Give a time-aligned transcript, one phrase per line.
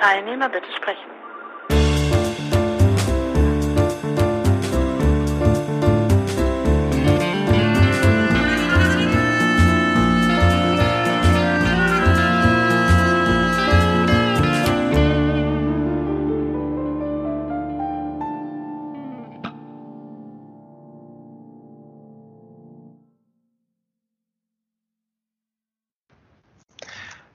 [0.00, 1.10] Teilnehmer bitte sprechen.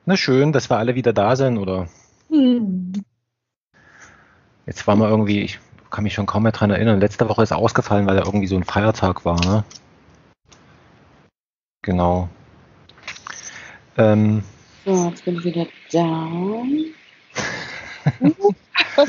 [0.07, 1.87] Na schön, dass wir alle wieder da sind, oder?
[2.35, 2.91] Hm.
[4.65, 6.99] Jetzt war mal irgendwie, ich kann mich schon kaum mehr dran erinnern.
[6.99, 9.63] Letzte Woche ist ausgefallen, weil da irgendwie so ein Feiertag war, ne?
[11.83, 12.27] Genau.
[13.97, 14.43] Ähm,
[14.85, 16.27] So, jetzt bin ich wieder da.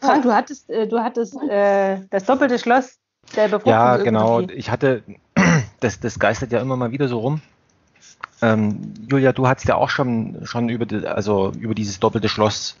[0.00, 2.98] Frank, du hattest, äh, du hattest äh, das doppelte Schloss
[3.36, 4.40] der ja, genau.
[4.40, 5.04] Ich hatte,
[5.80, 7.40] das, das geistert ja immer mal wieder so rum.
[8.42, 12.76] Ähm, Julia, du hast ja auch schon, schon über, die, also über dieses doppelte Schloss,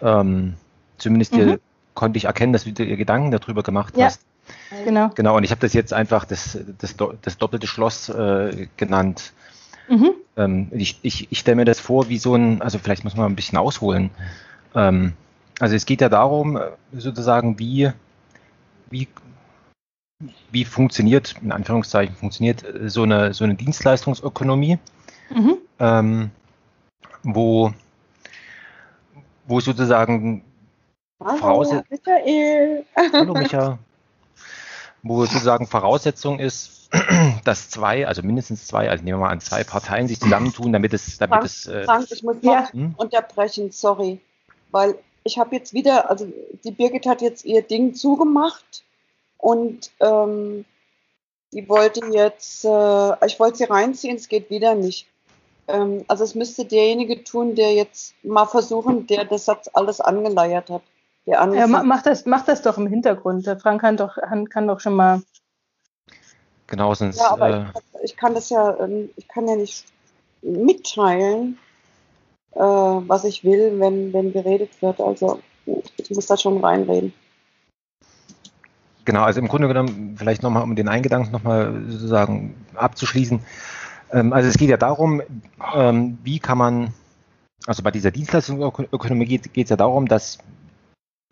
[0.00, 0.54] ähm,
[0.96, 1.58] zumindest dir, Mhm.
[1.94, 4.06] konnte ich erkennen, dass du dir Gedanken darüber gemacht Ja.
[4.06, 4.22] hast.
[4.84, 5.10] Genau.
[5.14, 9.32] Genau, und ich habe das jetzt einfach das, das, das doppelte Schloss äh, genannt.
[9.88, 10.10] Mhm.
[10.36, 13.26] Ähm, ich ich, ich stelle mir das vor, wie so ein, also vielleicht muss man
[13.26, 14.10] ein bisschen ausholen.
[14.74, 15.12] Ähm,
[15.60, 17.90] also es geht ja darum, äh, sozusagen, wie,
[18.90, 19.08] wie,
[20.50, 24.78] wie funktioniert, in Anführungszeichen, funktioniert äh, so eine, so eine Dienstleistungsökonomie,
[25.30, 25.58] Mhm.
[25.78, 26.30] ähm,
[27.22, 27.72] wo,
[29.46, 30.42] wo sozusagen
[31.22, 32.84] Hallo, Vorausset- Michael.
[33.12, 33.78] Hallo Micha.
[35.02, 36.88] Wo sozusagen Voraussetzung ist,
[37.44, 40.94] dass zwei, also mindestens zwei, also nehmen wir mal an, zwei Parteien sich zusammentun, damit
[40.94, 42.68] es, damit Frank, es äh, Frank, ich muss Ja.
[42.72, 42.94] hm?
[42.96, 44.18] unterbrechen, sorry.
[44.70, 46.26] Weil ich habe jetzt wieder, also
[46.64, 48.82] die Birgit hat jetzt ihr Ding zugemacht
[49.38, 50.64] und ähm,
[51.52, 55.06] die wollte jetzt, äh, ich wollte sie reinziehen, es geht wieder nicht.
[55.66, 60.68] Ähm, also es müsste derjenige tun, der jetzt mal versuchen, der das jetzt alles angeleiert
[60.68, 60.82] hat.
[61.26, 63.46] Der Ja, mach, das, mach das doch im Hintergrund.
[63.46, 65.22] Der Frank kann doch, kann, kann doch schon mal.
[66.66, 67.64] genau, sonst Ja, aber äh,
[68.02, 69.84] ich, ich kann das ja, ähm, ich kann ja nicht
[70.42, 71.58] mitteilen,
[72.52, 75.00] äh, was ich will, wenn, wenn geredet wird.
[75.00, 75.40] Also
[75.96, 77.12] ich muss da schon reinreden.
[79.08, 83.40] Genau, also im Grunde genommen, vielleicht nochmal, um den Eingedanken nochmal sozusagen abzuschließen.
[84.12, 85.22] Ähm, also es geht ja darum,
[85.74, 86.92] ähm, wie kann man,
[87.66, 90.36] also bei dieser Dienstleistungsökonomie geht es ja darum, dass,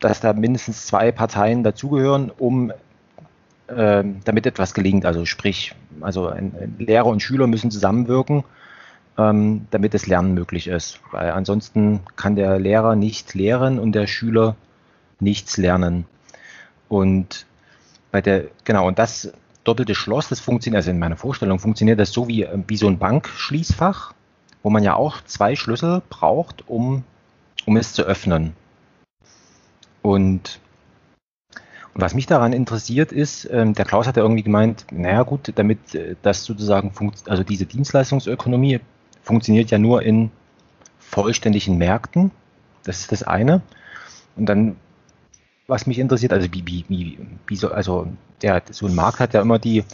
[0.01, 2.73] dass da mindestens zwei Parteien dazugehören, um
[3.69, 5.05] ähm, damit etwas gelingt.
[5.05, 6.33] Also sprich, also
[6.79, 8.43] Lehrer und Schüler müssen zusammenwirken,
[9.17, 11.01] damit das Lernen möglich ist.
[11.11, 14.57] Weil ansonsten kann der Lehrer nicht lehren und der Schüler
[15.21, 16.07] nichts lernen.
[16.89, 17.47] Und
[18.17, 19.31] bei der, genau, und das
[19.63, 22.87] doppelte Schloss, das funktioniert, also in meiner Vorstellung funktioniert das so wie, äh, wie so
[22.89, 24.15] ein Bankschließfach,
[24.63, 27.05] wo man ja auch zwei Schlüssel braucht, um,
[27.67, 28.55] um es zu öffnen.
[30.01, 30.61] Und,
[31.93, 35.53] und was mich daran interessiert ist, ähm, der Klaus hat ja irgendwie gemeint, naja gut,
[35.55, 38.81] damit äh, das sozusagen funkt, also diese Dienstleistungsökonomie
[39.21, 40.31] funktioniert ja nur in
[40.99, 42.31] vollständigen Märkten.
[42.83, 43.61] Das ist das eine.
[44.37, 44.77] Und dann
[45.67, 48.07] was mich interessiert, also wie, wie, wie, wie so, also
[48.43, 49.85] der, so ein Markt hat ja immer die,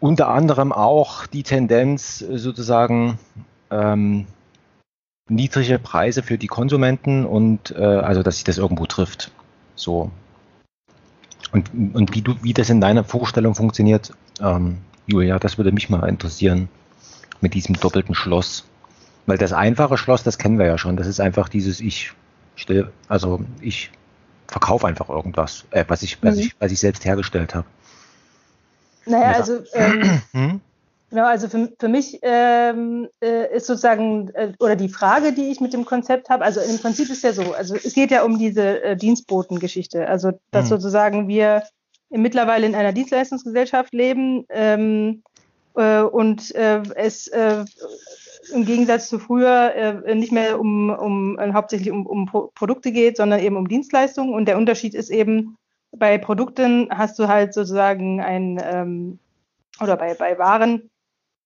[0.00, 3.18] unter anderem auch die Tendenz sozusagen
[3.70, 4.26] ähm,
[5.28, 9.30] niedrige Preise für die Konsumenten und äh, also dass sich das irgendwo trifft.
[9.74, 10.10] So.
[11.52, 15.88] Und, und wie du, wie das in deiner Vorstellung funktioniert, ähm, Julia, das würde mich
[15.88, 16.68] mal interessieren
[17.40, 18.66] mit diesem doppelten Schloss.
[19.26, 20.96] Weil das einfache Schloss, das kennen wir ja schon.
[20.96, 22.12] Das ist einfach dieses Ich
[22.56, 23.90] stelle, also ich
[24.48, 26.40] verkaufe einfach irgendwas, äh, was ich, was Mhm.
[26.42, 27.66] ich, was ich selbst hergestellt habe.
[29.06, 29.32] Naja, Ja.
[29.32, 30.60] also, ähm, Hm?
[31.10, 35.60] genau, also für, für mich ähm, äh, ist sozusagen, äh, oder die Frage, die ich
[35.60, 38.38] mit dem Konzept habe, also im Prinzip ist ja so, also es geht ja um
[38.38, 40.70] diese äh, Dienstbotengeschichte, also dass Mhm.
[40.70, 41.62] sozusagen wir
[42.10, 45.22] mittlerweile in einer Dienstleistungsgesellschaft leben ähm,
[45.74, 47.64] äh, und äh, es äh,
[48.50, 52.92] im Gegensatz zu früher äh, nicht mehr um, um äh, hauptsächlich um, um Pro Produkte
[52.92, 54.34] geht, sondern eben um Dienstleistungen.
[54.34, 55.56] Und der Unterschied ist eben,
[55.90, 59.18] bei Produkten hast du halt sozusagen ein, ähm,
[59.80, 60.90] oder bei, bei Waren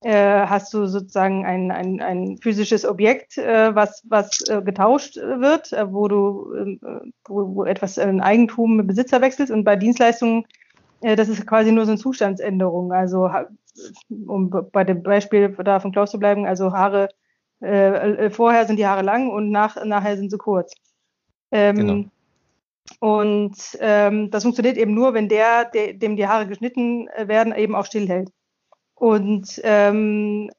[0.03, 5.73] äh, hast du sozusagen ein, ein, ein physisches Objekt, äh, was, was äh, getauscht wird,
[5.73, 6.79] äh, wo du äh,
[7.27, 9.53] wo, wo etwas in Eigentum mit Besitzer wechselst.
[9.53, 10.45] Und bei Dienstleistungen,
[11.03, 12.93] äh, das ist quasi nur so eine Zustandsänderung.
[12.93, 13.31] Also
[14.09, 17.09] um bei dem Beispiel da von Klaus zu bleiben, also Haare,
[17.63, 20.75] äh, äh, vorher sind die Haare lang und nach, nachher sind sie kurz.
[21.51, 22.05] Ähm, Genau.
[23.01, 27.55] Und ähm, das funktioniert eben nur, wenn der, der, dem die Haare geschnitten äh, werden,
[27.55, 28.31] eben auch stillhält.
[28.95, 30.51] Und ähm,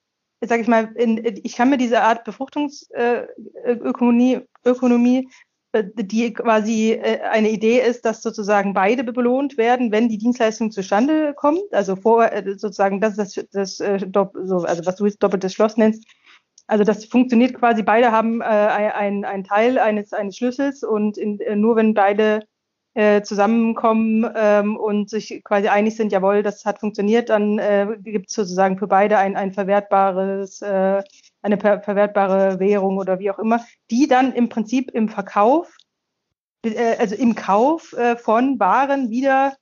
[0.42, 5.30] sage ich mal, in, ich kann mir diese Art Befruchtungsökonomie, Ökonomie,
[5.74, 11.74] die quasi eine Idee ist, dass sozusagen beide belohnt werden, wenn die Dienstleistung zustande kommt.
[11.74, 13.86] Also vor sozusagen, das das, das so,
[14.64, 16.06] also was du jetzt doppeltes Schloss nennst,
[16.68, 21.40] also das funktioniert quasi, beide haben äh, einen, einen Teil eines, eines Schlüssels und in,
[21.42, 22.48] äh, nur wenn beide
[22.94, 28.30] äh, zusammenkommen ähm, und sich quasi einig sind, jawohl, das hat funktioniert, dann äh, gibt
[28.30, 31.04] es sozusagen für beide ein, ein verwertbares, äh,
[31.44, 35.78] eine per verwertbare Währung oder wie auch immer, die dann im Prinzip im Verkauf,
[36.64, 39.56] äh, also im Kauf äh, von Waren wieder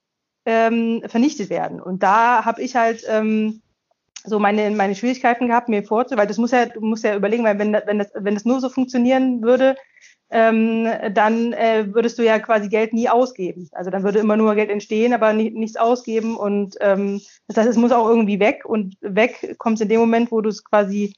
[0.45, 1.81] ähm, vernichtet werden.
[1.81, 3.61] Und da habe ich halt ähm,
[4.23, 7.43] so meine, meine Schwierigkeiten gehabt, mir vorzu, weil das muss ja, du musst ja überlegen,
[7.43, 9.75] weil wenn, wenn, das, wenn das nur so funktionieren würde,
[10.31, 13.67] ähm, dann äh, würdest du ja quasi Geld nie ausgeben.
[13.73, 16.37] Also dann würde immer nur Geld entstehen, aber nie, nichts ausgeben.
[16.37, 18.63] Und ähm, das heißt, es muss auch irgendwie weg.
[18.65, 21.13] Und weg kommt es in dem Moment, wo du es quasi,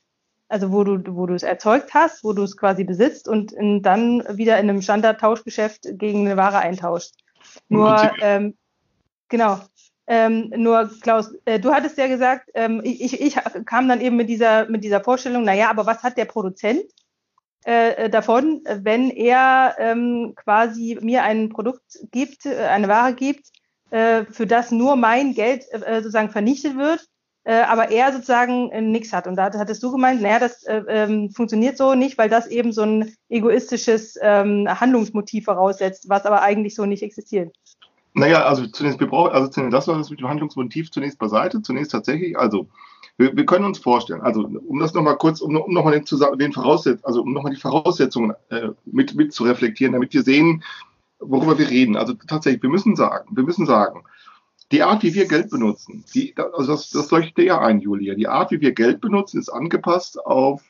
[0.53, 3.81] also wo du, wo du es erzeugt hast, wo du es quasi besitzt und in,
[3.81, 7.15] dann wieder in einem Standardtauschgeschäft gegen eine Ware eintauscht.
[7.69, 8.55] Nur ähm,
[9.29, 9.59] genau.
[10.05, 13.35] Ähm, nur Klaus, äh, du hattest ja gesagt, ähm, ich, ich
[13.65, 16.83] kam dann eben mit dieser, mit dieser Vorstellung, naja, aber was hat der Produzent
[17.63, 23.47] äh, davon, wenn er ähm, quasi mir ein Produkt gibt, äh, eine Ware gibt,
[23.89, 27.07] äh, für das nur mein Geld äh, sozusagen vernichtet wird,
[27.44, 29.28] äh, aber er sozusagen äh, nichts hat.
[29.28, 32.72] Und da hattest du gemeint, naja, das äh, ähm, funktioniert so nicht, weil das eben
[32.72, 37.54] so ein egoistisches ähm, Handlungsmotiv voraussetzt, was aber eigentlich so nicht existiert.
[38.13, 41.62] Naja, also zunächst, wir brauchen, also zunächst, das das mit dem Handlungsmotiv zunächst beiseite.
[41.62, 42.68] Zunächst tatsächlich, also
[43.18, 46.06] wir, wir können uns vorstellen, also um das nochmal kurz, um, um nochmal den,
[46.38, 50.63] den Voraussetzungen, also um nochmal die Voraussetzungen äh, mit, mit zu reflektieren, damit wir sehen,
[51.19, 51.96] worüber wir reden.
[51.96, 54.04] Also tatsächlich, wir müssen sagen, wir müssen sagen,
[54.74, 58.28] die Art, wie wir Geld benutzen, die, also das, das leuchtet ja ein, Julia, die
[58.28, 60.64] Art, wie wir Geld benutzen, ist angepasst auf,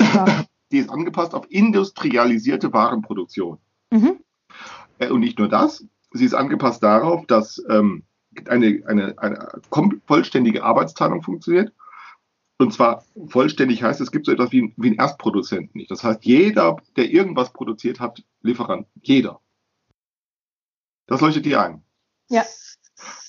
[0.00, 0.44] ja.
[0.70, 3.58] die ist angepasst auf industrialisierte Warenproduktion.
[3.90, 4.20] Mhm.
[4.98, 8.04] Äh, und nicht nur das, Sie ist angepasst darauf, dass ähm,
[8.46, 9.48] eine, eine, eine
[10.06, 11.72] vollständige Arbeitsteilung funktioniert.
[12.58, 15.90] Und zwar vollständig heißt, es gibt so etwas wie, wie einen Erstproduzenten nicht.
[15.90, 18.86] Das heißt, jeder, der irgendwas produziert hat, Lieferant.
[19.00, 19.40] Jeder.
[21.06, 21.82] Das leuchtet dir ein.
[22.28, 22.44] Ja.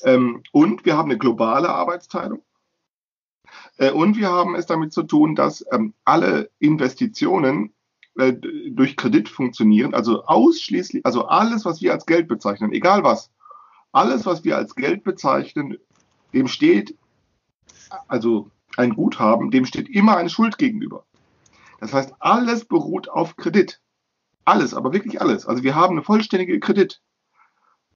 [0.04, 2.44] Ähm, und wir haben eine globale Arbeitsteilung.
[3.78, 7.74] Äh, und wir haben es damit zu tun, dass ähm, alle Investitionen
[8.16, 8.34] äh,
[8.70, 13.31] durch Kredit funktionieren, also ausschließlich, also alles, was wir als Geld bezeichnen, egal was,
[13.92, 15.78] alles, was wir als Geld bezeichnen,
[16.34, 16.96] dem steht,
[18.08, 21.06] also ein Guthaben, dem steht immer eine Schuld gegenüber.
[21.80, 23.81] Das heißt, alles beruht auf Kredit.
[24.46, 25.46] Alles, aber wirklich alles.
[25.46, 27.03] Also wir haben eine vollständige Kreditwirtschaft.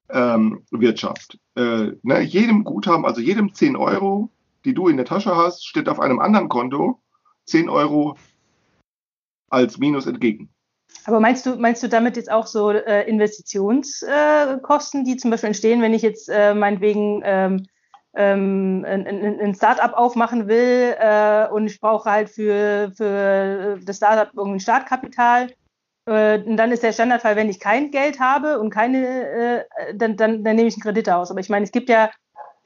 [0.09, 4.30] Ähm, äh, ne, jedem Guthaben, also jedem 10 Euro,
[4.65, 7.01] die du in der Tasche hast, steht auf einem anderen Konto
[7.45, 8.18] 10 Euro
[9.50, 10.50] als Minus entgegen.
[11.06, 15.48] Aber meinst du, meinst du damit jetzt auch so äh, Investitionskosten, äh, die zum Beispiel
[15.48, 17.65] entstehen, wenn ich jetzt äh, meinetwegen ähm,
[18.13, 24.31] ähm, ein, ein Startup aufmachen will äh, und ich brauche halt für, für das Startup
[24.36, 25.51] irgendwie Startkapital?
[26.07, 29.63] Äh, dann ist der Standardfall, wenn ich kein Geld habe und keine, äh,
[29.94, 31.30] dann, dann, dann nehme ich einen Kredit aus.
[31.30, 32.09] Aber ich meine, es gibt ja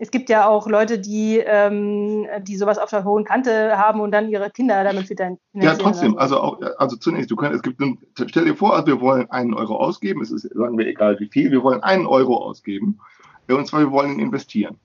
[0.02, 4.10] es gibt ja auch Leute, die, ähm, die sowas auf der hohen Kante haben und
[4.10, 5.38] dann ihre Kinder damit finanzieren.
[5.54, 7.80] Ja, trotzdem, also auch, also zunächst, du kannst, es gibt,
[8.28, 11.28] stell dir vor, also wir wollen einen Euro ausgeben, es ist, sagen wir, egal wie
[11.28, 13.00] viel, wir wollen einen Euro ausgeben,
[13.48, 14.80] und zwar wir wollen ihn investieren.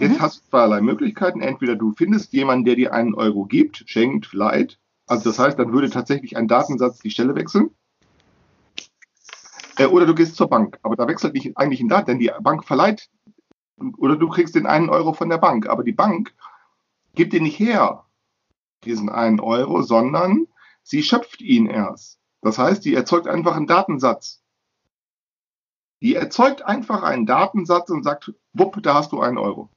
[0.00, 0.20] Jetzt mhm.
[0.20, 1.42] hast du zweierlei Möglichkeiten.
[1.42, 4.78] Entweder du findest jemanden, der dir einen Euro gibt, schenkt, leiht.
[5.06, 7.70] Also das heißt, dann würde tatsächlich ein Datensatz die Stelle wechseln.
[9.78, 10.78] Äh, oder du gehst zur Bank.
[10.82, 13.10] Aber da wechselt nicht eigentlich ein Daten, denn die Bank verleiht
[13.98, 15.68] oder du kriegst den einen Euro von der Bank.
[15.68, 16.34] Aber die Bank
[17.14, 18.04] gibt dir nicht her,
[18.84, 20.46] diesen einen Euro, sondern
[20.82, 22.18] sie schöpft ihn erst.
[22.40, 24.42] Das heißt, die erzeugt einfach einen Datensatz.
[26.02, 29.70] Die erzeugt einfach einen Datensatz und sagt, wupp, da hast du einen Euro.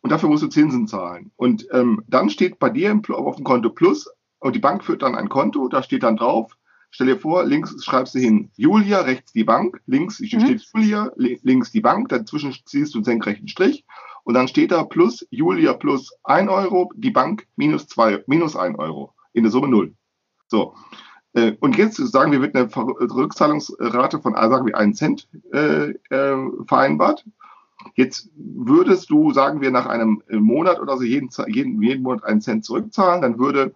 [0.00, 1.32] Und dafür musst du Zinsen zahlen.
[1.36, 5.16] Und ähm, dann steht bei dir auf dem Konto Plus und die Bank führt dann
[5.16, 6.56] ein Konto, da steht dann drauf,
[6.90, 10.26] Stell dir vor, links schreibst du hin Julia, rechts die Bank, links mhm.
[10.26, 13.84] steht Julia, links die Bank, dazwischen ziehst du einen senkrechten Strich
[14.24, 18.78] und dann steht da plus Julia plus 1 Euro, die Bank minus 2, minus 1
[18.78, 19.14] Euro.
[19.32, 19.94] In der Summe 0.
[20.48, 20.74] So.
[21.32, 26.36] Äh, und jetzt sagen wir, wird eine Rückzahlungsrate von, sagen wir, 1 Cent äh, äh,
[26.66, 27.24] vereinbart.
[27.94, 32.40] Jetzt würdest du, sagen wir, nach einem Monat oder so jeden, jeden, jeden Monat einen
[32.40, 33.74] Cent zurückzahlen, dann würde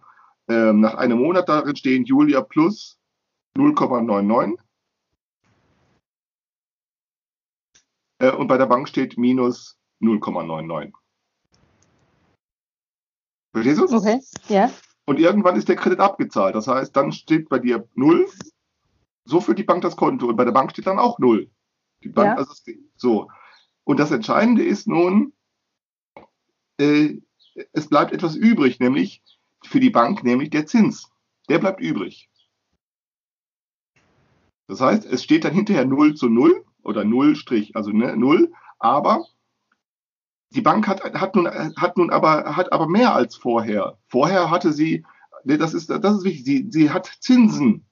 [0.49, 2.99] ähm, nach einem Monat darin stehen Julia plus
[3.57, 4.59] 0,99.
[8.19, 10.93] Äh, und bei der Bank steht minus 0,99.
[13.55, 13.97] Verstehst du?
[13.97, 14.71] Okay, ja.
[15.05, 16.55] Und irgendwann ist der Kredit abgezahlt.
[16.55, 18.29] Das heißt, dann steht bei dir null.
[19.25, 20.29] So führt die Bank das Konto.
[20.29, 21.51] Und bei der Bank steht dann auch null.
[22.03, 22.35] Die Bank, Ja.
[22.37, 22.55] also
[22.97, 23.29] so.
[23.85, 25.33] Und das Entscheidende ist nun,
[26.79, 27.21] äh,
[27.73, 29.23] es bleibt etwas übrig, nämlich
[29.65, 31.11] für die Bank, nämlich der Zins.
[31.49, 32.31] Der bleibt übrig.
[34.69, 38.53] Das heißt, es steht dann hinterher 0 zu 0 oder 0 Strich, also ne, 0,
[38.79, 39.25] aber
[40.51, 43.99] die Bank hat, hat, nun, hat nun aber, hat aber mehr als vorher.
[44.09, 45.05] Vorher hatte sie,
[45.45, 47.87] ne, das ist, das ist wichtig, sie, sie hat Zinsen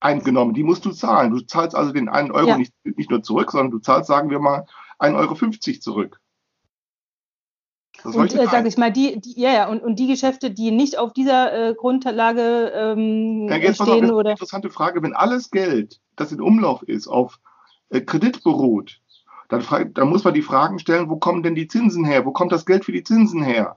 [0.00, 1.30] eingenommen, die musst du zahlen.
[1.30, 2.58] Du zahlst also den einen Euro Ja.
[2.58, 4.66] nicht, nicht nur zurück, sondern du zahlst, sagen wir mal,
[4.98, 6.20] 1,50 Euro zurück.
[8.04, 8.48] Und äh, ein.
[8.48, 11.70] sag ich mal, die, die, ja, ja, und, und die Geschäfte, die nicht auf dieser
[11.70, 14.32] äh, Grundlage ähm, Ja, jetzt stehen oder.
[14.32, 15.02] interessante Frage.
[15.02, 17.40] Wenn alles Geld, das in Umlauf ist, auf
[17.88, 19.00] äh, Kredit beruht,
[19.48, 22.26] dann, frag, dann muss man die Fragen stellen, wo kommen denn die Zinsen her?
[22.26, 23.76] Wo kommt das Geld für die Zinsen her?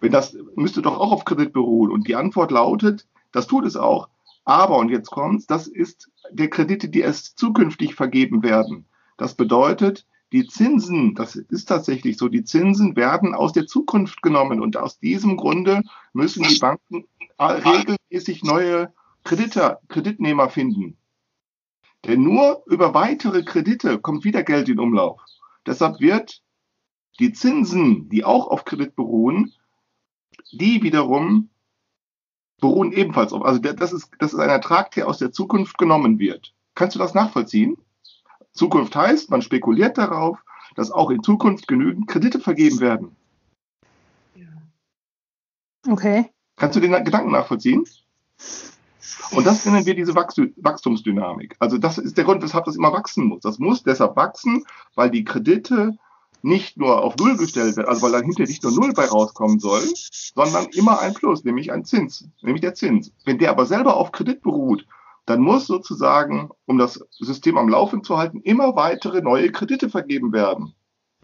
[0.00, 1.90] Wenn das müsste doch auch auf Kredit beruhen.
[1.90, 4.08] Und die Antwort lautet, das tut es auch.
[4.44, 8.84] Aber, und jetzt kommt's, das ist der Kredite, die erst zukünftig vergeben werden.
[9.16, 14.60] Das bedeutet, die Zinsen, das ist tatsächlich so, die Zinsen werden aus der Zukunft genommen
[14.60, 17.06] und aus diesem Grunde müssen die Banken
[17.38, 18.92] regelmäßig neue
[19.24, 20.96] Kredite, Kreditnehmer finden.
[22.04, 25.20] Denn nur über weitere Kredite kommt wieder Geld in Umlauf.
[25.66, 26.42] Deshalb wird
[27.18, 29.52] die Zinsen, die auch auf Kredit beruhen,
[30.52, 31.50] die wiederum
[32.60, 33.44] beruhen ebenfalls auf.
[33.44, 36.54] Also das ist, das ist ein Ertrag, der aus der Zukunft genommen wird.
[36.74, 37.76] Kannst du das nachvollziehen?
[38.56, 40.38] Zukunft heißt, man spekuliert darauf,
[40.74, 43.16] dass auch in Zukunft genügend Kredite vergeben werden.
[45.88, 46.30] Okay.
[46.56, 47.84] Kannst du den Gedanken nachvollziehen?
[49.30, 51.56] Und das nennen wir diese Wachstu- Wachstumsdynamik.
[51.58, 53.40] Also das ist der Grund, weshalb das immer wachsen muss.
[53.42, 55.96] Das muss deshalb wachsen, weil die Kredite
[56.42, 59.58] nicht nur auf Null gestellt werden, also weil dann hinterher nicht nur Null bei rauskommen
[59.58, 59.82] soll,
[60.34, 63.12] sondern immer ein Plus, nämlich ein Zins, nämlich der Zins.
[63.24, 64.86] Wenn der aber selber auf Kredit beruht,
[65.26, 70.32] dann muss sozusagen, um das System am Laufen zu halten, immer weitere neue Kredite vergeben
[70.32, 70.74] werden.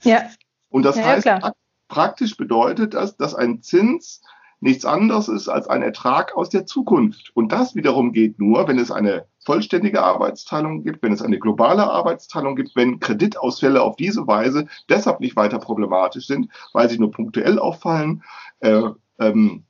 [0.03, 0.23] Ja.
[0.69, 1.53] Und das Ja, ja, heißt, prak-
[1.89, 4.21] praktisch bedeutet das, dass ein Zins
[4.61, 7.31] nichts anderes ist als ein Ertrag aus der Zukunft.
[7.35, 11.91] Und das wiederum geht nur, wenn es eine vollständige Arbeitsteilung gibt, wenn es eine globale
[11.91, 17.11] Arbeitsteilung gibt, wenn Kreditausfälle auf diese Weise deshalb nicht weiter problematisch sind, weil sie nur
[17.11, 18.23] punktuell auffallen,
[18.61, 18.83] äh,
[19.19, 19.65] ähm,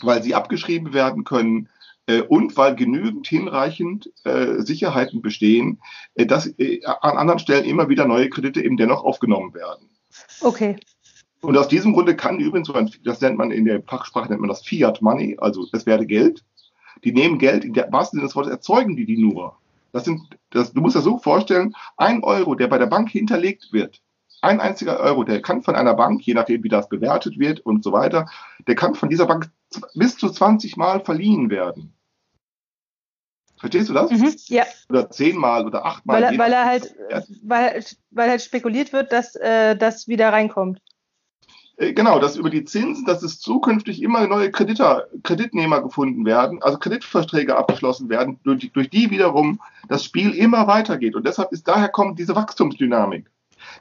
[0.00, 1.68] weil sie abgeschrieben werden können,
[2.28, 5.80] und weil genügend hinreichend äh, Sicherheiten bestehen,
[6.14, 9.88] äh, dass äh, an anderen Stellen immer wieder neue Kredite eben dennoch aufgenommen werden.
[10.40, 10.76] Okay.
[11.42, 14.40] Und aus diesem Grunde kann übrigens, so ein, das nennt man in der Fachsprache nennt
[14.40, 16.44] man das Fiat Money, also es werde Geld.
[17.04, 19.56] Die nehmen Geld, in der wahrsten Sinne des Wortes erzeugen die die nur.
[19.92, 20.20] Das sind,
[20.50, 24.02] das, du musst das so vorstellen, ein Euro, der bei der Bank hinterlegt wird,
[24.42, 27.82] ein einziger Euro, der kann von einer Bank, je nachdem wie das bewertet wird und
[27.82, 28.26] so weiter,
[28.66, 29.50] der kann von dieser Bank
[29.94, 31.95] bis zu 20 Mal verliehen werden.
[33.58, 34.10] Verstehst du das?
[34.10, 34.34] Mhm.
[34.48, 36.22] Ja, Oder zehnmal oder achtmal.
[36.22, 36.94] weil er, weil er halt,
[37.42, 40.80] weil, weil halt spekuliert wird, dass äh, das wieder reinkommt.
[41.78, 46.62] Äh, Genau, dass über die Zinsen, dass es zukünftig immer neue Krediter, Kreditnehmer gefunden werden,
[46.62, 51.14] also Kreditverträge abgeschlossen werden, durch, die- durch die wiederum das Spiel immer weitergeht.
[51.14, 53.30] Und deshalb ist daher kommt diese Wachstumsdynamik.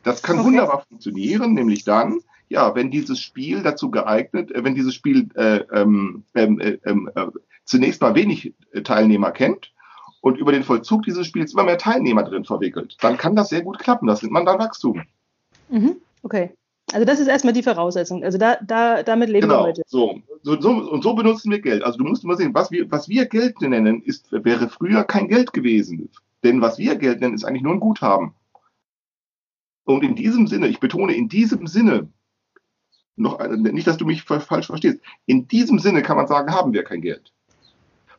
[0.04, 0.48] Das kann Okay.
[0.48, 5.64] wunderbar funktionieren, nämlich dann, ja, wenn dieses Spiel dazu geeignet, äh, wenn dieses Spiel äh,
[5.74, 7.26] ähm, ähm, äh, ähm, äh,
[7.66, 9.74] zunächst mal wenig äh, Teilnehmer kennt
[10.22, 13.62] und über den Vollzug dieses Spiels immer mehr Teilnehmer drin verwickelt, dann kann das sehr
[13.62, 14.08] gut klappen.
[14.08, 15.04] Das nennt man dann Wachstum.
[15.70, 15.98] Mhm.
[16.24, 16.52] Okay.
[16.94, 18.24] Also das ist erstmal die Voraussetzung.
[18.24, 19.82] Also da, da, damit leben wir Genau, heute.
[19.88, 20.20] so.
[20.44, 20.70] So, so.
[20.70, 21.84] Und so benutzen wir Geld.
[21.84, 25.28] Also du musst immer sehen, was wir, was wir Geld nennen, ist, wäre früher kein
[25.28, 26.10] Geld gewesen.
[26.44, 28.36] Denn was wir Geld nennen, ist eigentlich nur ein Guthaben.
[29.84, 32.10] Und in diesem Sinne, ich betone, in diesem Sinne,
[33.16, 36.54] noch eine- nicht, dass du mich fa- falsch verstehst, in diesem Sinne kann man sagen,
[36.54, 37.32] haben wir kein Geld.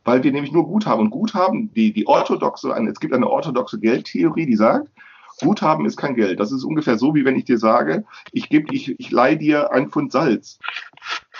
[0.07, 1.01] Weil wir nämlich nur Guthaben.
[1.01, 4.89] Und Guthaben, die, die orthodoxe, es gibt eine orthodoxe Geldtheorie, die sagt,
[5.41, 6.39] Guthaben ist kein Geld.
[6.39, 9.73] Das ist ungefähr so, wie wenn ich dir sage, ich gebe, ich, ich leihe dir
[9.73, 10.59] ein Pfund Salz.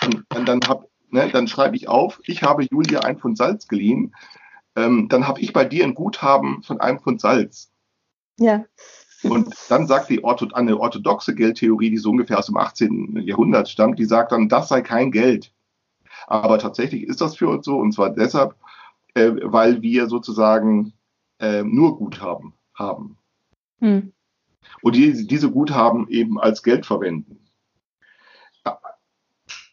[0.04, 3.68] Und dann, dann, hab, ne, dann schreibe ich auf, ich habe Julia ein Pfund Salz
[3.68, 4.14] geliehen.
[4.76, 7.70] Ähm, dann habe ich bei dir ein Guthaben von einem Pfund Salz.
[8.38, 8.66] Ja.
[9.22, 13.22] Und dann sagt die Ortho eine orthodoxe Geldtheorie, die so ungefähr aus dem 18.
[13.22, 15.54] Jahrhundert stammt, die sagt dann, das sei kein Geld.
[16.28, 18.54] Aber tatsächlich ist das für uns so, und zwar deshalb,
[19.14, 20.92] äh, weil wir sozusagen
[21.40, 23.16] äh, nur Guthaben haben.
[23.80, 24.12] Hm.
[24.82, 27.38] Und die, diese Guthaben eben als Geld verwenden.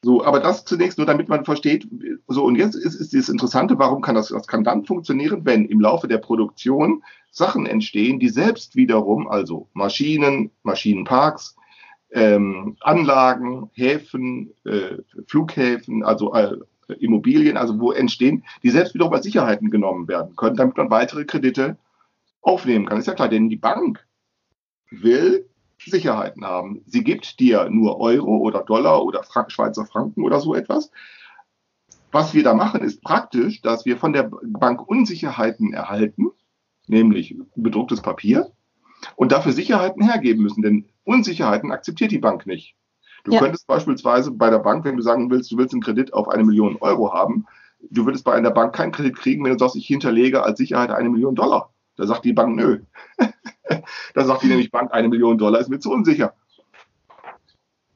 [0.02, 1.88] So, aber das zunächst nur, damit man versteht,
[2.28, 5.66] so, und jetzt ist, ist das Interessante, warum kann das, das kann dann funktionieren, wenn
[5.66, 11.56] im Laufe der Produktion Sachen entstehen, die selbst wiederum, also Maschinen, Maschinenparks,
[12.16, 16.56] ähm, Anlagen, Häfen, äh, Flughäfen, also äh,
[17.00, 21.26] Immobilien, also wo entstehen, die selbst wiederum als Sicherheiten genommen werden können, damit man weitere
[21.26, 21.78] Kredite
[22.42, 22.98] aufnehmen kann.
[22.98, 24.08] Ist ja klar, denn die Bank
[24.90, 26.82] will Sicherheiten haben.
[26.86, 30.92] Sie gibt dir nur Euro oder Dollar oder Frank Schweizer Franken oder so etwas.
[32.12, 36.32] Was wir da machen, ist praktisch, dass wir von der Bank Unsicherheiten erhalten,
[36.88, 38.52] nämlich bedrucktes Papier,
[39.16, 42.76] und dafür Sicherheiten hergeben müssen, denn Unsicherheiten akzeptiert die Bank nicht.
[43.24, 43.40] Du ja.
[43.40, 46.44] könntest beispielsweise bei der Bank, wenn du sagen willst, du willst einen Kredit auf eine
[46.44, 47.46] Million Euro haben,
[47.90, 50.92] du würdest bei einer Bank keinen Kredit kriegen, wenn du sagst, ich hinterlege als Sicherheit
[50.92, 51.72] eine Million Dollar.
[51.96, 52.82] Da sagt die Bank, nö.
[54.14, 56.34] da sagt die nämlich Bank, eine Million Dollar ist mir zu unsicher.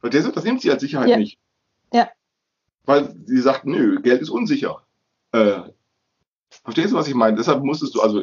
[0.02, 1.18] Das nimmt sie als Sicherheit ja.
[1.18, 1.38] nicht.
[1.94, 2.10] Ja.
[2.86, 4.84] Weil sie sagt, nö, Geld ist unsicher.
[5.32, 5.62] Äh,
[6.50, 7.38] verstehst du, was ich meine?
[7.38, 8.22] Deshalb musstest du also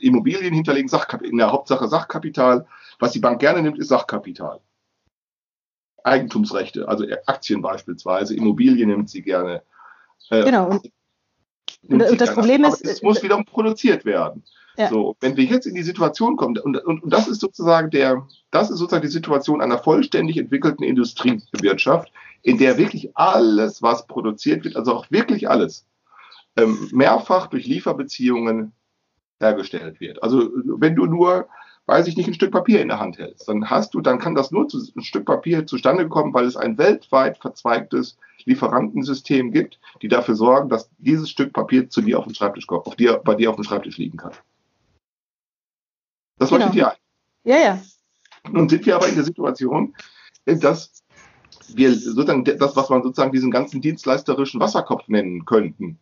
[0.00, 0.90] Immobilien hinterlegen,
[1.22, 2.66] in der Hauptsache Sachkapital.
[2.98, 4.60] Was die Bank gerne nimmt, ist Sachkapital.
[6.04, 9.62] Eigentumsrechte, also Aktien beispielsweise, Immobilien nimmt sie gerne.
[10.30, 10.68] Äh, genau.
[10.68, 10.92] Und,
[11.88, 14.44] und das Problem ist, es muss wiederum produziert werden.
[14.76, 14.88] Ja.
[14.88, 18.26] So, wenn wir jetzt in die Situation kommen, und, und, und das ist sozusagen der,
[18.50, 22.10] das ist sozusagen die Situation einer vollständig entwickelten Industriewirtschaft,
[22.42, 25.86] in der wirklich alles, was produziert wird, also auch wirklich alles,
[26.56, 28.72] ähm, mehrfach durch Lieferbeziehungen
[29.40, 30.22] hergestellt wird.
[30.22, 31.48] Also wenn du nur,
[31.86, 34.34] weiß ich nicht, ein Stück Papier in der Hand hältst, dann hast du, dann kann
[34.34, 39.80] das nur zu, ein Stück Papier zustande kommen, weil es ein weltweit verzweigtes Lieferantensystem gibt,
[40.00, 43.18] die dafür sorgen, dass dieses Stück Papier zu dir auf den Schreibtisch kommt, auf dir,
[43.18, 44.32] bei dir auf dem Schreibtisch liegen kann.
[46.38, 46.90] Das leuchtet genau.
[46.90, 46.98] dir ein.
[47.44, 47.82] Ja, ja.
[48.50, 49.94] Nun sind wir aber in der Situation,
[50.44, 51.04] dass
[51.74, 55.98] wir sozusagen das, was man sozusagen diesen ganzen dienstleisterischen Wasserkopf nennen könnten.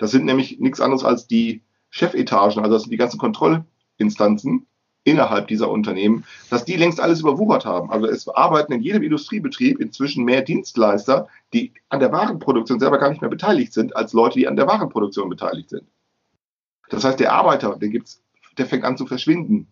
[0.00, 4.66] Das sind nämlich nichts anderes als die Chefetagen, also das sind die ganzen Kontrollinstanzen
[5.04, 7.90] innerhalb dieser Unternehmen, dass die längst alles überwuchert haben.
[7.90, 13.10] Also es arbeiten in jedem Industriebetrieb inzwischen mehr Dienstleister, die an der Warenproduktion selber gar
[13.10, 15.84] nicht mehr beteiligt sind, als Leute, die an der Warenproduktion beteiligt sind.
[16.88, 18.22] Das heißt, der Arbeiter, der gibt's,
[18.56, 19.68] der fängt an zu verschwinden.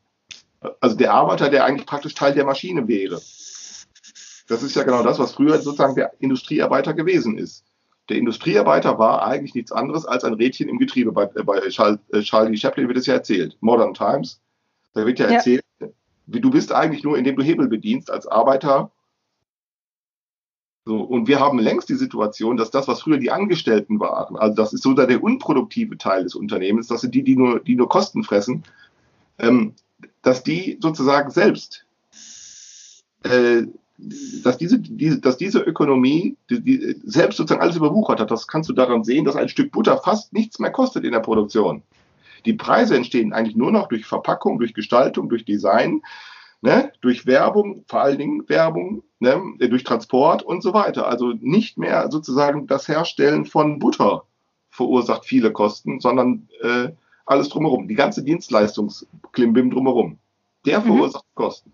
[0.81, 3.14] Also der Arbeiter, der eigentlich praktisch Teil der Maschine wäre.
[3.14, 7.64] Das ist ja genau das, was früher sozusagen der Industriearbeiter gewesen ist.
[8.09, 11.12] Der Industriearbeiter war eigentlich nichts anderes als ein Rädchen im Getriebe.
[11.12, 13.57] Bei, äh, bei Charlie äh, Chaplin wird es ja erzählt.
[13.61, 14.40] Modern Times.
[14.94, 15.35] Da wird ja, ja.
[15.35, 15.64] erzählt,
[16.27, 18.90] wie du bist eigentlich nur, indem du Hebel bedienst als Arbeiter.
[20.85, 24.57] So, und wir haben längst die Situation, dass das, was früher die Angestellten waren, also
[24.57, 27.90] das ist so der unproduktive Teil des Unternehmens, das sind die, die nur, die nur
[27.90, 28.64] Kosten fressen,
[29.38, 29.75] ähm,
[30.23, 31.85] dass die sozusagen selbst,
[33.23, 33.64] äh,
[33.98, 38.30] dass, diese, die, dass diese Ökonomie die, die selbst sozusagen alles überwuchert hat.
[38.30, 41.20] Das kannst du daran sehen, dass ein Stück Butter fast nichts mehr kostet in der
[41.20, 41.82] Produktion.
[42.46, 46.02] Die Preise entstehen eigentlich nur noch durch Verpackung, durch Gestaltung, durch Design,
[46.61, 51.08] ne, durch Werbung, vor allen Dingen Werbung, ne, durch Transport und so weiter.
[51.08, 54.24] Also nicht mehr sozusagen das Herstellen von Butter
[54.70, 56.90] verursacht viele Kosten, sondern äh,
[57.26, 57.88] alles drumherum.
[57.88, 60.18] Die ganze Dienstleistungsklimbim drumherum.
[60.64, 60.84] Der mhm.
[60.84, 61.34] verursacht mhm.
[61.34, 61.72] Kosten.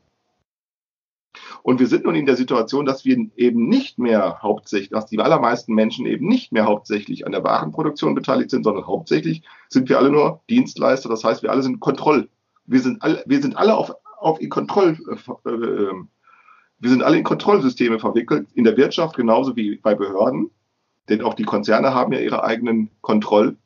[1.65, 5.19] Und wir sind nun in der Situation, dass wir eben nicht mehr hauptsächlich, dass die
[5.19, 9.97] allermeisten Menschen eben nicht mehr hauptsächlich an der Warenproduktion beteiligt sind, sondern hauptsächlich sind wir
[9.97, 11.09] alle nur Dienstleister.
[11.09, 12.29] Das heißt, wir alle sind Kontroll.
[12.67, 14.99] Wir sind alle, wir sind alle auf, auf in Kontroll,
[15.47, 15.93] äh, äh,
[16.81, 20.51] wir sind alle in Kontrollsysteme verwickelt, in der Wirtschaft genauso wie bei Behörden.
[21.09, 23.57] Denn auch die Konzerne haben ja ihre eigenen Kontroll,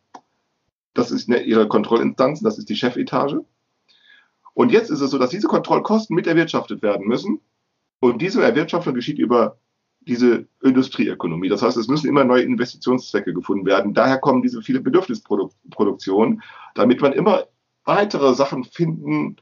[0.95, 3.45] das ist ihre Kontrollinstanz, das ist die Chefetage.
[4.55, 7.41] Und jetzt ist es so, dass diese Kontrollkosten mit erwirtschaftet werden müssen.
[8.01, 9.59] Und diese Erwirtschaftung geschieht über
[10.01, 11.49] diese Industrieökonomie.
[11.49, 13.93] Das heißt, es müssen immer neue Investitionszwecke gefunden werden.
[13.93, 16.43] Daher kommen diese viele Bedürfnisproduktionen,
[16.75, 17.45] damit man immer
[17.85, 19.37] weitere Sachen finden,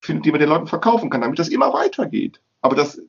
[0.00, 2.40] findet, die man den Leuten verkaufen kann, damit das immer weitergeht.
[2.62, 3.00] Aber das,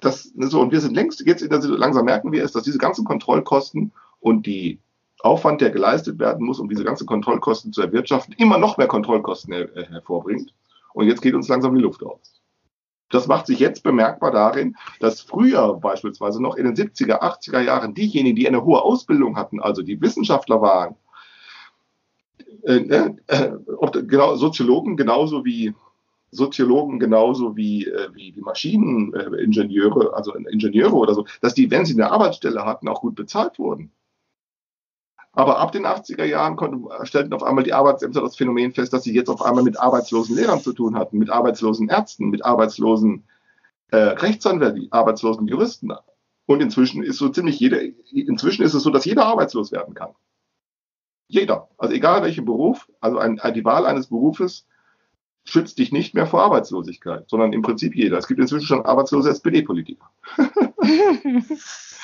[0.00, 2.78] das, so, und wir sind längst jetzt in der langsam merken wir es, dass diese
[2.78, 4.80] ganzen Kontrollkosten und die
[5.20, 9.54] Aufwand, der geleistet werden muss, um diese ganzen Kontrollkosten zu erwirtschaften, immer noch mehr Kontrollkosten
[9.54, 10.52] her äh, hervorbringt.
[10.92, 12.35] Und jetzt geht uns langsam die Luft aus.
[13.10, 17.94] Das macht sich jetzt bemerkbar darin, dass früher beispielsweise noch in den 70er, 80er Jahren
[17.94, 20.96] diejenigen, die eine hohe Ausbildung hatten, also die Wissenschaftler waren,
[22.64, 23.52] äh, ne, äh,
[24.02, 25.72] genau, Soziologen genauso wie
[26.32, 31.94] Soziologen genauso wie, äh, wie, wie Maschineningenieure, also Ingenieure oder so, dass die, wenn sie
[31.94, 33.92] eine Arbeitsstelle hatten, auch gut bezahlt wurden.
[35.36, 39.04] Aber ab den 80er Jahren konnten, stellten auf einmal die Arbeitsämter das Phänomen fest, dass
[39.04, 43.24] sie jetzt auf einmal mit arbeitslosen Lehrern zu tun hatten, mit arbeitslosen Ärzten, mit arbeitslosen
[43.90, 45.92] äh, Rechtsanwälten, arbeitslosen Juristen.
[46.46, 50.14] Und inzwischen ist so ziemlich jeder, inzwischen ist es so, dass jeder arbeitslos werden kann.
[51.28, 51.68] Jeder.
[51.76, 54.66] Also egal welchen Beruf, also ein, die Wahl eines Berufes
[55.44, 58.16] schützt dich nicht mehr vor Arbeitslosigkeit, sondern im Prinzip jeder.
[58.16, 60.10] Es gibt inzwischen schon arbeitslose SPD-Politiker.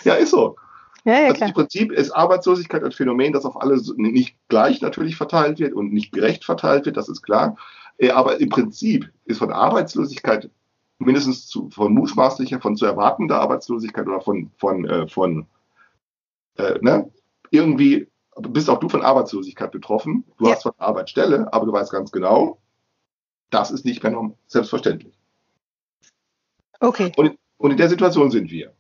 [0.05, 0.57] ja, ist so.
[1.05, 5.17] Ja, ja, also im Prinzip ist Arbeitslosigkeit ein Phänomen, das auf alle nicht gleich natürlich
[5.17, 7.57] verteilt wird und nicht gerecht verteilt wird, das ist klar.
[7.99, 10.51] Äh, aber im Prinzip ist von Arbeitslosigkeit
[10.99, 15.47] mindestens zu, von mutmaßlicher, von zu erwartender Arbeitslosigkeit oder von, von, äh, von
[16.57, 17.11] äh, ne,
[17.51, 20.25] irgendwie bist auch du von Arbeitslosigkeit betroffen.
[20.39, 20.53] Du ja.
[20.53, 22.59] hast von Arbeitsstelle, aber du weißt ganz genau,
[23.51, 25.19] das ist nicht mehr selbstverständlich.
[26.81, 27.13] Okay.
[27.17, 28.73] Und, und in der Situation sind wir.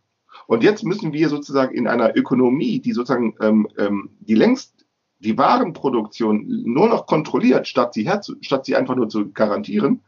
[0.46, 4.86] Und jetzt müssen wir sozusagen in einer Ökonomie, die sozusagen ähm, ähm, die längst
[5.20, 10.02] die Warenproduktion nur noch kontrolliert, statt sie, herzu, statt sie einfach nur zu garantieren,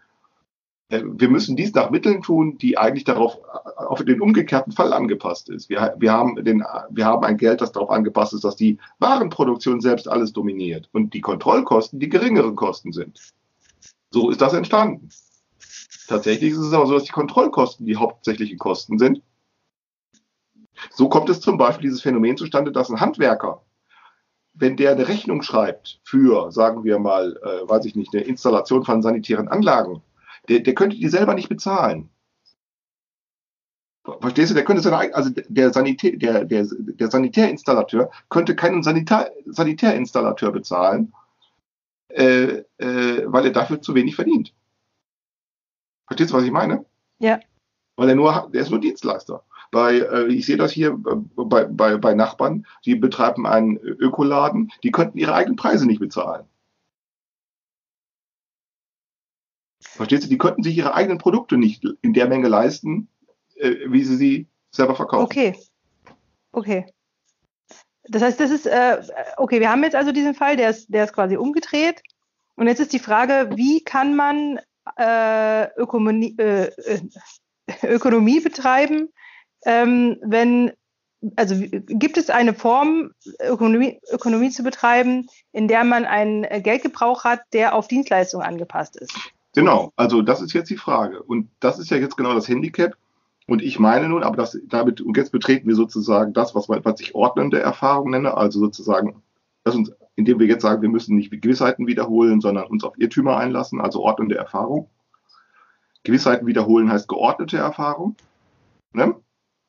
[0.88, 3.38] äh, wir müssen dies nach Mitteln tun, die eigentlich darauf
[3.77, 5.68] auf den umgekehrten Fall angepasst ist.
[5.68, 9.81] Wir, wir, haben den, wir haben ein Geld, das darauf angepasst ist, dass die Warenproduktion
[9.81, 13.33] selbst alles dominiert und die Kontrollkosten die geringeren Kosten sind.
[14.11, 15.09] So ist das entstanden.
[16.07, 19.23] Tatsächlich ist es aber so, dass die Kontrollkosten die hauptsächlichen Kosten sind.
[20.90, 23.62] So kommt es zum Beispiel dieses Phänomen zustande, dass ein Handwerker,
[24.53, 28.85] wenn der eine Rechnung schreibt für, sagen wir mal, äh, weiß ich nicht, eine Installation
[28.85, 30.03] von sanitären Anlagen,
[30.49, 32.11] der, der könnte die selber nicht bezahlen.
[34.20, 34.55] Verstehst du?
[34.55, 41.14] Der könnte seine, also der, Sanitär, der, der, der Sanitärinstallateur könnte keinen Sanitär, Sanitärinstallateur bezahlen,
[42.09, 44.53] äh, äh, weil er dafür zu wenig verdient.
[46.07, 46.85] Verstehst du, was ich meine?
[47.18, 47.40] Ja.
[47.97, 49.42] Weil er nur, der ist nur Dienstleister.
[49.74, 54.70] Bei, äh, ich sehe das hier äh, bei, bei, bei Nachbarn, die betreiben einen Ökoladen,
[54.84, 56.46] die könnten ihre eigenen Preise nicht bezahlen.
[59.80, 60.28] Verstehst du?
[60.28, 63.08] Die könnten sich ihre eigenen Produkte nicht in der Menge leisten,
[63.56, 65.24] äh, wie sie sie selber verkaufen.
[65.24, 65.56] Okay.
[66.52, 66.87] Okay.
[68.04, 69.02] Das heißt, das ist, äh,
[69.38, 72.00] okay, wir haben jetzt also diesen Fall, der ist, der ist quasi umgedreht.
[72.54, 74.60] Und jetzt ist die Frage, wie kann man
[74.96, 77.00] äh, Ökonomie, äh, äh,
[77.82, 79.08] Ökonomie betreiben,
[79.64, 80.72] ähm, wenn,
[81.37, 87.40] also gibt es eine Form, Ökonomie, Ökonomie zu betreiben, in der man einen Geldgebrauch hat,
[87.53, 89.14] der auf Dienstleistungen angepasst ist?
[89.55, 91.22] Genau, also das ist jetzt die Frage.
[91.22, 92.96] Und das ist ja jetzt genau das Handicap.
[93.46, 97.00] Und ich meine nun, aber das, damit, und jetzt betreten wir sozusagen das, was, was
[97.00, 99.22] ich ordnende Erfahrung nenne, also sozusagen,
[99.64, 103.37] das uns, indem wir jetzt sagen, wir müssen nicht Gewissheiten wiederholen, sondern uns auf Irrtümer
[103.37, 104.88] einlassen, also ordnende Erfahrung.
[106.05, 108.16] Gewissheiten wiederholen heißt geordnete Erfahrung.
[108.92, 109.14] Ne?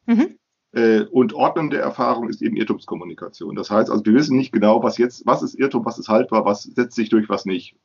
[0.06, 0.38] Mhm.
[0.72, 3.56] Äh, und ordnende Erfahrung ist eben Irrtumskommunikation.
[3.56, 6.46] Das heißt also, wir wissen nicht genau, was jetzt, was ist Irrtum, was ist haltbar,
[6.46, 7.78] was setzt sich durch, was nicht.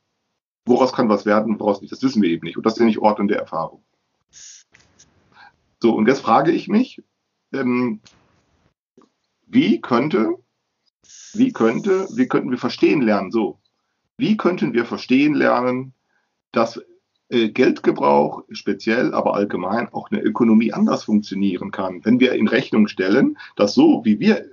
[0.65, 2.57] Woraus kann was werden, woraus nicht, das wissen wir eben nicht.
[2.57, 3.83] Und das ist ja nicht ordnende Erfahrung.
[5.81, 7.01] So, und jetzt frage ich mich,
[7.53, 8.01] ähm,
[9.47, 10.35] wie könnte,
[11.33, 13.31] wie könnte, wie könnten wir verstehen lernen?
[13.31, 13.59] So,
[14.17, 15.93] wie könnten wir verstehen lernen,
[16.51, 16.79] dass
[17.31, 23.37] Geldgebrauch speziell, aber allgemein auch eine Ökonomie anders funktionieren kann, wenn wir in Rechnung stellen,
[23.55, 24.45] dass so wie wir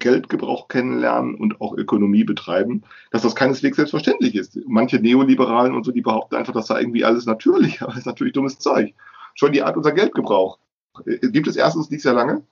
[0.00, 4.58] Geldgebrauch kennenlernen und auch Ökonomie betreiben, dass das keineswegs selbstverständlich ist.
[4.66, 8.06] Manche Neoliberalen und so, die behaupten einfach, das sei irgendwie alles natürlich, aber das ist
[8.06, 8.94] natürlich dummes Zeug
[9.34, 10.58] schon die Art unser Geldgebrauch.
[11.06, 12.42] Äh, gibt es erstens nicht sehr lange.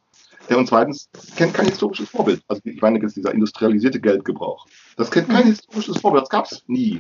[0.49, 2.43] Ja, und zweitens kennt kein historisches Vorbild.
[2.49, 4.67] Also ich meine jetzt dieser industrialisierte Geldgebrauch.
[4.99, 5.51] Das kennt kein mhm.
[5.51, 6.99] historisches Vorbild, das gab es nie.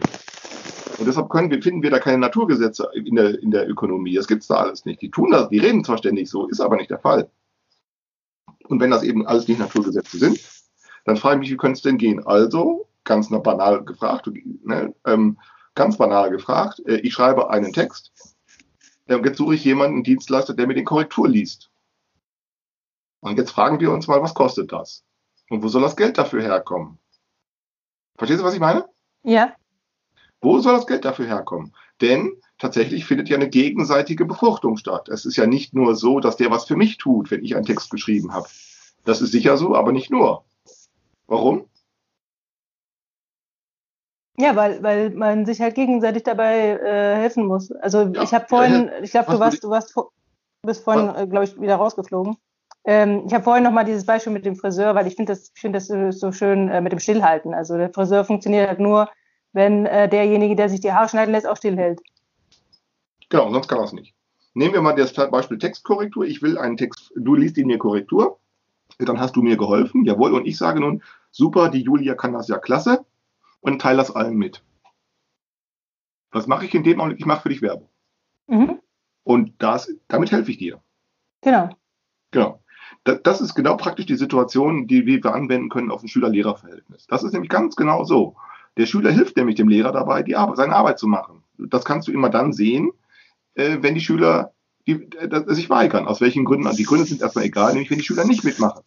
[0.99, 4.15] Und deshalb können wir, finden wir da keine Naturgesetze in der, in der Ökonomie.
[4.15, 5.03] Das gibt es da alles nicht.
[5.03, 7.29] Die tun das, die reden zwar ständig so, ist aber nicht der Fall.
[8.69, 10.39] Und wenn das eben alles nicht Naturgesetze sind,
[11.05, 12.25] dann frage ich mich, wie könnte es denn gehen?
[12.25, 14.31] Also, ganz banal gefragt,
[14.63, 15.39] ne, ähm,
[15.75, 18.13] ganz banal gefragt, äh, ich schreibe einen Text
[19.09, 21.71] und jetzt suche ich jemanden, einen Dienstleister, der mir den Korrektur liest.
[23.21, 25.05] Und jetzt fragen wir uns mal, was kostet das?
[25.49, 26.99] Und wo soll das Geld dafür herkommen?
[28.19, 28.85] Verstehst du, was ich meine?
[29.23, 29.53] Ja.
[30.41, 31.73] Wo soll das Geld dafür herkommen?
[32.01, 35.09] Denn tatsächlich findet ja eine gegenseitige Befruchtung statt.
[35.09, 37.65] Es ist ja nicht nur so, dass der was für mich tut, wenn ich einen
[37.65, 38.49] Text geschrieben habe.
[39.05, 40.45] Das ist sicher so, aber nicht nur.
[41.29, 41.69] Warum?
[44.37, 47.73] Ja, weil, weil man sich halt gegenseitig dabei äh, helfen muss.
[47.73, 50.11] Also ja, ich habe vorhin, ich glaube, du warst, du warst, du
[50.63, 52.37] bist vorhin, äh, glaube ich, wieder rausgeflogen.
[52.89, 55.61] Ähm, ich habe vorhin nochmal dieses Beispiel mit dem Friseur, weil ich finde das, ich
[55.61, 57.53] finde das so schön äh, mit dem Stillhalten.
[57.53, 59.11] Also der Friseur funktioniert halt nur,
[59.53, 62.01] wenn äh, derjenige, der sich die Haare schneiden lässt, auch stillhält.
[63.29, 64.15] Genau, sonst kann er es nicht.
[64.55, 66.25] Nehmen wir mal das Beispiel Textkorrektur.
[66.25, 68.39] Ich will einen Text, du liest ihn mir Korrektur,
[68.99, 72.49] dann hast du mir geholfen, jawohl, und ich sage nun, super, die Julia kann das
[72.49, 73.05] ja klasse
[73.61, 74.65] und teile das allen mit.
[76.31, 77.21] Was mache ich in dem Augenblick?
[77.21, 77.91] Ich mache für dich Werbung.
[78.47, 78.81] Mhm.
[79.25, 80.81] Und das, damit helfe ich dir.
[81.43, 81.69] Genau.
[82.31, 82.63] Genau.
[83.17, 87.07] Das, ist genau praktisch die Situation, die wir anwenden können auf ein Schüler-Lehrer-Verhältnis.
[87.07, 88.37] Das ist nämlich ganz genau so.
[88.77, 91.43] Der Schüler hilft nämlich dem Lehrer dabei, die Arbeit, seine Arbeit zu machen.
[91.59, 92.91] das kannst du immer dann sehen,
[93.55, 94.53] äh, wenn die Schüler
[94.87, 96.07] die, äh, sich weigern.
[96.07, 96.71] Aus welchen Gründen?
[96.77, 98.83] Die Gründe sind erstmal egal, nämlich wenn die Schüler nicht mitmachen.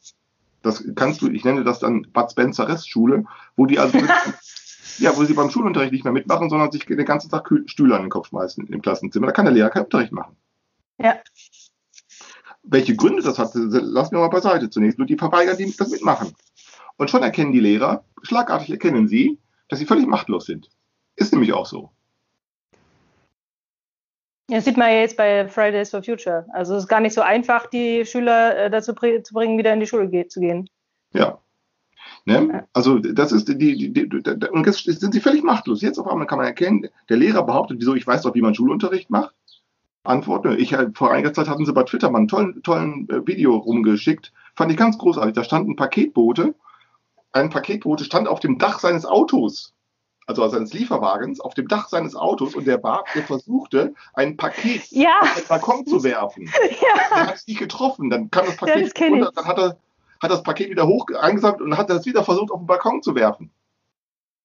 [0.62, 3.98] Das kannst du, ich nenne das dann Bud Spencer Restschule, wo die also
[5.00, 8.02] ja, wo sie beim Schulunterricht nicht mehr mitmachen, sondern sich den ganzen Tag Stühle an
[8.02, 9.28] den Kopf schmeißen im Klassenzimmer.
[9.28, 10.36] Da kann der Lehrer keinen Unterricht machen.
[10.98, 11.16] Ja.
[12.64, 14.98] Welche Gründe das hat, lassen wir mal beiseite zunächst.
[14.98, 16.34] Nur die verweigern, die das mitmachen.
[16.98, 20.70] Und schon erkennen die Lehrer, schlagartig erkennen sie, dass sie völlig machtlos sind.
[21.16, 21.92] Ist nämlich auch so.
[24.48, 26.46] Das sieht man ja jetzt bei Fridays for Future.
[26.52, 29.80] Also es ist gar nicht so einfach, die Schüler äh, dazu zu bringen, wieder in
[29.80, 30.70] die Schule zu gehen.
[31.14, 31.40] Ja.
[32.26, 32.68] Ne?
[32.74, 35.82] Also das ist die, die, die, die, und jetzt sind sie völlig machtlos.
[35.82, 38.54] Jetzt auf einmal kann man erkennen, der Lehrer behauptet, wieso ich weiß doch, wie man
[38.54, 39.34] Schulunterricht macht.
[40.04, 43.26] Antwort, ne, ich vor einiger Zeit hatten sie bei Twitter mal einen tollen, tollen äh,
[43.28, 44.34] Video rumgeschickt.
[44.56, 45.34] Fand ich ganz großartig.
[45.34, 46.56] Da stand ein Paketbote.
[47.32, 49.74] Ein Paketbote stand auf dem Dach seines Autos
[50.32, 54.88] also seines Lieferwagens, auf dem Dach seines Autos und der Bart, der versuchte, ein Paket
[54.90, 55.20] ja.
[55.22, 56.50] auf den Balkon zu werfen.
[56.82, 57.16] Ja.
[57.16, 58.10] Der hat es nicht getroffen.
[58.10, 59.78] Dann kam das Paket ja, runter, dann hat er,
[60.22, 63.14] hat das Paket wieder hoch eingesammelt und hat das wieder versucht, auf den Balkon zu
[63.14, 63.52] werfen.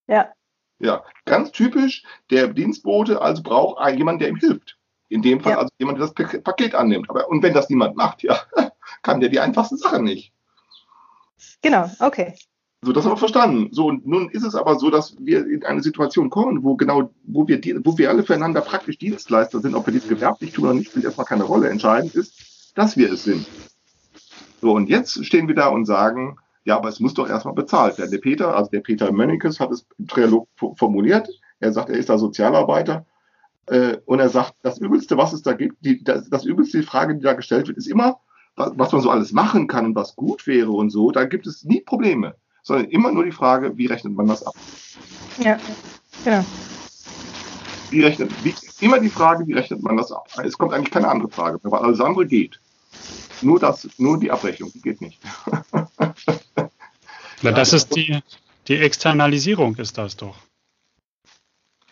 [0.07, 0.31] Ja.
[0.79, 4.76] Ja, ganz typisch, der Dienstbote also braucht einen, jemanden, der ihm hilft.
[5.09, 5.57] In dem Fall ja.
[5.59, 7.09] also jemand, der das Paket annimmt.
[7.09, 8.39] Aber, und wenn das niemand macht, ja,
[9.01, 10.33] kann der die einfachste Sache nicht.
[11.61, 12.35] Genau, okay.
[12.83, 13.69] So, das haben wir verstanden.
[13.71, 17.09] So, und nun ist es aber so, dass wir in eine Situation kommen, wo genau,
[17.23, 20.73] wo wir, wo wir alle füreinander praktisch Dienstleister sind, ob wir dies gewerblich tun oder
[20.75, 21.69] nicht, spielt erstmal keine Rolle.
[21.69, 23.47] Entscheidend ist, dass wir es sind.
[24.61, 27.97] So, und jetzt stehen wir da und sagen, ja, aber es muss doch erstmal bezahlt
[27.97, 28.11] werden.
[28.11, 31.27] Der Peter, also der Peter Mönnekes hat es im Trialog formuliert.
[31.59, 33.05] Er sagt, er ist da Sozialarbeiter.
[33.67, 36.85] Äh, und er sagt, das Übelste, was es da gibt, die, das, das Übelste, die
[36.85, 38.19] Frage, die da gestellt wird, ist immer,
[38.55, 41.11] was, was man so alles machen kann und was gut wäre und so.
[41.11, 42.35] Da gibt es nie Probleme
[42.67, 44.53] sondern immer nur die Frage, wie rechnet man das ab?
[45.39, 45.57] Ja,
[46.25, 46.43] genau.
[47.89, 50.27] Wie rechnet, wie, immer die Frage, wie rechnet man das ab?
[50.43, 52.59] Es kommt eigentlich keine andere Frage, weil alles andere geht.
[53.41, 55.21] Nur das, nur die Abrechnung, die geht nicht.
[57.41, 58.19] Na, das ist die,
[58.67, 60.35] die Externalisierung, ist das doch.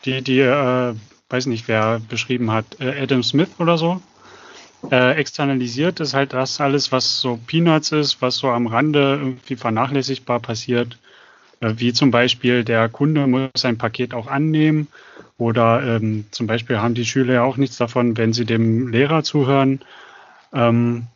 [0.04, 0.94] Die, die, äh,
[1.36, 4.02] weiß nicht, wer beschrieben hat, äh, Adam Smith oder so,
[4.90, 9.58] äh, externalisiert ist halt das alles, was so Peanuts ist, was so am Rande irgendwie
[9.58, 10.98] vernachlässigbar passiert.
[11.60, 14.88] Äh, wie zum Beispiel der Kunde muss sein Paket auch annehmen
[15.38, 19.24] oder ähm, zum Beispiel haben die Schüler ja auch nichts davon, wenn sie dem Lehrer
[19.24, 19.82] zuhören.
[20.54, 21.08] Ähm,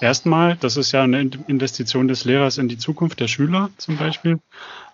[0.00, 4.40] erstmal, das ist ja eine Investition des Lehrers in die Zukunft der Schüler zum Beispiel.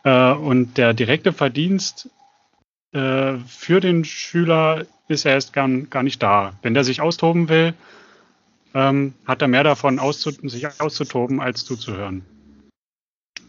[0.05, 2.11] Äh, und der direkte Verdienst
[2.93, 6.55] äh, für den Schüler ist er erst gar, gar nicht da.
[6.63, 7.75] Wenn der sich austoben will,
[8.75, 12.25] ähm, hat er mehr davon, auszu sich auszutoben, als zuzuhören.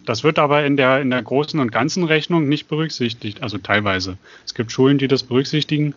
[0.05, 4.17] Das wird aber in der, in der großen und ganzen Rechnung nicht berücksichtigt, also teilweise.
[4.45, 5.93] Es gibt Schulen, die das berücksichtigen,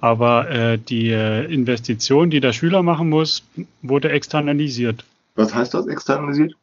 [0.00, 3.44] aber äh, die äh, Investition, die der Schüler machen muss,
[3.82, 5.04] wurde externalisiert.
[5.36, 6.54] Was heißt das, externalisiert?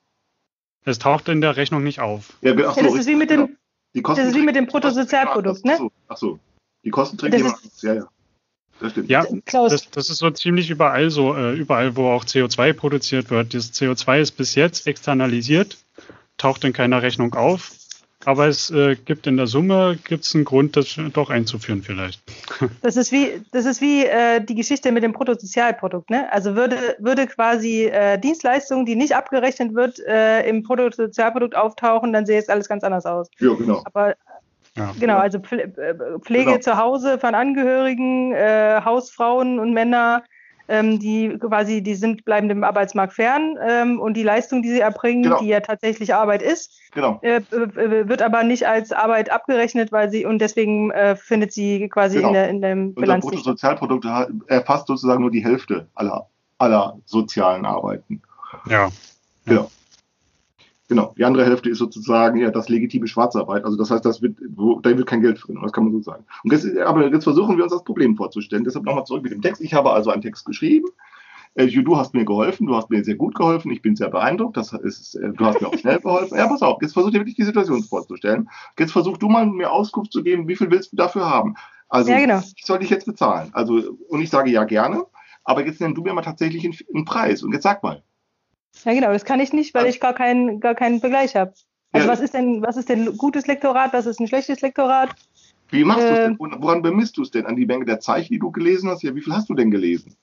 [0.83, 2.33] Es taucht in der Rechnung nicht auf.
[2.41, 3.54] Ja, ach so, das ist wie mit dem,
[4.01, 4.15] genau.
[4.15, 5.73] das ist wie mit dem Bruttosozialprodukt, ne?
[5.73, 6.39] Ach so, ach so.
[6.83, 7.57] Die Kosten trägt jemand.
[7.81, 8.07] Ja, ja.
[8.79, 9.09] Das stimmt.
[9.09, 13.53] Ja, das, das, ist so ziemlich überall so, äh, überall, wo auch CO2 produziert wird.
[13.53, 15.77] Das CO2 ist bis jetzt externalisiert,
[16.37, 17.71] taucht in keiner Rechnung auf.
[18.25, 22.21] Aber es äh, gibt in der Summe gibt's einen Grund, das doch einzuführen vielleicht.
[22.81, 26.09] Das ist wie, das ist wie äh, die Geschichte mit dem Bruttosozialprodukt.
[26.09, 26.31] Ne?
[26.31, 32.25] Also würde, würde quasi äh, Dienstleistung, die nicht abgerechnet wird, äh, im Bruttosozialprodukt auftauchen, dann
[32.25, 33.29] sähe es alles ganz anders aus.
[33.39, 33.81] Ja, genau.
[33.85, 34.15] Aber
[34.77, 34.93] ja.
[34.99, 35.69] Genau, also äh,
[36.21, 36.57] Pflege genau.
[36.57, 40.23] zu Hause von Angehörigen, äh, Hausfrauen und Männer,
[40.67, 44.79] ähm, die quasi, die sind, bleiben dem Arbeitsmarkt fern ähm, und die Leistung, die sie
[44.79, 45.39] erbringen, genau.
[45.39, 47.19] die ja tatsächlich Arbeit ist, genau.
[47.21, 52.17] äh, wird aber nicht als Arbeit abgerechnet, weil sie und deswegen äh, findet sie quasi
[52.17, 52.29] genau.
[52.29, 53.25] in, der, in dem Bilanz.
[53.25, 54.05] Unser Bruttosozialprodukt
[54.47, 58.21] erfasst sozusagen nur die Hälfte aller, aller sozialen Arbeiten.
[58.69, 58.89] Ja.
[59.45, 59.69] Genau.
[60.87, 63.65] Genau, die andere Hälfte ist sozusagen ja das legitime Schwarzarbeit.
[63.65, 66.01] Also das heißt, das wird, wo, da wird kein Geld drin, das kann man so
[66.01, 66.25] sagen.
[66.43, 68.63] Und jetzt, aber jetzt versuchen wir uns das Problem vorzustellen.
[68.63, 69.61] Deshalb nochmal zurück mit dem Text.
[69.61, 70.87] Ich habe also einen Text geschrieben.
[71.55, 74.57] Äh, du hast mir geholfen, du hast mir sehr gut geholfen, ich bin sehr beeindruckt,
[74.57, 76.37] das ist, äh, du hast mir auch schnell geholfen.
[76.37, 78.49] Ja, pass auf, jetzt versuch dir wirklich die Situation vorzustellen.
[78.77, 81.55] Jetzt versuch du mal mir Auskunft zu geben, wie viel willst du dafür haben?
[81.87, 82.41] Also, ja, genau.
[82.55, 83.49] ich soll dich jetzt bezahlen.
[83.53, 85.05] Also, und ich sage ja gerne,
[85.45, 88.03] aber jetzt nenn du mir mal tatsächlich einen, einen Preis und jetzt sag mal.
[88.83, 91.53] Ja, genau, das kann ich nicht, weil ich gar keinen, gar keinen Vergleich habe.
[91.91, 92.13] Also ja.
[92.13, 95.15] was ist denn, was ist denn gutes Lektorat, was ist ein schlechtes Lektorat?
[95.69, 96.61] Wie machst äh, du es denn?
[96.61, 97.45] Woran bemisst du es denn?
[97.45, 99.01] An die Menge der Zeichen, die du gelesen hast?
[99.01, 100.15] Ja, wie viel hast du denn gelesen?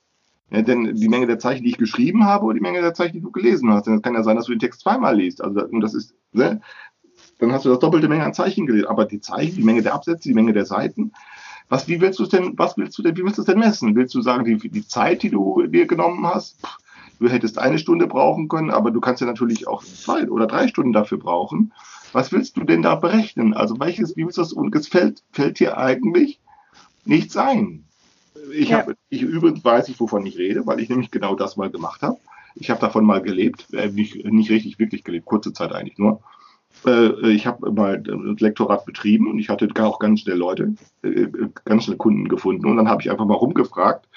[0.51, 3.13] Ja, denn die Menge der Zeichen, die ich geschrieben habe, oder die Menge der Zeichen,
[3.13, 3.87] die du gelesen hast.
[3.87, 5.43] Denn es kann ja sein, dass du den Text zweimal liest.
[5.43, 6.61] Also, und das ist, ne?
[7.39, 8.87] Dann hast du das doppelte Menge an Zeichen gelesen.
[8.87, 11.11] Aber die Zeichen, die Menge der Absätze, die Menge der Seiten,
[11.69, 13.95] Was, wie willst du denn, was willst du denn, wie willst du es denn messen?
[13.95, 16.59] Willst du sagen, die, die Zeit, die du dir genommen hast,
[17.19, 20.67] du hättest eine Stunde brauchen können, aber du kannst ja natürlich auch zwei oder drei
[20.67, 21.73] Stunden dafür brauchen.
[22.11, 23.53] Was willst du denn da berechnen?
[23.53, 26.39] Also welches, wie willst du das, und es fällt, fällt dir eigentlich
[27.05, 27.85] nichts ein.
[28.53, 28.79] Ich ja.
[28.79, 32.01] habe, ich übrigens weiß ich, wovon ich rede, weil ich nämlich genau das mal gemacht
[32.01, 32.17] habe.
[32.55, 36.21] Ich habe davon mal gelebt, äh, nicht, nicht richtig wirklich gelebt, kurze Zeit eigentlich nur.
[36.85, 41.27] Äh, ich habe mal das Lektorat betrieben und ich hatte auch ganz schnell Leute, äh,
[41.65, 42.65] ganz schnell Kunden gefunden.
[42.65, 44.07] Und dann habe ich einfach mal rumgefragt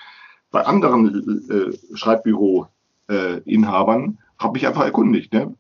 [0.50, 1.80] bei anderen
[3.08, 5.32] äh, Schreibbüro-Inhabern, habe mich einfach erkundigt.
[5.32, 5.54] Ne?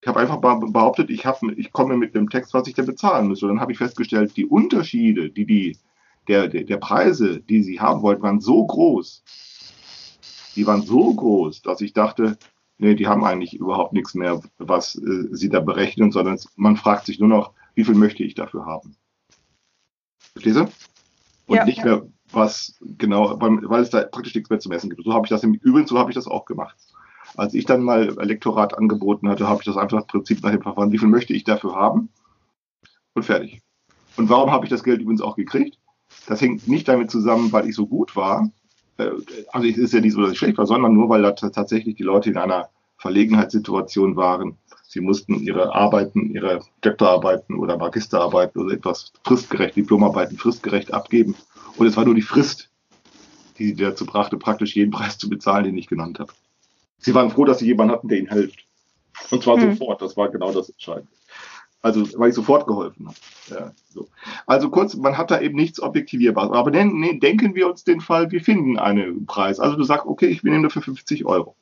[0.00, 3.28] Ich habe einfach behauptet, ich, hab, ich komme mit dem Text, was ich denn bezahlen
[3.28, 3.42] muss.
[3.42, 5.76] Und dann habe ich festgestellt, die Unterschiede, die die
[6.28, 9.22] der, der, der Preise, die sie haben wollten, waren so groß.
[10.54, 12.38] Die waren so groß, dass ich dachte,
[12.78, 17.06] nee, die haben eigentlich überhaupt nichts mehr, was äh, sie da berechnen, sondern man fragt
[17.06, 18.96] sich nur noch, wie viel möchte ich dafür haben?
[20.18, 20.68] Verstehst du?
[21.46, 25.04] Und ja, nicht mehr, was genau, weil es da praktisch nichts mehr zu messen gibt.
[25.04, 26.76] So habe ich das im Übrigen, so habe ich das auch gemacht.
[27.36, 30.62] Als ich dann mal Elektorat angeboten hatte, habe ich das einfach das Prinzip nach dem
[30.62, 32.08] Verfahren, wie viel möchte ich dafür haben?
[33.14, 33.60] Und fertig.
[34.16, 35.78] Und warum habe ich das Geld übrigens auch gekriegt?
[36.26, 38.50] Das hängt nicht damit zusammen, weil ich so gut war.
[38.98, 39.10] Äh,
[39.52, 41.96] also es ist ja nicht so, dass ich schlecht war, sondern nur, weil da tatsächlich
[41.96, 44.58] die Leute in einer Verlegenheitssituation waren.
[44.92, 51.36] Sie mussten ihre Arbeiten, ihre Doktorarbeiten oder Magisterarbeiten oder etwas fristgerecht, Diplomarbeiten fristgerecht abgeben.
[51.76, 52.70] Und es war nur die Frist,
[53.56, 56.32] die sie dazu brachte, praktisch jeden Preis zu bezahlen, den ich genannt habe.
[56.98, 58.64] Sie waren froh, dass sie jemanden hatten, der ihnen hilft.
[59.30, 59.76] Und zwar hm.
[59.76, 60.02] sofort.
[60.02, 61.12] Das war genau das Entscheidende.
[61.82, 63.16] Also, weil ich sofort geholfen habe.
[63.48, 64.08] Ja, so.
[64.46, 66.50] Also kurz, man hat da eben nichts Objektivierbares.
[66.50, 69.60] Aber den, nee, denken wir uns den Fall, wir finden einen Preis.
[69.60, 71.54] Also du sagst, okay, ich nehme dafür 50 Euro.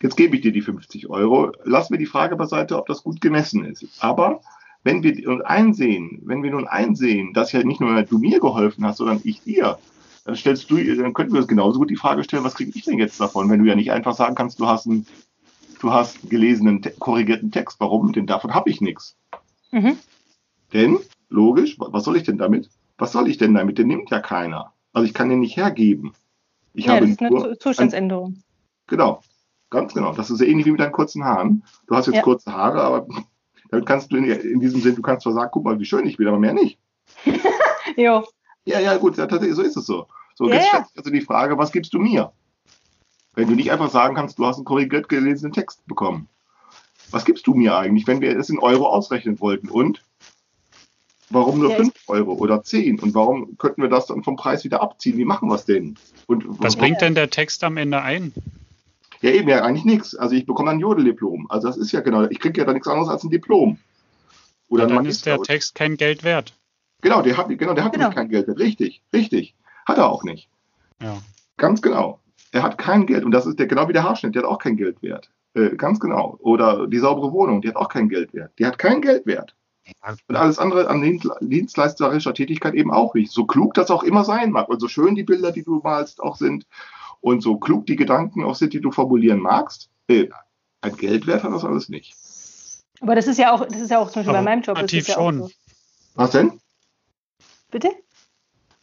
[0.00, 1.52] Jetzt gebe ich dir die 50 Euro.
[1.64, 3.84] Lass mir die Frage beiseite, ob das gut gemessen ist.
[4.00, 4.40] Aber
[4.84, 8.84] wenn wir uns einsehen, wenn wir nun einsehen, dass ja nicht nur du mir geholfen
[8.84, 9.78] hast, sondern ich dir,
[10.24, 12.84] dann stellst du, dann könnten wir uns genauso gut die Frage stellen, was kriege ich
[12.84, 15.06] denn jetzt davon, wenn du ja nicht einfach sagen kannst, du hast einen,
[15.80, 17.80] du hast gelesenen, korrigierten Text.
[17.80, 18.12] Warum?
[18.12, 19.16] Denn davon habe ich nichts.
[19.72, 19.98] Mhm.
[20.72, 22.70] Denn, logisch, was soll ich denn damit?
[22.98, 23.78] Was soll ich denn damit?
[23.78, 24.72] Den nimmt ja keiner.
[24.92, 26.12] Also ich kann den nicht hergeben.
[26.74, 28.34] Ich ja, habe das ist eine Zustandsänderung.
[28.34, 28.42] Ein,
[28.86, 29.22] genau,
[29.70, 30.12] ganz genau.
[30.12, 31.64] Das ist ja ähnlich wie mit deinen kurzen Haaren.
[31.86, 32.22] Du hast jetzt ja.
[32.22, 33.06] kurze Haare, aber
[33.70, 36.06] damit kannst du in, in, diesem Sinn, du kannst zwar sagen, guck mal, wie schön
[36.06, 36.78] ich bin, aber mehr nicht.
[37.96, 38.24] jo.
[38.64, 40.06] Ja, ja, gut, ja, tatsächlich, so ist es so.
[40.34, 40.86] So, ja, jetzt ja.
[40.96, 42.32] also die Frage, was gibst du mir?
[43.34, 46.28] Wenn du nicht einfach sagen kannst, du hast einen korrigiert gelesenen Text bekommen
[47.10, 49.68] was gibst du mir eigentlich, wenn wir es in Euro ausrechnen wollten?
[49.68, 50.02] Und
[51.30, 53.00] warum nur 5 Euro oder 10?
[53.00, 55.16] Und warum könnten wir das dann vom Preis wieder abziehen?
[55.16, 55.96] Wie machen wir es denn?
[56.26, 58.32] Und was bringt denn der Text am Ende ein?
[59.20, 60.14] Ja, eben ja eigentlich nichts.
[60.14, 61.46] Also ich bekomme ein Jodeldiplom.
[61.50, 63.78] Also das ist ja genau, ich kriege ja da nichts anderes als ein Diplom.
[64.68, 66.54] Oder ja, dann ist der Text kein Geld wert.
[67.00, 68.10] Genau, der hat, genau, der hat genau.
[68.10, 68.58] kein Geld wert.
[68.58, 69.54] Richtig, richtig.
[69.86, 70.48] Hat er auch nicht.
[71.00, 71.18] Ja.
[71.56, 72.20] Ganz genau.
[72.52, 73.24] Er hat kein Geld.
[73.24, 75.30] Und das ist der, genau wie der Haarschnitt, der hat auch kein Geld wert.
[75.54, 76.36] Äh, ganz genau.
[76.40, 78.52] Oder die saubere Wohnung, die hat auch keinen Geldwert.
[78.58, 79.54] Die hat keinen Geldwert.
[80.26, 81.00] Und alles andere an
[81.40, 83.32] dienstleisterischer Tätigkeit eben auch nicht.
[83.32, 86.22] So klug das auch immer sein mag und so schön die Bilder, die du malst,
[86.22, 86.66] auch sind
[87.20, 90.28] und so klug die Gedanken auch sind, die du formulieren magst, äh,
[90.80, 92.14] ein Geldwert hat das alles nicht.
[93.00, 94.76] Aber das ist ja auch, das ist ja auch zum Beispiel Aber bei meinem Job.
[94.76, 95.42] Normativ schon.
[95.42, 95.50] so.
[96.14, 96.60] Was denn?
[97.70, 97.90] Bitte?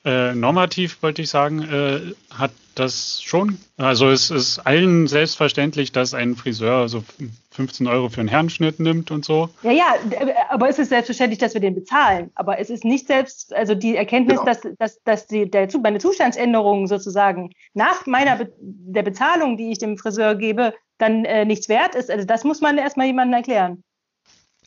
[0.06, 3.58] Äh, normativ wollte ich sagen, äh, hat das schon.
[3.78, 7.04] Also es ist allen selbstverständlich, dass ein Friseur so
[7.52, 9.50] 15 Euro für einen Herrenschnitt nimmt und so.
[9.64, 9.96] Ja, ja,
[10.50, 12.30] aber es ist selbstverständlich, dass wir den bezahlen.
[12.36, 14.52] Aber es ist nicht selbst, also die Erkenntnis, genau.
[14.52, 19.80] dass, dass, dass die, der, meine Zustandsänderung sozusagen nach meiner Be der Bezahlung, die ich
[19.80, 22.12] dem Friseur gebe, dann äh, nichts wert ist.
[22.12, 23.84] Also das muss man erstmal jemandem erklären.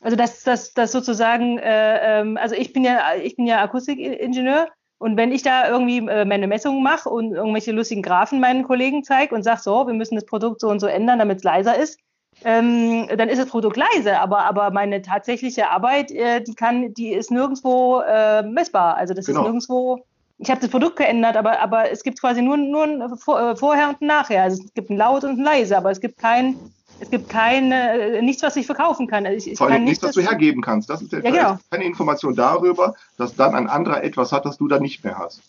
[0.01, 4.67] Also dass das, das sozusagen, äh, ähm, also ich bin ja, ich bin ja Akustikingenieur
[4.99, 9.03] und wenn ich da irgendwie äh, meine Messungen mache und irgendwelche lustigen Graphen meinen Kollegen
[9.03, 11.77] zeige und sage, so, wir müssen das Produkt so und so ändern, damit es leiser
[11.77, 11.97] ist,
[12.43, 14.19] ähm, dann ist das Produkt leise.
[14.19, 18.97] Aber, aber meine tatsächliche Arbeit, äh, die kann, die ist nirgendwo äh, messbar.
[18.97, 19.39] Also das genau.
[19.39, 20.05] ist nirgendwo.
[20.37, 23.55] Ich habe das Produkt geändert, aber, aber es gibt quasi nur, nur ein Vor äh,
[23.55, 24.43] Vorher und ein Nachher.
[24.43, 26.57] Also es gibt ein Laut und ein leise, aber es gibt kein,
[26.99, 29.25] es gibt keine, äh, nichts, was ich verkaufen kann.
[29.25, 30.89] Ich, ich Vor allem kann nichts, was du hergeben kannst.
[30.89, 31.59] Das ist der ja, genau.
[31.71, 35.41] keine Information darüber, dass dann ein anderer etwas hat, das du dann nicht mehr hast.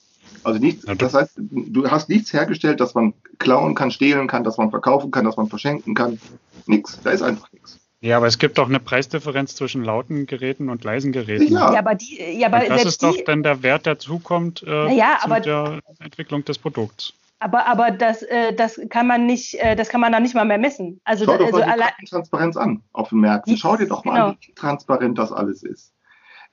[0.43, 4.57] Also nichts, das heißt, du hast nichts hergestellt, dass man klauen kann, stehlen kann, dass
[4.57, 6.19] man verkaufen kann, dass man verschenken kann.
[6.67, 6.99] Nichts.
[7.03, 7.79] Da ist einfach nichts.
[8.03, 11.53] Ja, aber es gibt doch eine Preisdifferenz zwischen lauten Geräten und leisen Geräten.
[11.53, 14.95] Ja, ja aber die, ja, aber das ist doch dann der Wert, der zukommt äh,
[14.97, 17.13] ja, zu der Entwicklung des Produkts.
[17.43, 20.45] Aber, aber das, äh, das kann man nicht, äh, das kann man dann nicht mal
[20.45, 21.01] mehr messen.
[21.05, 23.57] Also, Schau doch also mal die Transparenz an auf den Märkten.
[23.57, 24.27] Schau dir doch mal genau.
[24.29, 25.95] an, wie transparent das alles ist.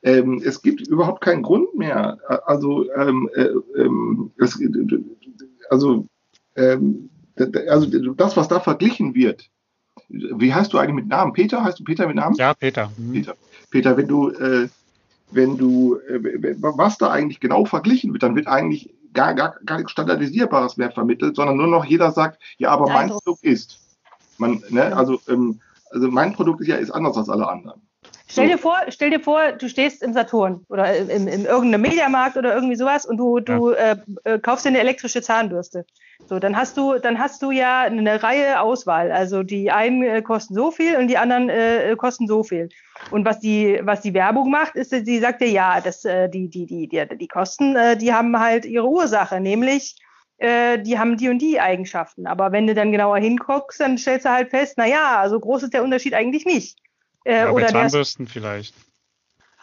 [0.04, 2.18] ähm, es gibt überhaupt keinen Grund mehr.
[2.46, 4.60] Also, ähm, äh, ähm, es,
[5.70, 6.06] also,
[6.56, 7.10] ähm,
[7.70, 9.50] also das, was da verglichen wird,
[10.10, 11.34] wie heißt du eigentlich mit Namen?
[11.34, 11.64] Peter?
[11.64, 12.36] Heißt du Peter mit Namen?
[12.36, 12.92] Ja, Peter.
[12.98, 13.12] Mhm.
[13.12, 13.36] Peter.
[13.70, 14.70] Peter, wenn du, äh,
[15.32, 19.78] wenn du, äh, was da eigentlich genau verglichen wird, dann wird eigentlich gar, gar, gar
[19.78, 23.80] nichts Standardisierbares mehr vermittelt, sondern nur noch jeder sagt, ja, aber mein Produkt ist.
[24.38, 25.60] Man, ne, also, ähm,
[25.90, 27.82] also mein Produkt ist ja ist anders als alle anderen.
[28.30, 32.36] Stell dir vor, stell dir vor, du stehst im Saturn oder im, im irgendeinem Mediamarkt
[32.36, 33.94] oder irgendwie sowas und du, du ja.
[33.94, 35.86] äh, äh, kaufst dir eine elektrische Zahnbürste.
[36.28, 39.14] So, dann hast du, dann hast du ja eine Reihe Auswahl.
[39.14, 42.68] Also die einen äh, kosten so viel und die anderen äh, kosten so viel.
[43.12, 46.50] Und was die, was die Werbung macht, ist, sie sagt dir, ja, das, äh, die,
[46.50, 49.96] die, die, die, die Kosten, äh, die haben halt ihre Ursache, nämlich
[50.38, 52.28] äh, die haben die und die Eigenschaften.
[52.28, 55.64] Aber wenn du dann genauer hinguckst, dann stellst du halt fest, na ja, so groß
[55.64, 56.78] ist der Unterschied eigentlich nicht.
[57.28, 58.74] Äh, ja, oder bei Zahnbürsten vielleicht.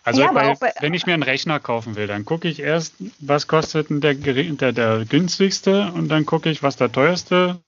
[0.02, 2.94] Also ja, bei, bei, wenn ich mir einen Rechner kaufen will, dann gucke ich erst,
[3.20, 7.58] was kostet denn der, der, der günstigste und dann gucke ich, was der teuerste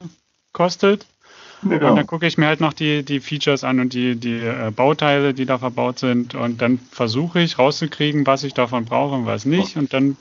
[0.53, 1.07] kostet.
[1.63, 1.89] Genau.
[1.89, 4.71] Und dann gucke ich mir halt noch die, die Features an und die, die äh,
[4.71, 6.35] Bauteile, die da verbaut sind.
[6.35, 9.79] Und dann versuche ich rauszukriegen, was ich davon brauche und was nicht.
[9.79, 10.19] Und dann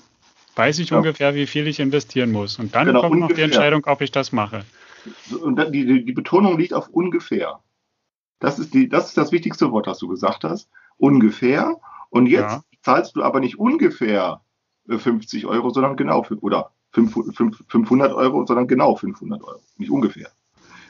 [0.55, 0.97] weiß ich ja.
[0.97, 2.57] ungefähr, wie viel ich investieren muss.
[2.59, 3.29] Und dann genau, kommt ungefähr.
[3.29, 4.63] noch die Entscheidung, ob ich das mache.
[5.41, 7.59] Und die, die Betonung liegt auf ungefähr.
[8.39, 10.69] Das ist, die, das ist das wichtigste Wort, das du gesagt hast.
[10.97, 11.77] Ungefähr.
[12.09, 12.63] Und jetzt ja.
[12.81, 14.41] zahlst du aber nicht ungefähr
[14.87, 19.59] 50 äh, Euro, sondern genau, oder 500 Euro, sondern genau 500 Euro.
[19.77, 20.29] Nicht ungefähr.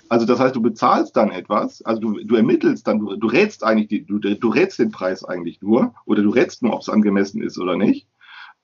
[0.07, 3.63] Also das heißt, du bezahlst dann etwas, also du, du ermittelst dann, du, du rätst
[3.63, 6.89] eigentlich, die, du, du rätst den Preis eigentlich nur, oder du rätst nur, ob es
[6.89, 8.07] angemessen ist oder nicht.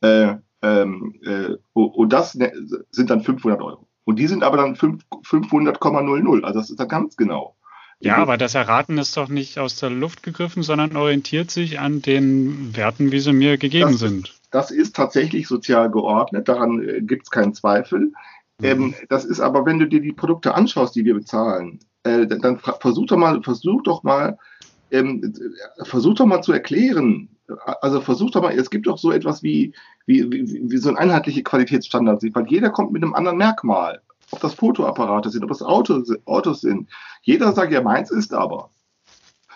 [0.02, 2.52] Äh, ähm, äh, und das ne,
[2.92, 3.88] sind dann 500 Euro.
[4.04, 6.44] Und die sind aber dann 500,00.
[6.44, 7.56] Also das ist dann ganz genau.
[8.02, 12.02] Ja, aber das Erraten ist doch nicht aus der Luft gegriffen, sondern orientiert sich an
[12.02, 14.34] den Werten, wie sie mir gegeben das, sind.
[14.50, 18.12] Das ist tatsächlich sozial geordnet, daran äh, gibt es keinen Zweifel.
[18.60, 18.66] Mhm.
[18.66, 22.58] Ähm, das ist aber, wenn du dir die Produkte anschaust, die wir bezahlen, äh, dann
[22.58, 24.38] versuch doch mal, versuch doch mal,
[24.90, 25.34] ähm,
[25.84, 27.30] versuch doch mal zu erklären,
[27.82, 29.74] also versuch doch mal, es gibt doch so etwas wie,
[30.08, 34.40] wie, wie, wie so ein einheitliche Qualitätsstandard, weil jeder kommt mit einem anderen Merkmal ob
[34.40, 36.90] das Fotoapparate sind, ob das Autos, Autos sind.
[37.22, 38.70] Jeder sagt ja, meins ist aber.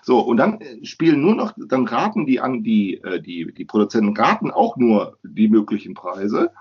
[0.03, 3.65] So, und dann äh, spielen nur noch, dann raten die an, die, äh, die, die
[3.65, 6.51] Produzenten raten auch nur die möglichen Preise.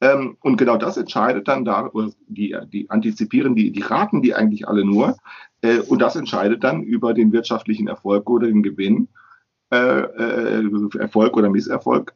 [0.00, 1.90] Ähm, und genau das entscheidet dann da,
[2.26, 5.16] die, die antizipieren, die, die raten die eigentlich alle nur.
[5.60, 9.08] Äh, und das entscheidet dann über den wirtschaftlichen Erfolg oder den Gewinn,
[9.70, 12.14] äh, äh, Erfolg oder Misserfolg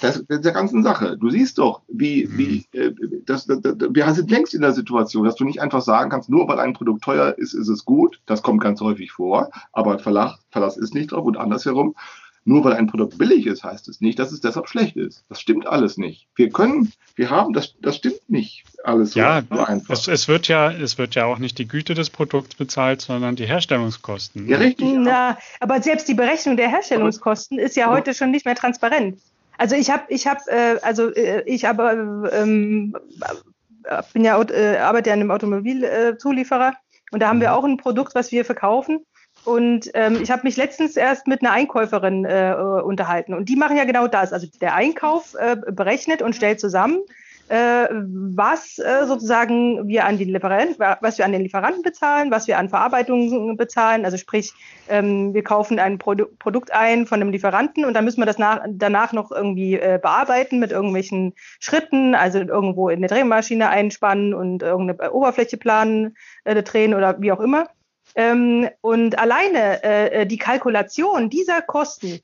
[0.00, 1.16] das, der ganzen Sache.
[1.16, 2.38] Du siehst doch, wie, mhm.
[2.38, 2.92] wie äh,
[3.24, 6.28] das, das, das, wir sind längst in der Situation, dass du nicht einfach sagen kannst,
[6.28, 8.20] nur weil ein Produkt teuer ist, ist es gut.
[8.26, 11.94] Das kommt ganz häufig vor, aber Verlass, Verlass ist nicht drauf und andersherum.
[12.48, 15.24] Nur weil ein Produkt billig ist, heißt es nicht, dass es deshalb schlecht ist.
[15.28, 16.28] Das stimmt alles nicht.
[16.36, 19.92] Wir können, wir haben, das, das stimmt nicht alles so, ja, so einfach.
[19.92, 23.34] Es, es, wird ja, es wird ja auch nicht die Güte des Produkts bezahlt, sondern
[23.34, 24.48] die Herstellungskosten.
[24.48, 24.86] Ja, richtig.
[24.96, 29.18] Na, aber selbst die Berechnung der Herstellungskosten ist ja heute schon nicht mehr transparent.
[29.58, 32.96] Also ich habe, ich habe, äh, also äh, ich habe, ähm,
[34.12, 36.74] bin ja äh, arbeite ja in einem Automobilzulieferer
[37.12, 37.54] und da haben wir mhm.
[37.54, 39.04] auch ein Produkt, was wir verkaufen.
[39.44, 43.76] Und ähm, ich habe mich letztens erst mit einer Einkäuferin äh, unterhalten und die machen
[43.76, 44.32] ja genau das.
[44.32, 50.30] Also der Einkauf äh, berechnet und stellt zusammen, äh, was äh, sozusagen wir an den
[50.30, 54.04] Lieferanten, was wir an den Lieferanten bezahlen, was wir an Verarbeitung bezahlen.
[54.04, 54.52] Also sprich,
[54.88, 58.38] ähm, wir kaufen ein Produ Produkt ein von einem Lieferanten und dann müssen wir das
[58.38, 64.34] nach, danach noch irgendwie äh, bearbeiten mit irgendwelchen Schritten, also irgendwo in eine Drehmaschine einspannen
[64.34, 67.68] und irgendeine Oberfläche planen, äh, drehen oder wie auch immer.
[68.14, 72.20] Ähm, und alleine äh, die Kalkulation dieser Kosten äh,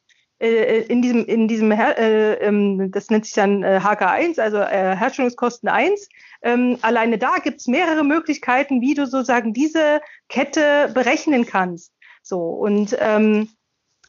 [0.48, 5.68] in diesem, in diesem äh, ähm, das nennt sich dann äh, HK1, also äh, Herstellungskosten
[5.68, 6.08] 1.
[6.42, 11.92] Ähm, alleine da gibt es mehrere Möglichkeiten, wie du sozusagen diese Kette berechnen kannst.
[12.22, 13.48] So und ähm,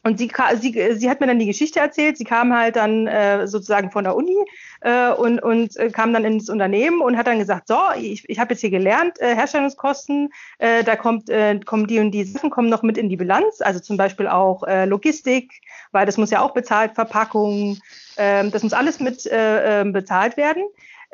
[0.02, 0.30] und sie,
[0.60, 2.18] sie, sie hat mir dann die Geschichte erzählt.
[2.18, 4.36] Sie kam halt dann äh, sozusagen von der Uni
[4.84, 8.38] äh, und, und äh, kam dann ins Unternehmen und hat dann gesagt, so, ich, ich
[8.38, 12.50] habe jetzt hier gelernt, äh, Herstellungskosten, äh, da kommt, äh, kommen die und die Sachen
[12.50, 15.52] kommen noch mit in die Bilanz, also zum Beispiel auch äh, Logistik,
[15.92, 17.78] weil das muss ja auch bezahlt, Verpackung,
[18.16, 20.64] äh, das muss alles mit äh, äh bezahlt werden.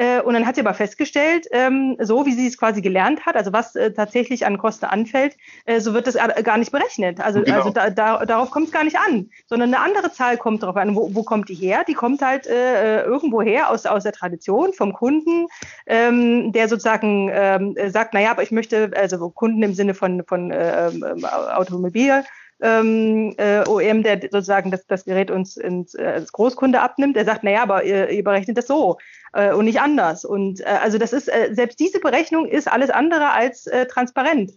[0.01, 3.37] Äh, und dann hat sie aber festgestellt, ähm, so wie sie es quasi gelernt hat,
[3.37, 5.37] also was äh, tatsächlich an Kosten anfällt,
[5.67, 7.21] äh, so wird das gar nicht berechnet.
[7.21, 7.59] Also, genau.
[7.59, 10.77] also da, da, darauf kommt es gar nicht an, sondern eine andere Zahl kommt darauf
[10.77, 10.97] an.
[10.97, 11.85] Wo, wo kommt die her?
[11.87, 15.49] Die kommt halt äh, irgendwo her aus, aus der Tradition vom Kunden,
[15.85, 20.51] ähm, der sozusagen ähm, sagt, naja, aber ich möchte, also Kunden im Sinne von, von
[20.51, 20.91] äh,
[21.53, 22.25] Automobil,
[22.63, 27.25] ähm, äh, OEM, der sozusagen das, das Gerät uns ins, äh, als Großkunde abnimmt, der
[27.25, 28.99] sagt, naja, aber ihr, ihr berechnet das so
[29.33, 30.25] äh, und nicht anders.
[30.25, 34.53] Und äh, also das ist, äh, selbst diese Berechnung ist alles andere als äh, transparent.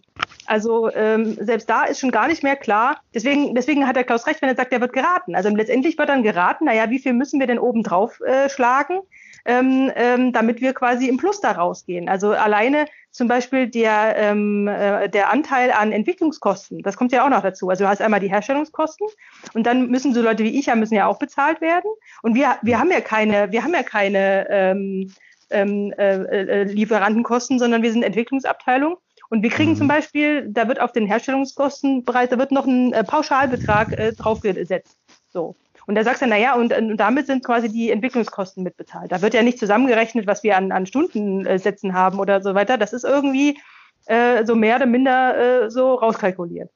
[0.46, 3.00] Also ähm, selbst da ist schon gar nicht mehr klar.
[3.14, 5.34] Deswegen, deswegen hat der Klaus recht, wenn er sagt, der wird geraten.
[5.34, 9.00] Also letztendlich wird dann geraten, naja, wie viel müssen wir denn oben drauf äh, schlagen?
[9.44, 12.08] Ähm, ähm, damit wir quasi im Plus da rausgehen.
[12.08, 17.30] Also alleine zum Beispiel der, ähm, äh, der Anteil an Entwicklungskosten, das kommt ja auch
[17.30, 17.68] noch dazu.
[17.68, 19.06] Also du hast einmal die Herstellungskosten
[19.52, 21.90] und dann müssen so Leute wie ich ja müssen ja auch bezahlt werden.
[22.22, 25.12] Und wir, wir haben ja keine, wir haben ja keine ähm,
[25.50, 28.96] ähm, äh, äh, Lieferantenkosten, sondern wir sind Entwicklungsabteilung.
[29.30, 29.76] Und wir kriegen mhm.
[29.76, 34.98] zum Beispiel, da wird auf den Herstellungskostenpreis, da wird noch ein äh, Pauschalbetrag äh, draufgesetzt.
[35.32, 35.56] So.
[35.86, 39.12] Und da sagst du, naja, und, und damit sind quasi die Entwicklungskosten mitbezahlt.
[39.12, 42.78] Da wird ja nicht zusammengerechnet, was wir an, an Stundensätzen haben oder so weiter.
[42.78, 43.58] Das ist irgendwie
[44.06, 46.70] äh, so mehr oder minder äh, so rauskalkuliert.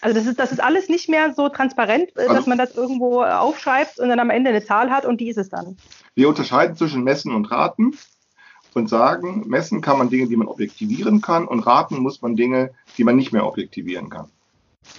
[0.00, 2.74] Also das ist, das ist alles nicht mehr so transparent, äh, also, dass man das
[2.74, 5.78] irgendwo aufschreibt und dann am Ende eine Zahl hat und die ist es dann.
[6.14, 7.96] Wir unterscheiden zwischen Messen und Raten
[8.74, 12.72] und sagen, messen kann man Dinge, die man objektivieren kann und raten muss man Dinge,
[12.98, 14.28] die man nicht mehr objektivieren kann.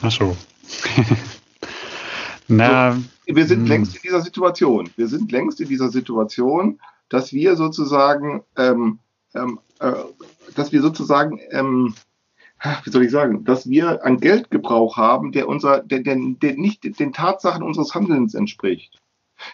[0.01, 0.35] Ach so.
[2.47, 3.01] Na, so,
[3.35, 3.63] wir sind mh.
[3.63, 3.69] Hm.
[3.69, 4.89] längst in dieser Situation.
[4.95, 6.79] Wir sind längst in dieser Situation,
[7.09, 8.99] dass wir sozusagen, ähm,
[9.33, 9.93] ähm, äh,
[10.55, 11.93] dass wir sozusagen, ähm,
[12.83, 16.99] wie soll ich sagen, dass wir einen Geldgebrauch haben, der unser, der, der, der nicht
[16.99, 19.01] den Tatsachen unseres Handelns entspricht.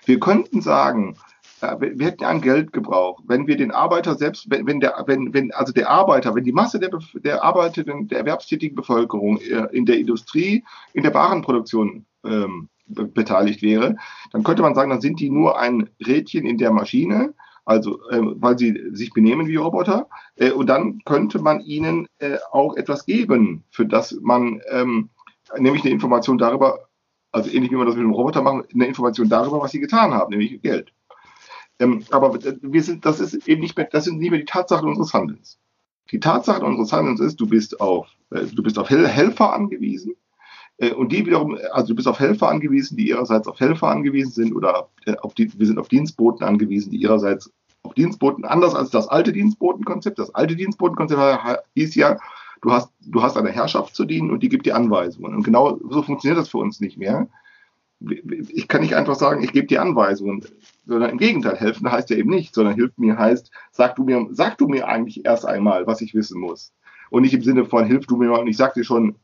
[0.05, 1.17] Wir könnten sagen,
[1.61, 5.51] äh, wir hätten einen Geldgebrauch, wenn wir den Arbeiter selbst, wenn, wenn der, wenn, wenn,
[5.51, 9.97] also der Arbeiter, wenn die Masse der, der arbeitenden, der erwerbstätigen Bevölkerung äh, in der
[9.97, 10.63] Industrie,
[10.93, 13.95] in der Warenproduktion ähm, beteiligt wäre,
[14.31, 17.33] dann könnte man sagen, dann sind die nur ein Rädchen in der Maschine,
[17.65, 20.09] also äh, weil sie sich benehmen wie Roboter.
[20.35, 25.09] Äh, und dann könnte man ihnen äh, auch etwas geben, für das man ähm,
[25.57, 26.87] nämlich eine Information darüber,
[27.31, 30.13] also ähnlich wie man das mit einem Roboter macht, eine Information darüber, was sie getan
[30.13, 30.93] haben, nämlich Geld.
[31.79, 34.87] Ähm, aber wir sind, das ist eben nicht mehr, das sind nicht mehr die Tatsachen
[34.87, 35.59] unseres Handelns.
[36.11, 40.20] Die Tatsache unseres Handelns ist, du bist auf, äh, du bist auf Helfer angewiesen äh,
[40.89, 44.55] und die wiederum, also du bist auf Helfer angewiesen, die ihrerseits auf Helfer angewiesen sind
[44.55, 47.51] oder äh, auf die, wir sind auf Dienstboten angewiesen, die ihrerseits
[47.83, 50.17] auf Dienstboten, anders als das alte Dienstbotenkonzept.
[50.17, 51.21] Das alte Dienstbotenkonzept
[51.75, 52.17] hieß ja,
[52.61, 55.35] du hast, du hast eine Herrschaft zu dienen und die gibt dir Anweisungen.
[55.35, 57.27] Und genau so funktioniert das für uns nicht mehr.
[58.49, 60.43] Ich kann nicht einfach sagen, ich gebe dir Anweisungen,
[60.87, 64.27] sondern im Gegenteil, helfen heißt ja eben nicht, sondern hilft mir heißt, sag du mir,
[64.31, 66.73] sag du mir eigentlich erst einmal, was ich wissen muss.
[67.11, 69.15] Und nicht im Sinne von, hilf du mir mal und ich sag dir schon,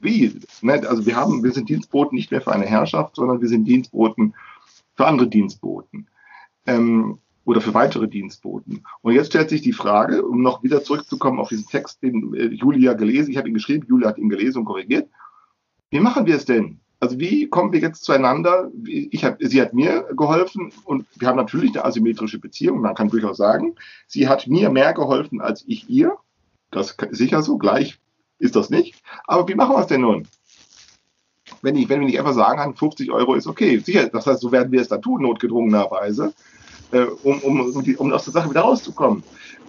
[0.00, 0.40] wie?
[0.62, 0.82] Ne?
[0.88, 4.34] Also wir haben, wir sind Dienstboten nicht mehr für eine Herrschaft, sondern wir sind Dienstboten
[4.94, 6.06] für andere Dienstboten.
[6.66, 7.18] Ähm,
[7.48, 8.82] oder für weitere Dienstboten.
[9.00, 12.48] Und jetzt stellt sich die Frage, um noch wieder zurückzukommen auf diesen Text, den äh,
[12.48, 15.08] Julia gelesen, ich habe ihn geschrieben, Julia hat ihn gelesen und korrigiert.
[15.88, 16.80] Wie machen wir es denn?
[17.00, 18.70] Also wie kommen wir jetzt zueinander?
[18.84, 22.82] Ich hab, sie hat mir geholfen und wir haben natürlich eine asymmetrische Beziehung.
[22.82, 23.76] Man kann durchaus sagen,
[24.06, 26.18] sie hat mir mehr geholfen als ich ihr.
[26.70, 27.56] Das ist sicher so.
[27.56, 27.98] Gleich
[28.38, 28.94] ist das nicht.
[29.26, 30.26] Aber wie machen wir es denn nun?
[31.62, 33.78] Wenn, ich, wenn wir nicht einfach sagen kann, 50 Euro ist okay.
[33.78, 36.32] Sicher, das heißt, so werden wir es dann tun, notgedrungenerweise,
[36.92, 39.22] äh, um, um, um, aus der Sache wieder rauszukommen.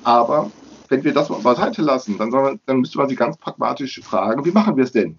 [0.03, 0.51] Aber
[0.89, 4.45] wenn wir das mal beiseite lassen, dann, man, dann müsste man sich ganz pragmatisch fragen,
[4.45, 5.17] wie machen wir es denn?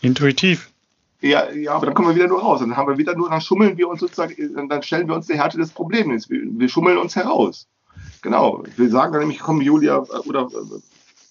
[0.00, 0.70] Intuitiv.
[1.20, 2.60] Ja, ja, aber dann kommen wir wieder nur raus.
[2.60, 5.34] Dann haben wir wieder nur, dann schummeln wir uns sozusagen, dann stellen wir uns die
[5.34, 6.28] Härte des Problems.
[6.28, 7.68] Wir, wir schummeln uns heraus.
[8.22, 8.64] Genau.
[8.76, 10.48] Wir sagen dann nämlich, komm, Julia, oder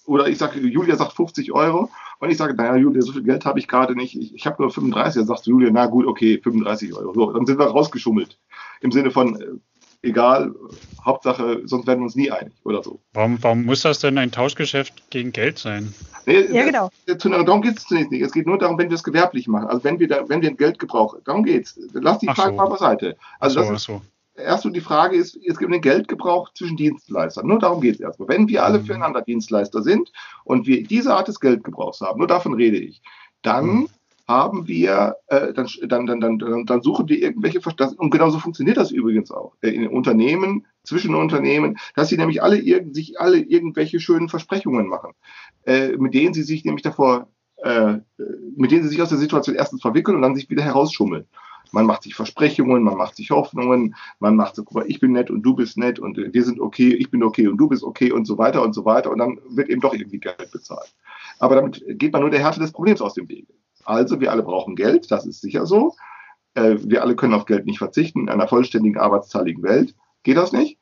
[0.06, 3.44] oder ich sage, Julia sagt 50 Euro und ich sage, naja, Julia, so viel Geld
[3.44, 5.20] habe ich gerade nicht, ich, ich habe nur 35.
[5.20, 7.12] Dann sagst du, Julia, na gut, okay, 35 Euro.
[7.14, 8.38] So, dann sind wir rausgeschummelt.
[8.80, 9.46] Im Sinne von, äh,
[10.02, 10.54] egal,
[11.04, 13.00] Hauptsache, sonst werden wir uns nie einig oder so.
[13.12, 15.94] Warum, warum muss das denn ein Tauschgeschäft gegen Geld sein?
[16.26, 16.90] Nee, ja, genau.
[17.06, 18.22] Das, darum geht es zunächst nicht.
[18.22, 19.68] Es geht nur darum, wenn wir es gewerblich machen.
[19.68, 21.20] Also wenn wir, da, wenn wir Geld gebrauchen.
[21.24, 21.80] Darum geht es.
[21.92, 22.56] Lass die Frage so.
[22.56, 23.16] mal beiseite.
[23.40, 24.02] Also so, das ist, so
[24.36, 27.46] erst die Frage ist, es gibt einen Geldgebrauch zwischen Dienstleistern.
[27.46, 28.28] Nur darum geht es erstmal.
[28.28, 28.86] Wenn wir alle mhm.
[28.86, 30.12] füreinander Dienstleister sind
[30.44, 33.02] und wir diese Art des Geldgebrauchs haben, nur davon rede ich,
[33.42, 33.88] dann mhm.
[34.28, 37.60] haben wir, äh, dann, dann, dann, dann, dann suchen wir irgendwelche,
[37.96, 42.60] und genauso funktioniert das übrigens auch äh, in Unternehmen, zwischen Unternehmen, dass sie nämlich alle
[42.92, 45.12] sich alle irgendwelche schönen Versprechungen machen,
[45.64, 47.28] äh, mit denen sie sich nämlich davor,
[47.58, 47.98] äh,
[48.56, 51.26] mit denen sie sich aus der Situation erstens verwickeln und dann sich wieder herausschummeln.
[51.72, 55.12] Man macht sich Versprechungen, man macht sich Hoffnungen, man macht so, guck mal, ich bin
[55.12, 57.68] nett und du bist nett und äh, wir sind okay, ich bin okay und du
[57.68, 60.50] bist okay und so weiter und so weiter und dann wird eben doch irgendwie Geld
[60.52, 60.94] bezahlt.
[61.38, 63.52] Aber damit geht man nur der Härte des Problems aus dem Wege.
[63.84, 65.96] Also wir alle brauchen Geld, das ist sicher so.
[66.54, 68.20] Äh, wir alle können auf Geld nicht verzichten.
[68.20, 70.78] In einer vollständigen arbeitsteiligen Welt geht das nicht.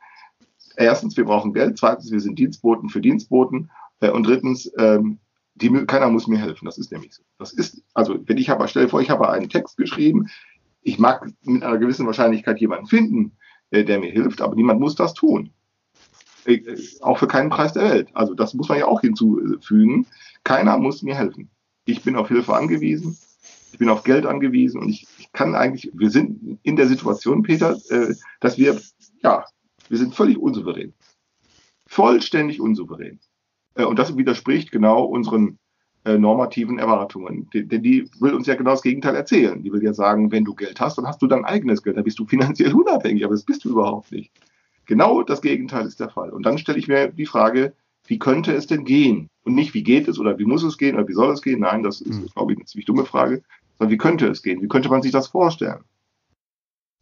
[0.76, 1.78] Erstens, wir brauchen Geld.
[1.78, 3.70] Zweitens, wir sind Dienstboten für Dienstboten.
[4.01, 5.18] Äh, und drittens, ähm,
[5.57, 7.22] Die, keiner muss mir helfen, das ist nämlich so.
[7.38, 10.28] Das ist, also wenn ich habe, stell dir vor, ich habe einen Text geschrieben,
[10.83, 13.33] ich mag mit einer gewissen Wahrscheinlichkeit jemanden finden,
[13.70, 15.51] äh, der mir hilft, aber niemand muss das tun.
[16.45, 16.61] Äh,
[17.01, 18.09] auch für keinen Preis der Welt.
[18.14, 20.07] Also das muss man ja auch hinzufügen.
[20.45, 21.51] Keiner muss mir helfen.
[21.85, 23.18] Ich bin auf Hilfe angewiesen,
[23.72, 27.43] ich bin auf Geld angewiesen und ich, ich kann eigentlich, wir sind in der Situation,
[27.43, 28.81] Peter, äh, dass wir,
[29.22, 29.45] ja,
[29.89, 30.95] wir sind völlig unsouverän.
[31.87, 33.18] Vollständig unsouverän.
[33.74, 35.59] Und das widerspricht genau unseren
[36.05, 37.49] äh, normativen Erwartungen.
[37.53, 39.63] Denn die, will uns ja genau das Gegenteil erzählen.
[39.63, 42.05] Die will ja sagen, wenn du Geld hast, dann hast du dein eigenes Geld, dann
[42.05, 44.31] bist du finanziell unabhängig, aber das bist du überhaupt nicht.
[44.87, 46.31] Genau das Gegenteil ist der Fall.
[46.31, 47.75] Und dann stelle ich mir die Frage,
[48.07, 49.29] wie könnte es denn gehen?
[49.45, 51.61] Und nicht, wie geht es oder wie muss es gehen oder wie soll es gehen?
[51.61, 52.27] Nein, das ist, hm.
[52.35, 53.43] glaube ich, eine ziemlich dumme Frage.
[53.79, 54.61] Sondern wie könnte es gehen?
[54.63, 55.85] Wie könnte man sich das vorstellen?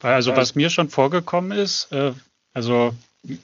[0.02, 2.12] Also, was mir schon vorgekommen ist, äh,
[2.52, 2.92] also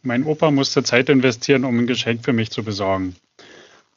[0.03, 3.17] mein Opa musste Zeit investieren, um ein Geschenk für mich zu besorgen.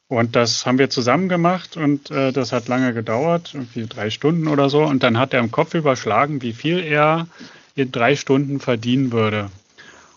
[0.08, 4.48] Und das haben wir zusammen gemacht und äh, das hat lange gedauert, irgendwie drei Stunden
[4.48, 4.82] oder so.
[4.82, 7.26] Und dann hat er im Kopf überschlagen, wie viel er
[7.74, 9.50] in drei Stunden verdienen würde.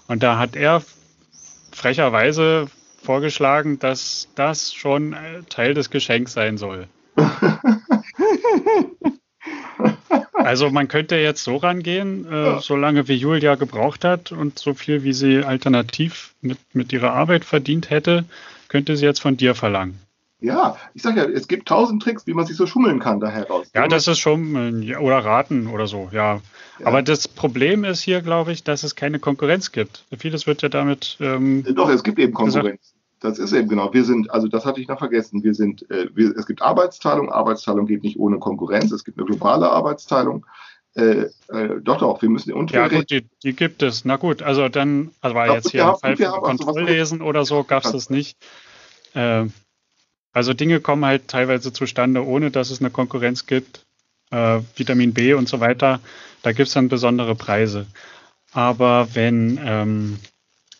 [0.07, 0.81] Und da hat er
[1.73, 2.67] frecherweise
[3.03, 5.13] vorgeschlagen, dass das schon
[5.49, 6.87] Teil des Geschenks sein soll.
[10.33, 14.73] also man könnte jetzt so rangehen, äh, so lange wie Julia gebraucht hat und so
[14.73, 18.23] viel wie sie alternativ mit, mit ihrer Arbeit verdient hätte,
[18.71, 19.99] könnte sie jetzt von dir verlangen.
[20.39, 23.27] Ja, ich sag ja, es gibt tausend Tricks, wie man sich so schummeln kann da
[23.27, 23.69] heraus.
[23.75, 26.35] Ja, das ist schon, oder raten oder so, ja.
[26.79, 26.85] ja.
[26.85, 30.05] Aber das Problem ist hier, glaube ich, dass es keine Konkurrenz gibt.
[30.17, 31.17] Vieles wird ja damit.
[31.19, 32.93] Ähm, Doch, es gibt eben Konkurrenz.
[33.19, 33.93] Das ist eben genau.
[33.93, 35.43] Wir sind, also das hatte ich noch vergessen.
[35.43, 37.29] Wir sind, äh, wir, es gibt Arbeitsteilung.
[37.29, 38.91] Arbeitsteilung geht nicht ohne Konkurrenz.
[38.91, 40.45] Es gibt eine globale Arbeitsteilung.
[40.95, 44.03] Äh, äh, doch, doch, wir müssen und Ja, gut, die, die, gibt es.
[44.03, 47.45] Na gut, also dann, also war ja, jetzt hier ein Fall von also Kontrolllesen oder
[47.45, 48.37] so, gab es das nicht.
[49.13, 49.45] Äh,
[50.33, 53.85] also Dinge kommen halt teilweise zustande, ohne dass es eine Konkurrenz gibt.
[54.31, 55.99] Äh, Vitamin B und so weiter,
[56.41, 57.85] da gibt es dann besondere Preise.
[58.53, 60.19] Aber wenn, ähm,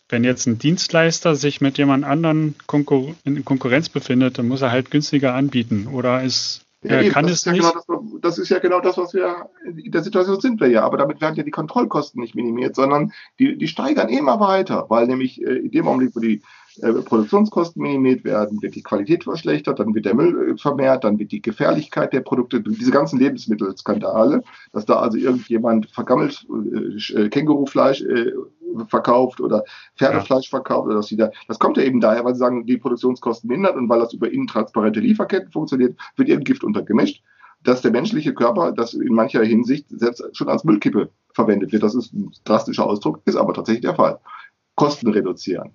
[0.08, 4.70] wenn jetzt ein Dienstleister sich mit jemand anderen Konkur in Konkurrenz befindet, dann muss er
[4.70, 5.86] halt günstiger anbieten.
[5.86, 7.62] Oder ist, ja, er kann es ja nicht.
[7.62, 10.82] Genau das, das, ist ja genau das, was wir in der Situation sind wir ja.
[10.82, 15.06] Aber damit werden ja die Kontrollkosten nicht minimiert, sondern die, die steigern immer weiter, weil
[15.06, 16.42] nämlich äh, in dem Augenblick, wo die
[16.80, 21.18] äh, Produktionskosten minimiert werden, wird die Qualität verschlechtert, dann wird der Müll äh, vermehrt, dann
[21.18, 26.46] wird die Gefährlichkeit der Produkte, diese ganzen Lebensmittelskandale, dass da also irgendjemand vergammelt
[27.14, 28.32] äh, Kängurufleisch äh,
[28.88, 29.64] verkauft oder
[29.96, 30.58] Pferdefleisch ja.
[30.58, 33.48] verkauft oder dass sie da, das kommt ja eben daher, weil sie sagen, die Produktionskosten
[33.48, 37.22] mindert und weil das über intransparente Lieferketten funktioniert, wird ihr Gift untergemischt,
[37.62, 41.82] dass der menschliche Körper das in mancher Hinsicht selbst schon als Müllkippe verwendet wird.
[41.82, 44.18] Das ist ein drastischer Ausdruck, ist aber tatsächlich der Fall.
[44.74, 45.72] Kosten reduzieren.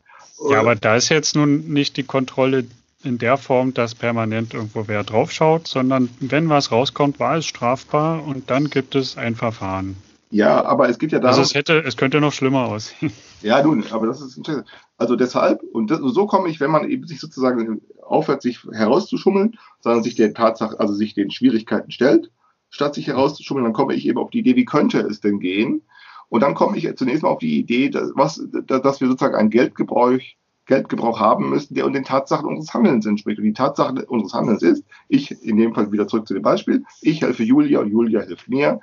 [0.49, 2.65] Ja, aber da ist jetzt nun nicht die Kontrolle
[3.03, 8.25] in der Form, dass permanent irgendwo wer draufschaut, sondern wenn was rauskommt, war es strafbar
[8.25, 9.97] und dann gibt es ein Verfahren.
[10.29, 11.39] Ja, aber es geht ja darum.
[11.39, 13.11] Also es hätte, es könnte noch schlimmer aussehen.
[13.43, 14.67] Ja, nun, aber das ist interessant.
[14.97, 19.59] Also deshalb, und das, so komme ich, wenn man eben sich sozusagen aufhört, sich herauszuschummeln,
[19.79, 22.31] sondern sich der Tatsache, also sich den Schwierigkeiten stellt,
[22.71, 25.83] statt sich herauszuschummeln, dann komme ich eben auf die Idee, wie könnte es denn gehen?
[26.29, 29.51] Und dann komme ich zunächst mal auf die Idee, dass, was, dass wir sozusagen einen
[29.51, 30.17] Geldgebrauch,
[30.65, 33.37] Geldgebrauch haben müssen, der den Tatsachen unseres Handelns entspricht.
[33.37, 36.83] Und die Tatsache unseres Handelns ist, ich, in dem Fall wieder zurück zu dem Beispiel,
[37.01, 38.81] ich helfe Julia und Julia hilft mir.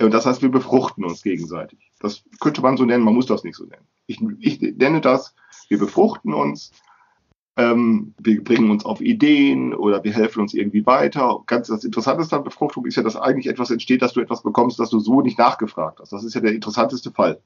[0.00, 1.92] Und das heißt, wir befruchten uns gegenseitig.
[2.00, 3.86] Das könnte man so nennen, man muss das nicht so nennen.
[4.06, 5.34] Ich, ich nenne das,
[5.68, 6.72] wir befruchten uns
[7.60, 11.42] ähm, wir bringen uns auf Ideen oder wir helfen uns irgendwie weiter.
[11.46, 14.78] Ganz das Interessanteste an Befruchtung ist ja, dass eigentlich etwas entsteht, dass du etwas bekommst,
[14.78, 16.12] das du so nicht nachgefragt hast.
[16.12, 17.40] Das ist ja der interessanteste Fall.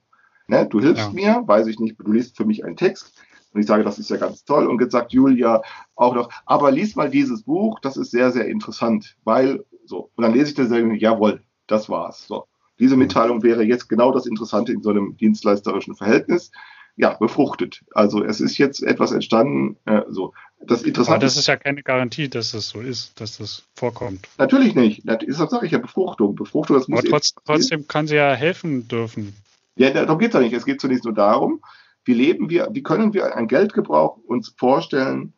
[0.46, 0.66] Ne?
[0.66, 1.12] Du hilfst ja.
[1.12, 3.18] mir, weiß ich nicht, du liest für mich einen Text
[3.52, 4.66] und ich sage, das ist ja ganz toll.
[4.66, 5.62] Und jetzt sagt Julia
[5.96, 10.10] auch noch, aber lies mal dieses Buch, das ist sehr, sehr interessant, weil so.
[10.14, 12.26] Und dann lese ich das und sage, jawohl, das war's.
[12.26, 12.46] So.
[12.78, 16.50] Diese Mitteilung wäre jetzt genau das Interessante in so einem dienstleisterischen Verhältnis
[16.96, 17.82] ja, befruchtet.
[17.92, 20.32] Also es ist jetzt etwas entstanden, äh, so.
[20.60, 24.28] Das Interessante Aber das ist ja keine Garantie, dass es so ist, dass das vorkommt.
[24.38, 25.02] Natürlich nicht.
[25.04, 26.34] Deshalb sage ich ja Befruchtung.
[26.34, 29.34] Befruchtung, das muss Aber trotz, trotzdem kann sie ja helfen dürfen.
[29.76, 30.54] Ja, darum geht es ja nicht.
[30.54, 31.60] Es geht zunächst nur darum,
[32.04, 35.34] wie leben wir, wie können wir einen Geldgebrauch uns vorstellen,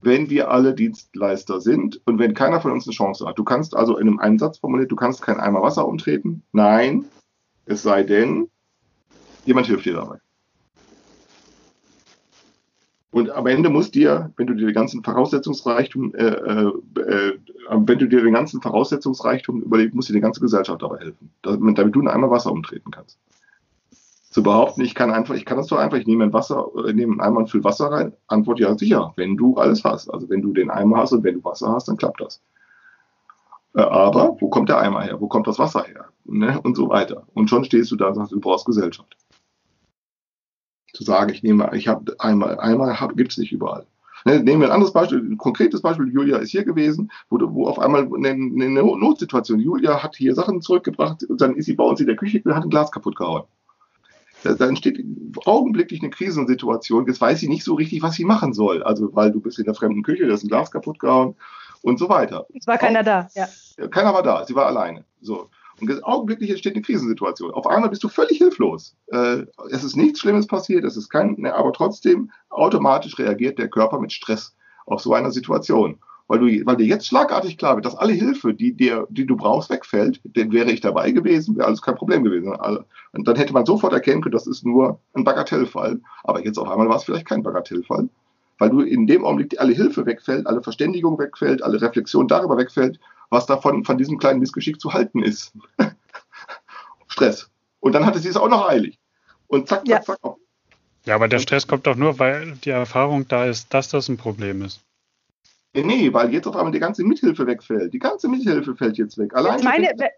[0.00, 3.38] wenn wir alle Dienstleister sind und wenn keiner von uns eine Chance hat.
[3.38, 6.42] Du kannst also in einem Einsatz formuliert, du kannst kein Eimer Wasser umtreten.
[6.52, 7.06] Nein,
[7.64, 8.48] es sei denn,
[9.44, 10.18] jemand hilft dir dabei.
[13.10, 17.38] Und am Ende muss dir, wenn du dir den ganzen Voraussetzungsreichtum, äh, äh, äh,
[17.70, 21.78] wenn du dir den ganzen Voraussetzungsreichtum überlegst, muss dir die ganze Gesellschaft dabei helfen, damit,
[21.78, 23.18] damit du in einmal Wasser umtreten kannst.
[24.36, 26.92] Zu behaupten, ich kann einfach, ich kann das doch einfach, ich nehme ein Wasser, äh,
[26.92, 28.12] nehme einen Eimer und fülle Wasser rein.
[28.26, 30.10] Antwort ja, sicher, wenn du alles hast.
[30.10, 32.42] Also wenn du den Eimer hast und wenn du Wasser hast, dann klappt das.
[33.74, 35.22] Äh, aber wo kommt der Eimer her?
[35.22, 36.08] Wo kommt das Wasser her?
[36.26, 36.60] Ne?
[36.60, 37.22] Und so weiter.
[37.32, 39.16] Und schon stehst du da und sagst, du brauchst Gesellschaft.
[40.92, 43.86] Zu sagen, ich nehme, ich habe Eimer, Eimer gibt es nicht überall.
[44.26, 46.12] Ne, nehmen wir ein anderes Beispiel, ein konkretes Beispiel.
[46.12, 49.60] Julia ist hier gewesen, wo, wo auf einmal eine, eine Notsituation.
[49.60, 52.54] Julia hat hier Sachen zurückgebracht und dann ist sie bei uns in der Küche und
[52.54, 53.44] hat ein Glas kaputt gehauen.
[54.46, 55.04] Da, da entsteht
[55.44, 57.06] augenblicklich eine Krisensituation.
[57.06, 58.82] Jetzt weiß sie nicht so richtig, was sie machen soll.
[58.82, 61.34] Also, weil du bist in der fremden Küche, da ist ein Glas kaputt gehauen
[61.82, 62.46] und so weiter.
[62.54, 63.46] Es war keiner da, ja.
[63.88, 65.04] Keiner war da, sie war alleine.
[65.20, 65.50] So.
[65.80, 67.52] Und augenblicklich entsteht eine Krisensituation.
[67.52, 68.96] Auf einmal bist du völlig hilflos.
[69.08, 73.68] Äh, es ist nichts Schlimmes passiert, es ist kein, ne, aber trotzdem automatisch reagiert der
[73.68, 75.98] Körper mit Stress auf so eine Situation.
[76.28, 79.36] Weil, du, weil dir jetzt schlagartig klar wird, dass alle Hilfe, die, dir, die du
[79.36, 82.52] brauchst, wegfällt, dann wäre ich dabei gewesen, wäre alles kein Problem gewesen.
[82.52, 86.00] Also, und dann hätte man sofort erkennen können, das ist nur ein Bagatellfall.
[86.24, 88.08] Aber jetzt auf einmal war es vielleicht kein Bagatellfall,
[88.58, 92.98] weil du in dem Augenblick alle Hilfe wegfällt, alle Verständigung wegfällt, alle Reflexion darüber wegfällt
[93.30, 95.52] was davon von diesem kleinen Missgeschick zu halten ist.
[97.08, 97.50] Stress.
[97.80, 98.98] Und dann hatte sie es auch noch eilig.
[99.46, 100.02] Und zack, zack, ja.
[100.02, 100.18] zack.
[101.04, 104.16] Ja, aber der Stress kommt doch nur, weil die Erfahrung da ist, dass das ein
[104.16, 104.80] Problem ist.
[105.84, 107.92] Nee, weil jetzt auf einmal die ganze Mithilfe wegfällt.
[107.92, 109.34] Die ganze Mithilfe fällt jetzt weg.
[109.34, 109.62] Allein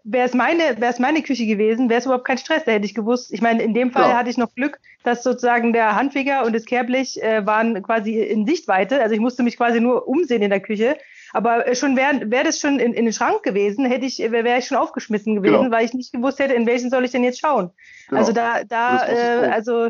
[0.03, 2.63] wäre es meine, wär's meine Küche gewesen, wäre es überhaupt kein Stress.
[2.65, 3.33] Da hätte ich gewusst.
[3.33, 4.17] Ich meine, in dem Fall ja.
[4.17, 8.45] hatte ich noch Glück, dass sozusagen der Handfeger und das Kehrblech äh, waren quasi in
[8.45, 9.01] Sichtweite.
[9.01, 10.97] Also ich musste mich quasi nur umsehen in der Küche.
[11.31, 14.57] Aber äh, schon wäre wär das schon in, in den Schrank gewesen, hätte ich, wäre
[14.57, 15.71] ich schon aufgeschmissen gewesen, genau.
[15.71, 17.71] weil ich nicht gewusst hätte, in welchen soll ich denn jetzt schauen.
[18.07, 18.19] Genau.
[18.19, 19.89] Also da, da, äh, also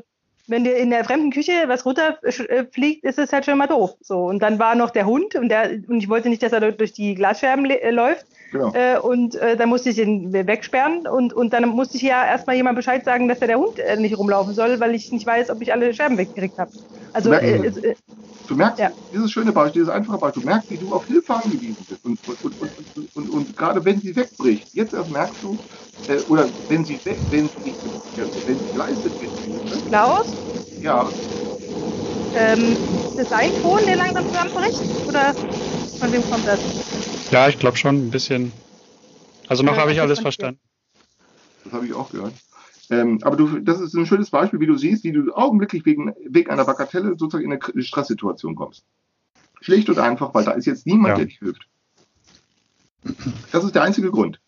[0.49, 3.95] wenn dir in der fremden Küche was runterfliegt, ist es halt schon mal doof.
[4.01, 6.71] So und dann war noch der Hund und der und ich wollte nicht, dass er
[6.71, 8.25] durch die Glasscherben läuft.
[8.51, 8.71] Genau.
[8.73, 12.55] Äh, und äh, dann musste ich ihn wegsperren und, und dann musste ich ja erstmal
[12.55, 15.49] jemand Bescheid sagen, dass da der Hund äh, nicht rumlaufen soll, weil ich nicht weiß,
[15.49, 16.71] ob ich alle Scherben weggekriegt habe.
[17.13, 17.95] Also äh,
[18.47, 18.91] Du merkst, ja.
[19.11, 22.03] dieses schöne Beispiel, dieses einfache Beispiel, du merkst, wie du auf Hilfe angewiesen bist.
[22.03, 25.59] Und, und, und, und, und gerade wenn sie wegbricht, jetzt erst merkst du,
[26.07, 27.77] äh, oder wenn sie weg, wenn sie,
[28.45, 29.33] wenn sie geleistet wird.
[29.87, 30.35] Klaus?
[30.79, 31.13] Ja.
[32.33, 34.95] Ähm, ist das ein Ton, der langsam zusammenbricht?
[35.05, 35.35] Oder
[35.99, 36.67] von wem kommt das?
[37.31, 38.51] Ja, ich glaube schon ein bisschen.
[39.47, 40.59] Also noch ja, habe ich alles verstanden.
[41.63, 42.33] Das habe ich auch gehört.
[42.89, 46.13] Ähm, aber du, das ist ein schönes Beispiel, wie du siehst, wie du augenblicklich wegen,
[46.25, 48.83] wegen einer Bagatelle sozusagen in eine Stresssituation kommst.
[49.61, 51.15] Schlicht und einfach, weil da ist jetzt niemand, ja.
[51.17, 51.67] der dir hilft.
[53.51, 54.39] Das ist der einzige Grund.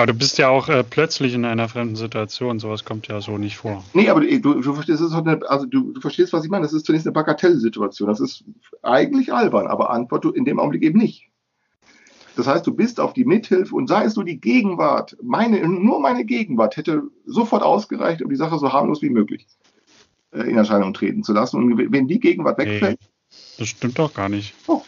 [0.00, 2.58] Aber du bist ja auch äh, plötzlich in einer fremden Situation.
[2.58, 3.84] Sowas kommt ja so nicht vor.
[3.92, 6.62] Nee, aber du, du verstehst, eine, also du, du, verstehst, was ich meine.
[6.62, 8.08] Das ist zunächst eine Bagatellsituation.
[8.08, 8.42] Das ist
[8.82, 11.28] eigentlich albern, aber Antwort du in dem Augenblick eben nicht.
[12.34, 16.00] Das heißt, du bist auf die Mithilfe und sei es nur die Gegenwart, meine, nur
[16.00, 19.46] meine Gegenwart hätte sofort ausgereicht, um die Sache so harmlos wie möglich
[20.30, 21.58] äh, in Erscheinung treten zu lassen.
[21.58, 22.98] Und wenn die Gegenwart wegfällt.
[23.00, 24.54] Nee, das stimmt doch gar nicht.
[24.66, 24.80] Oh.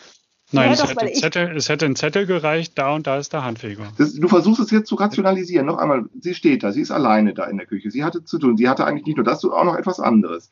[0.53, 3.33] Nein, ja, es, doch, hätte Zettel, es, hätte ein Zettel gereicht, da und da ist
[3.33, 3.89] der Handfeger.
[3.97, 5.67] Das, du versuchst es jetzt zu rationalisieren.
[5.67, 7.91] Noch einmal, sie steht da, sie ist alleine da in der Küche.
[7.91, 10.51] Sie hatte zu tun, sie hatte eigentlich nicht nur das, sondern auch noch etwas anderes.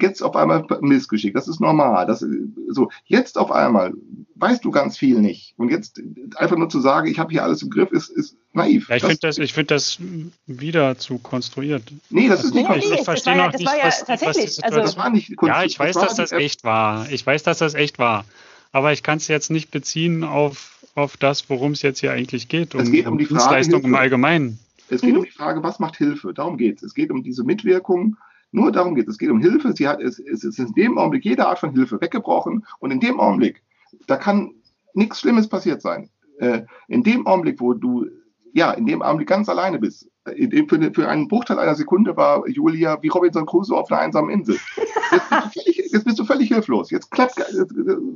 [0.00, 2.06] Jetzt auf einmal Missgeschick, das ist normal.
[2.06, 2.24] Das,
[2.68, 3.92] so, jetzt auf einmal
[4.36, 5.54] weißt du ganz viel nicht.
[5.56, 6.00] Und jetzt
[6.36, 8.88] einfach nur zu sagen, ich habe hier alles im Griff, ist, ist naiv.
[8.88, 9.98] Ja, ich finde das, find das
[10.46, 11.82] wieder zu konstruiert.
[12.08, 13.00] Nee, das ist nicht konstruiert.
[13.00, 16.32] Ich, verstehe noch nicht, was, was also, das war nicht Ja, ich weiß, dass das
[16.32, 17.10] echt war.
[17.10, 18.24] Ich weiß, dass das echt war
[18.72, 22.48] aber ich kann es jetzt nicht beziehen auf, auf das, worum es jetzt hier eigentlich
[22.48, 22.74] geht.
[22.74, 24.58] Um, es geht um die Dienstleistung im Allgemeinen.
[24.88, 25.20] Es geht mhm.
[25.20, 26.34] um die Frage, was macht Hilfe?
[26.34, 26.82] Darum geht es.
[26.82, 28.16] Es geht um diese Mitwirkung.
[28.52, 29.14] Nur darum geht es.
[29.14, 29.72] Es geht um Hilfe.
[29.72, 32.66] Sie hat, es, es ist in dem Augenblick jede Art von Hilfe weggebrochen.
[32.80, 33.62] Und in dem Augenblick,
[34.06, 34.52] da kann
[34.94, 36.10] nichts Schlimmes passiert sein.
[36.38, 38.06] Äh, in dem Augenblick, wo du
[38.52, 40.08] ja, in dem Augenblick ganz alleine bist.
[40.24, 44.58] Für, für, einen Bruchteil einer Sekunde war Julia wie Robinson Crusoe auf einer einsamen Insel.
[45.12, 46.90] Jetzt bist du völlig, jetzt bist du völlig hilflos.
[46.90, 47.34] Jetzt klappt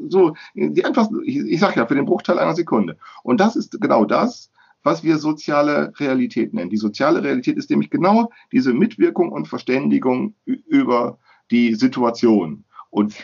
[0.08, 2.96] so, die einfach, ich, ich sag ja, für den Bruchteil einer Sekunde.
[3.22, 4.50] Und das ist genau das,
[4.84, 6.70] was wir soziale Realität nennen.
[6.70, 11.18] Die soziale Realität ist nämlich genau diese Mitwirkung und Verständigung über
[11.50, 12.64] die Situation.
[12.90, 13.14] Und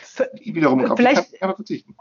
[0.42, 1.04] wiederum die kann
[1.40, 1.94] man verzichten.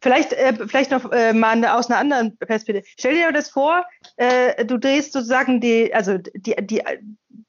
[0.00, 2.86] Vielleicht, äh, vielleicht noch äh, mal aus einer anderen Perspektive.
[2.98, 3.84] Stell dir das vor,
[4.16, 6.82] äh, du drehst sozusagen die, also die, die,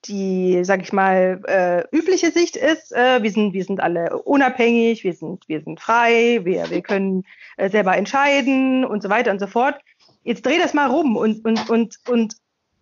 [0.06, 5.04] die, sag ich mal, äh, übliche Sicht ist, äh, wir sind, wir sind alle unabhängig,
[5.04, 7.24] wir sind, wir sind frei, wir, wir können
[7.58, 9.76] äh, selber entscheiden und so weiter und so fort.
[10.24, 12.36] Jetzt dreh das mal rum und, und, und, und,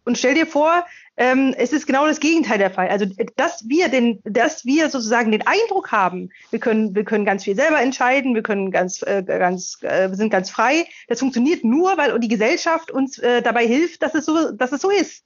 [0.06, 0.86] und stell dir vor,
[1.18, 2.90] ähm, es ist genau das Gegenteil der Fall.
[2.90, 7.44] Also, dass wir den, dass wir sozusagen den Eindruck haben, wir können, wir können ganz
[7.44, 10.86] viel selber entscheiden, wir können ganz, äh, ganz, äh, sind ganz frei.
[11.08, 14.82] Das funktioniert nur, weil die Gesellschaft uns äh, dabei hilft, dass es so, dass es
[14.82, 15.24] so ist.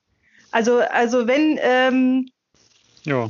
[0.52, 2.30] Also, also wenn, ähm,
[3.04, 3.30] Ja.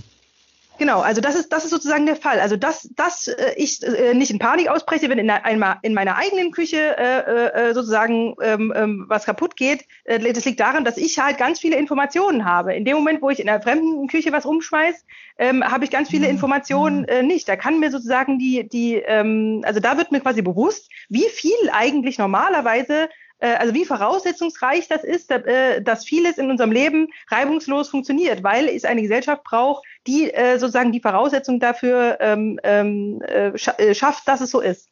[0.79, 2.39] Genau, also das ist, das ist sozusagen der Fall.
[2.39, 6.15] Also dass, dass äh, ich äh, nicht in Panik ausbreche, wenn in, einer, in meiner
[6.15, 10.95] eigenen Küche äh, äh, sozusagen ähm, ähm, was kaputt geht, äh, das liegt daran, dass
[10.95, 12.73] ich halt ganz viele Informationen habe.
[12.73, 15.05] In dem Moment, wo ich in einer fremden Küche was umschmeiß,
[15.37, 17.49] ähm, habe ich ganz viele Informationen äh, nicht.
[17.49, 21.51] Da kann mir sozusagen die, die ähm, also da wird mir quasi bewusst, wie viel
[21.73, 23.07] eigentlich normalerweise äh,
[23.47, 28.85] also wie voraussetzungsreich das ist, äh, dass vieles in unserem Leben reibungslos funktioniert, weil es
[28.85, 33.21] eine Gesellschaft braucht, die äh, sozusagen die Voraussetzung dafür ähm, ähm,
[33.55, 34.89] schafft, dass es so ist.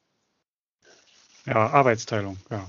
[1.45, 2.66] Ja, Arbeitsteilung, ja.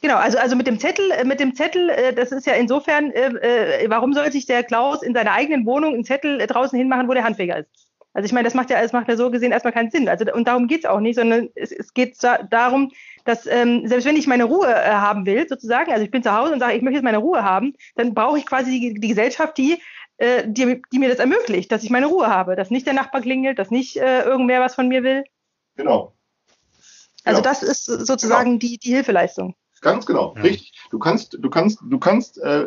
[0.00, 4.12] Genau, also, also mit dem Zettel, mit dem Zettel, das ist ja insofern, äh, warum
[4.12, 7.58] soll sich der Klaus in seiner eigenen Wohnung einen Zettel draußen hinmachen, wo der Handwerker
[7.58, 7.88] ist?
[8.18, 10.08] Also ich meine, das macht ja, das macht ja so gesehen erstmal keinen Sinn.
[10.08, 12.90] Also und darum geht es auch nicht, sondern es, es geht da, darum,
[13.28, 16.32] dass ähm, selbst wenn ich meine Ruhe äh, haben will, sozusagen, also ich bin zu
[16.32, 19.08] Hause und sage, ich möchte jetzt meine Ruhe haben, dann brauche ich quasi die, die
[19.08, 19.82] Gesellschaft, die,
[20.16, 23.20] äh, die, die, mir das ermöglicht, dass ich meine Ruhe habe, dass nicht der Nachbar
[23.20, 25.24] klingelt, dass nicht äh, irgendwer was von mir will.
[25.76, 26.14] Genau.
[27.24, 27.50] Also genau.
[27.50, 28.60] das ist sozusagen genau.
[28.60, 29.54] die, die Hilfeleistung.
[29.82, 30.42] Ganz genau, ja.
[30.42, 30.72] richtig.
[30.90, 32.66] Du kannst, du kannst, du kannst, äh,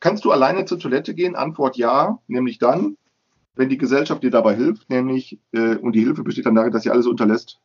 [0.00, 1.36] kannst du alleine zur Toilette gehen?
[1.36, 2.96] Antwort ja, nämlich dann,
[3.54, 6.84] wenn die Gesellschaft dir dabei hilft, nämlich, äh, und die Hilfe besteht dann darin, dass
[6.84, 7.60] sie alles unterlässt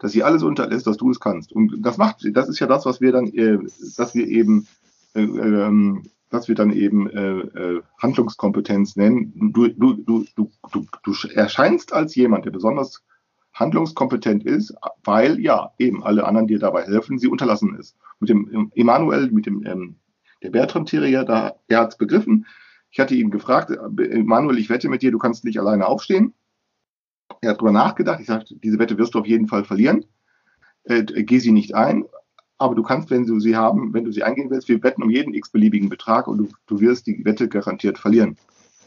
[0.00, 1.52] dass sie alles unterlässt, dass du es kannst.
[1.52, 2.26] Und das macht.
[2.32, 3.58] Das ist ja das, was wir dann, äh,
[3.96, 4.66] dass wir eben,
[5.14, 9.52] äh, ähm, dass wir dann eben äh, äh, Handlungskompetenz nennen.
[9.52, 13.02] Du, du, du, du, du, du erscheinst als jemand, der besonders
[13.52, 14.74] handlungskompetent ist,
[15.04, 17.94] weil ja eben alle anderen dir dabei helfen, sie unterlassen es.
[18.20, 19.96] Mit dem Emanuel, mit dem ähm,
[20.42, 22.46] der Bertram Terrier, da er hat es begriffen.
[22.90, 26.32] Ich hatte ihn gefragt, Emanuel, ich wette mit dir, du kannst nicht alleine aufstehen.
[27.40, 28.20] Er hat darüber nachgedacht.
[28.20, 30.04] Ich sagte, diese Wette wirst du auf jeden Fall verlieren.
[30.84, 32.04] Äh, geh sie nicht ein.
[32.58, 35.10] Aber du kannst, wenn du sie haben, wenn du sie eingehen willst, wir wetten um
[35.10, 38.36] jeden x-beliebigen Betrag und du, du wirst die Wette garantiert verlieren.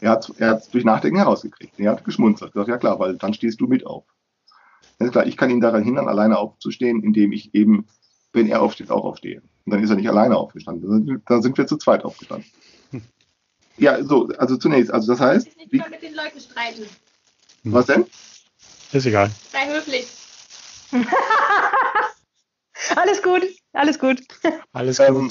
[0.00, 1.78] Er hat es durch Nachdenken herausgekriegt.
[1.78, 2.52] Er hat geschmunzelt.
[2.52, 4.04] Gesagt, ja klar, weil dann stehst du mit auf.
[5.00, 7.86] Ja, klar, ich kann ihn daran hindern, alleine aufzustehen, indem ich eben,
[8.32, 9.42] wenn er aufsteht, auch aufstehe.
[9.64, 11.22] Und dann ist er nicht alleine aufgestanden.
[11.26, 12.48] Da sind wir zu zweit aufgestanden.
[13.76, 15.48] Ja, so, also zunächst, also das heißt.
[15.48, 16.84] Ich nicht mal mit den Leuten streiten.
[17.64, 18.04] Was denn?
[18.94, 19.28] Ist egal.
[19.50, 20.06] Sei höflich.
[22.94, 23.42] alles gut,
[23.72, 24.22] alles gut.
[24.72, 25.08] Alles gut.
[25.08, 25.30] Ähm,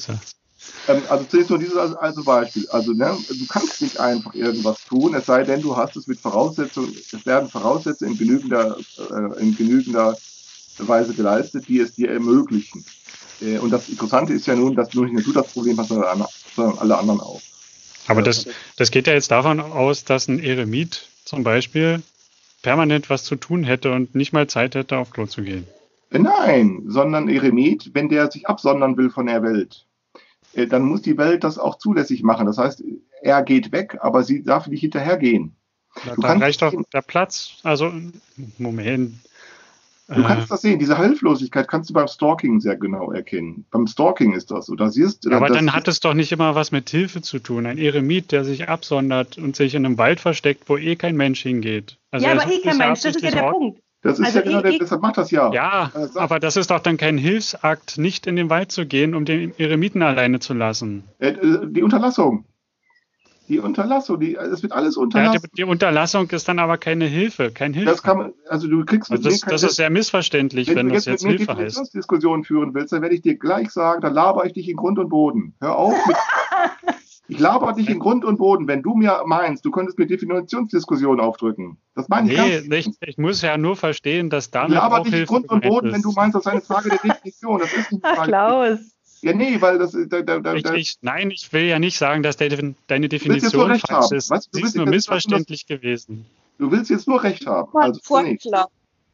[0.89, 2.67] ähm, also zunächst nur dieses als, als Beispiel.
[2.71, 6.19] Also ne, du kannst nicht einfach irgendwas tun, es sei denn, du hast es mit
[6.19, 10.17] Voraussetzungen, es werden Voraussetzungen in genügender, äh, in genügender
[10.79, 12.83] Weise geleistet, die es dir ermöglichen.
[13.39, 16.27] Äh, und das Interessante ist ja nun, dass nur nicht du das Problem hast, sondern
[16.79, 17.41] alle anderen auch.
[18.07, 18.45] Aber das,
[18.75, 22.03] das geht ja jetzt davon aus, dass ein Eremit zum Beispiel
[22.63, 25.67] permanent was zu tun hätte und nicht mal Zeit hätte, auf Klo zu gehen.
[26.09, 29.85] Nein, sondern Eremit, wenn der sich absondern will von der Welt,
[30.53, 32.47] äh, dann muss die Welt das auch zulässig machen.
[32.47, 32.83] Das heißt,
[33.21, 35.55] er geht weg, aber sie darf nicht hinterhergehen.
[36.05, 37.59] Da, dann reicht doch der Platz.
[37.63, 37.91] Also,
[38.57, 39.15] Moment.
[40.07, 43.65] Du äh, kannst das sehen, diese Hilflosigkeit kannst du beim Stalking sehr genau erkennen.
[43.71, 44.75] Beim Stalking ist das so.
[44.75, 47.65] Da siehst, aber dann hat es doch nicht immer was mit Hilfe zu tun.
[47.65, 51.41] Ein Eremit, der sich absondert und sich in einem Wald versteckt, wo eh kein Mensch
[51.41, 51.97] hingeht.
[52.11, 53.53] Also ja, aber eh kein Mensch, das ist ja der Ort.
[53.53, 53.79] Punkt.
[54.01, 55.53] Das ist also ja genau, der, deshalb macht das ja.
[55.53, 59.15] Ja, also, aber das ist doch dann kein Hilfsakt, nicht in den Wald zu gehen,
[59.15, 61.05] um den Eremiten alleine zu lassen.
[61.19, 62.43] Äh, äh, die Unterlassung.
[63.49, 65.41] Die Unterlassung, die, es wird alles unterlassen.
[65.41, 67.89] Ja, die, Unterlassung ist dann aber keine Hilfe, kein Hilfe.
[67.89, 71.05] Das kann man, also du kriegst also das, das ist sehr missverständlich, wenn, wenn das
[71.05, 71.93] jetzt, jetzt Hilfe heißt.
[71.93, 74.97] Diskussion führen willst, dann werde ich dir gleich sagen, da laber ich dich in Grund
[74.97, 75.55] und Boden.
[75.59, 76.15] Hör auf mit,
[77.29, 81.21] Ich laber dich in Grund und Boden, wenn du mir meinst, du könntest mir Definitionsdiskussionen
[81.21, 81.77] aufdrücken.
[81.95, 82.97] Das meine ich nee, nicht.
[83.01, 85.93] Ich muss ja nur verstehen, dass damit ich laber dich in Grund und Boden, ist.
[85.93, 87.59] wenn du meinst, das ist eine Frage der Definition.
[87.59, 88.79] Das ist nicht Ach, Klaus.
[89.23, 89.93] Ja, nee, weil das.
[89.93, 93.83] Da, da, da, ich, ich, nein, ich will ja nicht sagen, dass deine Definition falsch
[93.89, 94.15] haben.
[94.15, 94.29] ist.
[94.29, 96.25] Weißt, Sie ist nur missverständlich das, gewesen.
[96.57, 97.75] Du willst jetzt nur recht haben.
[97.77, 98.67] Also Vorschlag.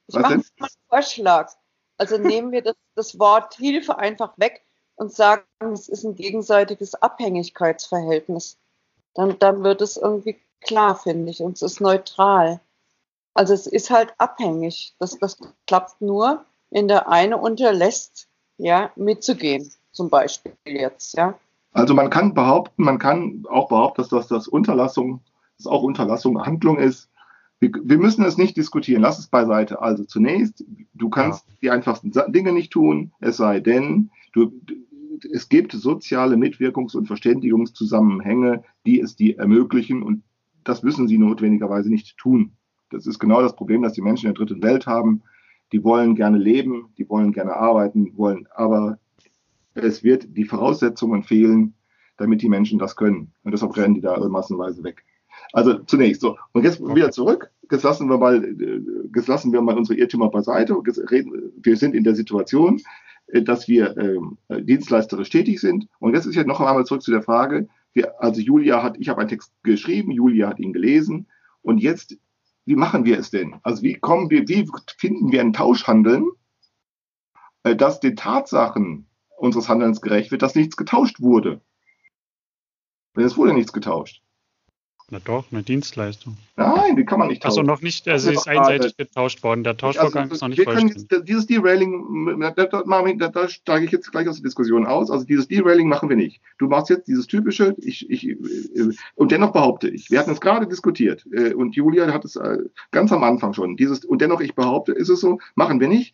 [0.07, 0.43] Ich mache mal einen
[0.89, 1.51] Vorschlag.
[1.97, 4.63] Also nehmen wir das, das Wort Hilfe einfach weg
[4.95, 5.43] und sagen,
[5.73, 8.57] es ist ein gegenseitiges Abhängigkeitsverhältnis.
[9.13, 12.61] Dann, dann wird es irgendwie klar, finde ich, und es ist neutral.
[13.35, 14.95] Also es ist halt abhängig.
[14.97, 15.37] Das, das
[15.67, 21.37] klappt nur, wenn der eine unterlässt, ja, mitzugehen zum Beispiel jetzt, ja.
[21.71, 25.21] Also man kann behaupten, man kann auch behaupten, dass das, das Unterlassung,
[25.57, 27.09] dass auch Unterlassung Handlung ist.
[27.59, 29.81] Wir, wir, müssen es nicht diskutieren, lass es beiseite.
[29.81, 30.63] Also zunächst,
[30.93, 31.55] du kannst ja.
[31.61, 34.51] die einfachsten Dinge nicht tun, es sei denn, du,
[35.31, 40.23] es gibt soziale Mitwirkungs- und Verständigungszusammenhänge, die es dir ermöglichen und
[40.63, 42.53] das müssen sie notwendigerweise nicht tun.
[42.89, 45.21] Das ist genau das Problem, das die Menschen in der dritten Welt haben.
[45.71, 48.97] Die wollen gerne leben, die wollen gerne arbeiten, wollen aber
[49.73, 51.75] es wird die Voraussetzungen fehlen,
[52.17, 53.33] damit die Menschen das können.
[53.43, 55.05] Und deshalb rennen die da massenweise weg.
[55.53, 56.37] Also zunächst so.
[56.51, 57.51] Und jetzt wieder zurück.
[57.71, 58.81] Jetzt lassen wir mal, äh,
[59.15, 60.75] jetzt lassen wir mal unsere Irrtümer beiseite.
[61.09, 62.81] Reden, wir sind in der Situation,
[63.27, 65.87] äh, dass wir ähm, dienstleisterisch tätig sind.
[65.99, 69.09] Und jetzt ist ja noch einmal zurück zu der Frage, wir, also Julia hat, ich
[69.09, 71.27] habe einen Text geschrieben, Julia hat ihn gelesen.
[71.61, 72.17] Und jetzt,
[72.65, 73.55] wie machen wir es denn?
[73.63, 74.67] Also wie kommen wir, wie
[74.97, 76.27] finden wir ein Tauschhandeln,
[77.63, 79.08] äh, das den Tatsachen
[79.39, 81.61] unseres Handelns gerecht wird, dass nichts getauscht wurde?
[83.15, 84.21] Denn es wurde nichts getauscht.
[85.11, 86.37] Na doch, eine Dienstleistung.
[86.55, 87.61] Nein, die kann man nicht tauschen.
[87.61, 89.63] Also noch nicht, also sie ist einseitig getauscht worden.
[89.63, 91.07] Der Tauschvorgang also, ist noch nicht vollständig.
[91.09, 95.09] Jetzt, dieses Derailing, da, da, da, da steige ich jetzt gleich aus der Diskussion aus.
[95.09, 96.41] Also dieses Derailing machen wir nicht.
[96.59, 98.37] Du machst jetzt dieses typische, ich, ich, äh,
[99.15, 102.59] und dennoch behaupte ich, wir hatten es gerade diskutiert, äh, und Julia hat es äh,
[102.91, 106.13] ganz am Anfang schon, dieses, und dennoch ich behaupte, ist es so, machen wir nicht.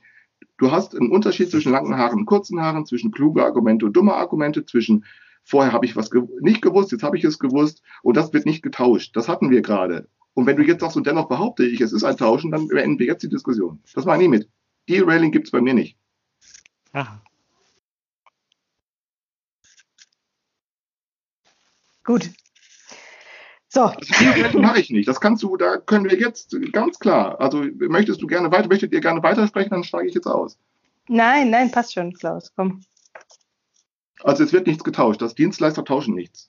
[0.57, 4.13] Du hast einen Unterschied zwischen langen Haaren und kurzen Haaren, zwischen kluge Argumente und dumme
[4.13, 5.05] Argumente, zwischen
[5.47, 8.47] Vorher habe ich was ge nicht gewusst, jetzt habe ich es gewusst und das wird
[8.47, 9.15] nicht getauscht.
[9.15, 10.09] Das hatten wir gerade.
[10.33, 12.97] Und wenn du jetzt sagst und dennoch behaupte ich, es ist ein Tauschen, dann beenden
[12.97, 13.79] wir jetzt die Diskussion.
[13.93, 14.49] Das meine ich mit.
[14.89, 15.97] Derailing gibt es bei mir nicht.
[16.93, 17.21] Aha.
[22.03, 22.31] Gut.
[23.75, 23.91] So.
[23.99, 25.05] Das mache ich nicht.
[25.05, 27.41] Das kannst du, da können wir jetzt ganz klar.
[27.41, 30.57] Also möchtest du gerne weiter, möchtet ihr gerne weitersprechen, dann steige ich jetzt aus.
[31.09, 32.53] Nein, nein, passt schon, Klaus.
[32.55, 32.79] Komm.
[34.23, 35.21] Also es wird nichts getauscht.
[35.21, 36.47] Das Dienstleister tauschen nichts.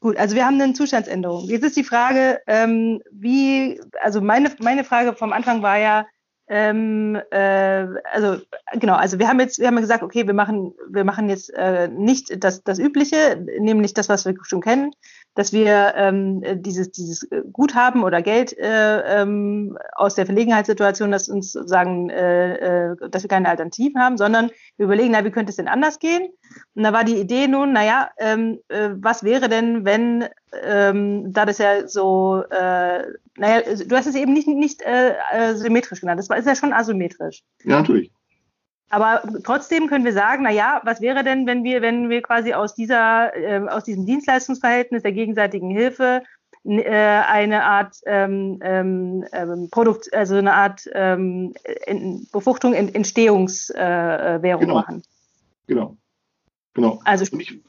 [0.00, 1.44] Gut, also wir haben eine Zustandsänderung.
[1.44, 6.06] Jetzt ist die Frage, ähm, wie, also meine, meine Frage vom Anfang war ja,
[6.48, 11.04] ähm, äh, also genau, also wir haben jetzt, wir haben gesagt, okay, wir machen, wir
[11.04, 14.92] machen jetzt äh, nicht das, das Übliche, nämlich das, was wir schon kennen,
[15.34, 21.52] dass wir ähm, dieses, dieses Guthaben oder Geld äh, ähm, aus der Verlegenheitssituation, dass uns
[21.52, 25.56] sagen, äh, äh, dass wir keine Alternativen haben, sondern wir überlegen, na, wie könnte es
[25.56, 26.28] denn anders gehen?
[26.74, 30.26] Und da war die Idee nun, naja, ähm, äh, was wäre denn, wenn,
[30.62, 33.04] ähm, da das ja so, äh,
[33.36, 36.72] naja, du hast es eben nicht, nicht äh, äh symmetrisch genannt, das ist ja schon
[36.72, 37.42] asymmetrisch.
[37.64, 38.12] Ja, natürlich.
[38.94, 42.54] Aber trotzdem können wir sagen, na ja, was wäre denn, wenn wir, wenn wir quasi
[42.54, 46.22] aus dieser, äh, aus diesem Dienstleistungsverhältnis der gegenseitigen Hilfe
[46.62, 51.54] äh, eine Art ähm, ähm, ähm Produkt, also eine Art ähm,
[52.30, 54.74] Befruchtung, Entstehungswährung äh, genau.
[54.74, 55.02] machen.
[55.66, 55.96] Genau.
[56.74, 57.00] Genau.
[57.04, 57.60] Also und ich,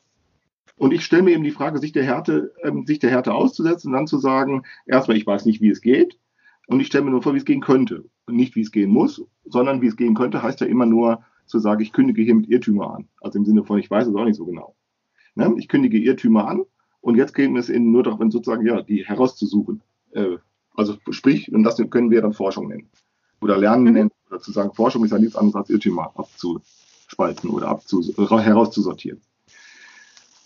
[0.77, 3.87] und ich stelle mir eben die Frage, sich der Härte, ähm, sich der Härte auszusetzen
[3.87, 6.19] und dann zu sagen, erstmal, ich weiß nicht, wie es geht.
[6.67, 8.05] Und ich stelle mir nur vor, wie es gehen könnte.
[8.25, 11.23] Und nicht, wie es gehen muss, sondern wie es gehen könnte, heißt ja immer nur
[11.45, 13.07] zu sagen, ich kündige hiermit Irrtümer an.
[13.21, 14.75] Also im Sinne von, ich weiß es auch nicht so genau.
[15.35, 15.53] Ne?
[15.57, 16.63] Ich kündige Irrtümer an
[17.01, 19.83] und jetzt gehen es eben nur darum, sozusagen, ja, die herauszusuchen.
[20.11, 20.37] Äh,
[20.75, 22.89] also sprich, und das können wir dann Forschung nennen.
[23.41, 23.93] Oder Lernen mhm.
[23.93, 24.11] nennen.
[24.29, 29.21] Oder zu sagen, Forschung ist ja nichts anderes als Irrtümer abzuspalten oder abzu herauszusortieren.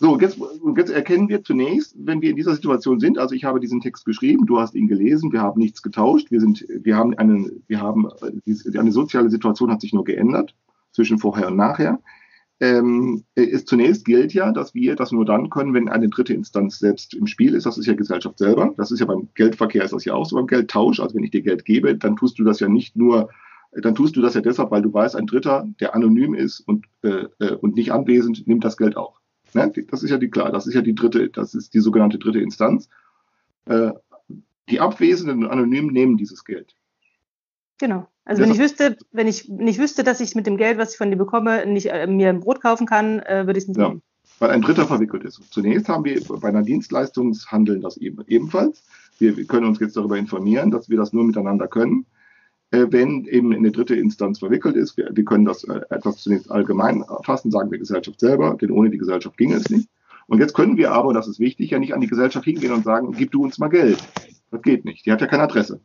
[0.02, 0.40] So, jetzt,
[0.76, 4.06] jetzt erkennen wir zunächst, wenn wir in dieser Situation sind, also ich habe diesen Text
[4.06, 7.82] geschrieben, du hast ihn gelesen, wir haben nichts getauscht, wir sind, wir haben eine, wir
[7.82, 10.54] haben, eine soziale Situation hat sich nur geändert
[10.92, 12.00] zwischen vorher und nachher.
[12.60, 16.78] Ähm, ist, zunächst gilt ja, dass wir das nur dann können, wenn eine dritte Instanz
[16.78, 17.66] selbst im Spiel ist.
[17.66, 18.72] Das ist ja Gesellschaft selber.
[18.78, 21.00] Das ist ja beim Geldverkehr ist das ja auch so beim Geldtausch.
[21.00, 23.28] Also wenn ich dir Geld gebe, dann tust du das ja nicht nur,
[23.72, 26.86] dann tust du das ja deshalb, weil du weißt, ein Dritter, der anonym ist und,
[27.02, 29.19] äh, äh und nicht anwesend, nimmt das Geld auch.
[29.54, 29.72] Ne?
[29.90, 32.40] Das ist ja die klar, das ist ja die dritte, das ist die sogenannte dritte
[32.40, 32.88] Instanz.
[33.66, 33.92] Äh,
[34.68, 36.74] die Abwesenden und Anonymen nehmen dieses Geld.
[37.78, 38.06] Genau.
[38.24, 40.98] Also wenn ich wüsste, wenn ich nicht wüsste, dass ich mit dem Geld, was ich
[40.98, 43.80] von dir bekomme, nicht äh, mir ein Brot kaufen kann, äh, würde ich es nicht
[43.80, 44.02] ja, nehmen.
[44.38, 45.42] Weil ein Dritter verwickelt ist.
[45.50, 48.84] Zunächst haben wir bei einer Dienstleistungshandeln das eben, ebenfalls.
[49.18, 52.06] Wir, wir können uns jetzt darüber informieren, dass wir das nur miteinander können
[52.70, 54.96] wenn eben eine dritte Instanz verwickelt ist.
[54.96, 58.90] Wir, wir können das äh, etwas zunächst allgemein fassen, sagen wir Gesellschaft selber, denn ohne
[58.90, 59.88] die Gesellschaft ginge es nicht.
[60.28, 62.84] Und jetzt können wir aber, das ist wichtig, ja nicht an die Gesellschaft hingehen und
[62.84, 63.98] sagen, gib du uns mal Geld.
[64.52, 65.04] Das geht nicht.
[65.04, 65.80] Die hat ja keine Adresse.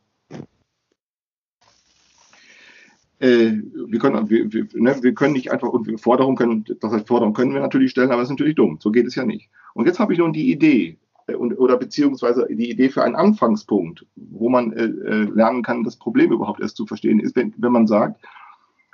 [3.17, 3.53] Äh,
[3.87, 7.33] wir, können, wir, wir, ne, wir können nicht einfach, und Forderungen können, das heißt, Forderungen
[7.33, 8.77] können wir natürlich stellen, aber das ist natürlich dumm.
[8.79, 9.49] So geht es ja nicht.
[9.73, 10.99] Und jetzt habe ich nun die Idee,
[11.33, 15.97] und, oder beziehungsweise die Idee für einen Anfangspunkt, wo man äh, äh, lernen kann, das
[15.97, 18.23] Problem überhaupt erst zu verstehen, ist, wenn, wenn man sagt,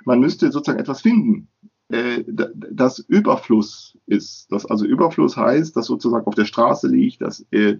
[0.04, 1.48] man müsste sozusagen etwas finden,
[1.88, 4.50] äh, das Überfluss ist.
[4.50, 7.78] Das also Überfluss heißt, dass sozusagen auf der Straße liegt, dass äh,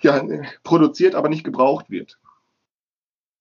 [0.00, 0.22] ja,
[0.62, 2.18] produziert, aber nicht gebraucht wird.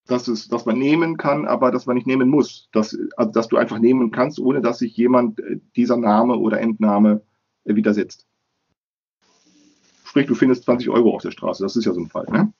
[0.07, 2.69] Dass, es, dass man nehmen kann, aber dass man nicht nehmen muss.
[2.71, 6.59] Dass, also, dass du einfach nehmen kannst, ohne dass sich jemand äh, dieser Name oder
[6.61, 7.21] Entnahme
[7.65, 8.27] äh, widersetzt.
[10.12, 11.64] Sprich, du findest 20 Euro auf der Straße.
[11.64, 12.26] Das ist ja so ein Fall.
[12.30, 12.51] Ne?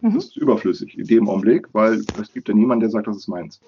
[0.00, 0.14] Mhm.
[0.14, 3.28] Das ist überflüssig in dem Augenblick, weil es gibt ja niemanden, der sagt, das ist
[3.28, 3.60] meins.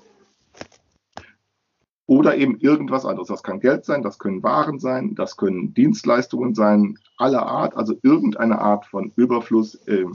[2.09, 3.29] oder eben irgendwas anderes.
[3.29, 7.95] Das kann Geld sein, das können Waren sein, das können Dienstleistungen sein, aller Art, also
[8.03, 10.07] irgendeine Art von Überfluss äh,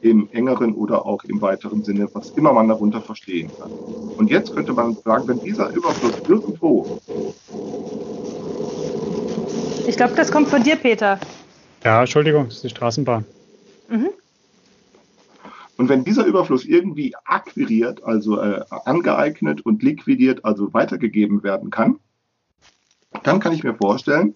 [0.00, 3.70] im engeren oder auch im weiteren Sinne, was immer man darunter verstehen kann.
[3.70, 6.98] Und jetzt könnte man sagen, wenn dieser Überfluss irgendwo.
[9.86, 11.20] Ich glaube, das kommt von dir, Peter.
[11.84, 13.24] Ja, Entschuldigung, das ist die Straßenbahn.
[13.88, 14.10] Mhm.
[15.76, 21.98] Und wenn dieser Überfluss irgendwie akquiriert, also äh, angeeignet und liquidiert, also weitergegeben werden kann,
[23.22, 24.34] dann kann ich mir vorstellen,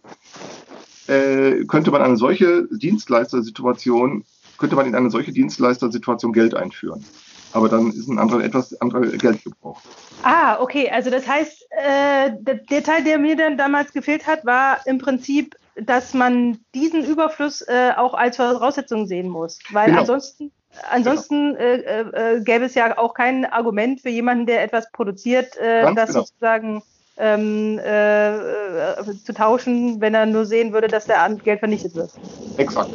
[1.07, 4.25] äh, könnte man eine solche Dienstleistersituation,
[4.57, 7.05] könnte man in eine solche Dienstleistersituation Geld einführen.
[7.53, 9.81] Aber dann ist ein anderer, etwas anderer Geldgebrauch.
[10.23, 10.91] Ah, okay.
[10.91, 14.99] Also das heißt, äh, der, der, Teil, der mir dann damals gefehlt hat, war im
[14.99, 19.59] Prinzip, dass man diesen Überfluss äh, auch als Voraussetzung sehen muss.
[19.71, 20.01] Weil genau.
[20.01, 20.53] ansonsten
[20.91, 25.83] Ansonsten äh, äh, gäbe es ja auch kein Argument für jemanden, der etwas produziert, äh,
[25.95, 26.21] das genau.
[26.21, 26.83] sozusagen
[27.17, 32.11] ähm, äh, äh, zu tauschen, wenn er nur sehen würde, dass der Geld vernichtet wird.
[32.57, 32.91] Exakt.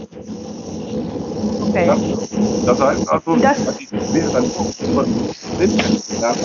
[1.61, 1.87] Okay.
[1.87, 1.97] Ja,
[2.65, 3.57] das heißt also, das
[4.11, 4.51] wäre dann
[6.21, 6.35] ja,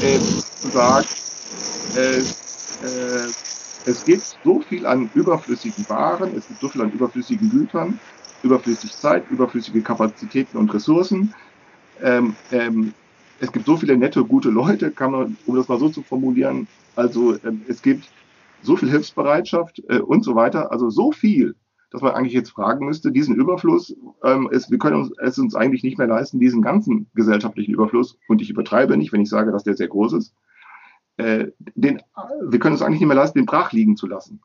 [0.00, 0.18] äh,
[0.60, 1.04] zu sagen,
[1.94, 3.32] äh, äh,
[3.86, 7.98] es gibt so viel an überflüssigen Waren, es gibt so viel an überflüssigen Gütern,
[8.42, 11.32] überflüssig Zeit, überflüssige Kapazitäten und Ressourcen.
[12.02, 12.92] Ähm, ähm,
[13.40, 16.66] es gibt so viele nette, gute Leute, kann man, um das mal so zu formulieren.
[16.96, 18.10] Also ähm, es gibt
[18.62, 20.72] so viel Hilfsbereitschaft äh, und so weiter.
[20.72, 21.54] Also so viel,
[21.92, 25.54] dass man eigentlich jetzt fragen müsste, diesen Überfluss, ähm, es, wir können uns, es uns
[25.54, 29.52] eigentlich nicht mehr leisten, diesen ganzen gesellschaftlichen Überfluss, und ich übertreibe nicht, wenn ich sage,
[29.52, 30.34] dass der sehr groß ist,
[31.16, 32.02] äh, den,
[32.42, 34.40] wir können uns eigentlich nicht mehr leisten, den brach liegen zu lassen.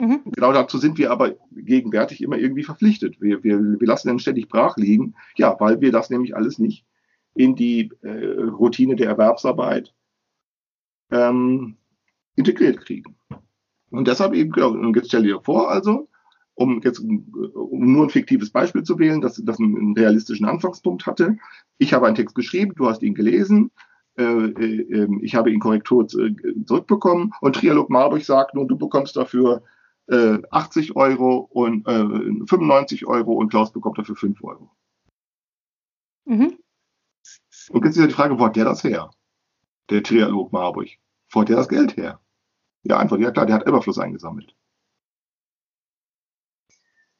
[0.00, 0.22] Mhm.
[0.24, 3.20] Genau dazu sind wir aber gegenwärtig immer irgendwie verpflichtet.
[3.20, 6.86] Wir, wir, wir lassen dann ständig brach liegen, ja, weil wir das nämlich alles nicht
[7.34, 9.94] in die äh, Routine der Erwerbsarbeit
[11.10, 11.76] ähm,
[12.34, 13.16] integriert kriegen.
[13.90, 16.08] Und deshalb eben, genau, und jetzt stell dir vor, also,
[16.54, 21.36] um jetzt um nur ein fiktives Beispiel zu wählen, dass das einen realistischen Anfangspunkt hatte.
[21.78, 23.70] Ich habe einen Text geschrieben, du hast ihn gelesen,
[25.22, 29.62] ich habe ihn Korrektur zurückbekommen und Trialog Marburg sagt nun, du bekommst dafür
[30.08, 34.70] äh, 80 Euro und äh, 95 Euro und Klaus bekommt dafür 5 Euro.
[36.24, 36.58] Mhm.
[37.70, 39.10] Und jetzt ist ja die Frage, wo hat der das her?
[39.90, 40.88] Der Trialog Marburg.
[41.30, 42.20] Wo hat der das Geld her?
[42.82, 44.54] Ja, Antwort, ja klar, der hat Überfluss eingesammelt.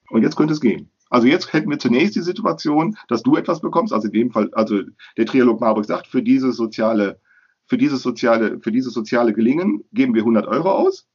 [0.09, 0.91] Und jetzt könnte es gehen.
[1.11, 4.49] Also jetzt hätten wir zunächst die Situation, dass du etwas bekommst, also in dem Fall,
[4.55, 4.81] also
[5.17, 7.21] der Trialog Marburg sagt, für dieses soziale,
[7.67, 11.09] für dieses soziale, für dieses soziale Gelingen geben wir 100 Euro aus.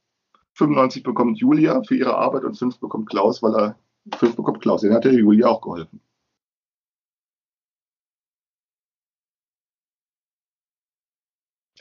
[0.54, 3.78] 95 bekommt Julia für ihre Arbeit und 5 bekommt Klaus, weil er
[4.16, 4.82] 5 bekommt Klaus.
[4.82, 6.00] Den hat der Julia auch geholfen.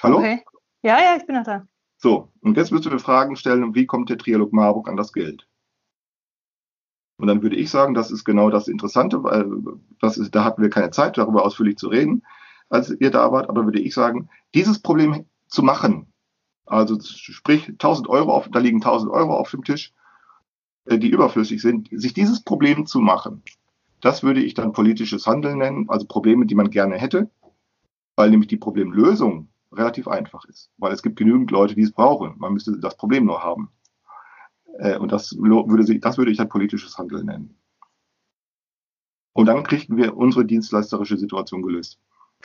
[0.01, 0.18] Hallo?
[0.18, 0.43] Okay.
[0.84, 1.68] Ja, ja, ich bin noch da.
[1.97, 5.47] So, und jetzt müsst ihr Fragen stellen, wie kommt der Trialog Marburg an das Geld?
[7.18, 9.45] Und dann würde ich sagen, das ist genau das Interessante, weil
[10.01, 12.24] das ist, da hatten wir keine Zeit, darüber ausführlich zu reden,
[12.70, 16.07] als ihr da wart, aber würde ich sagen, dieses Problem zu machen,
[16.66, 19.93] also sprich 1000 Euro, auf, da liegen 1000 Euro auf dem Tisch,
[20.86, 23.43] äh, die überflüssig sind, sich dieses Problem zu machen,
[24.01, 27.30] das würde ich dann politisches Handeln nennen, also Probleme, die man gerne hätte,
[28.16, 32.36] weil nämlich die Problemlösung relativ einfach ist, weil es gibt genügend Leute, die es brauchen.
[32.38, 33.70] Man müsste das Problem nur haben.
[34.80, 37.57] Äh, und das würde, das würde ich dann politisches Handeln nennen.
[39.34, 41.99] Und dann kriegten wir unsere dienstleisterische Situation gelöst.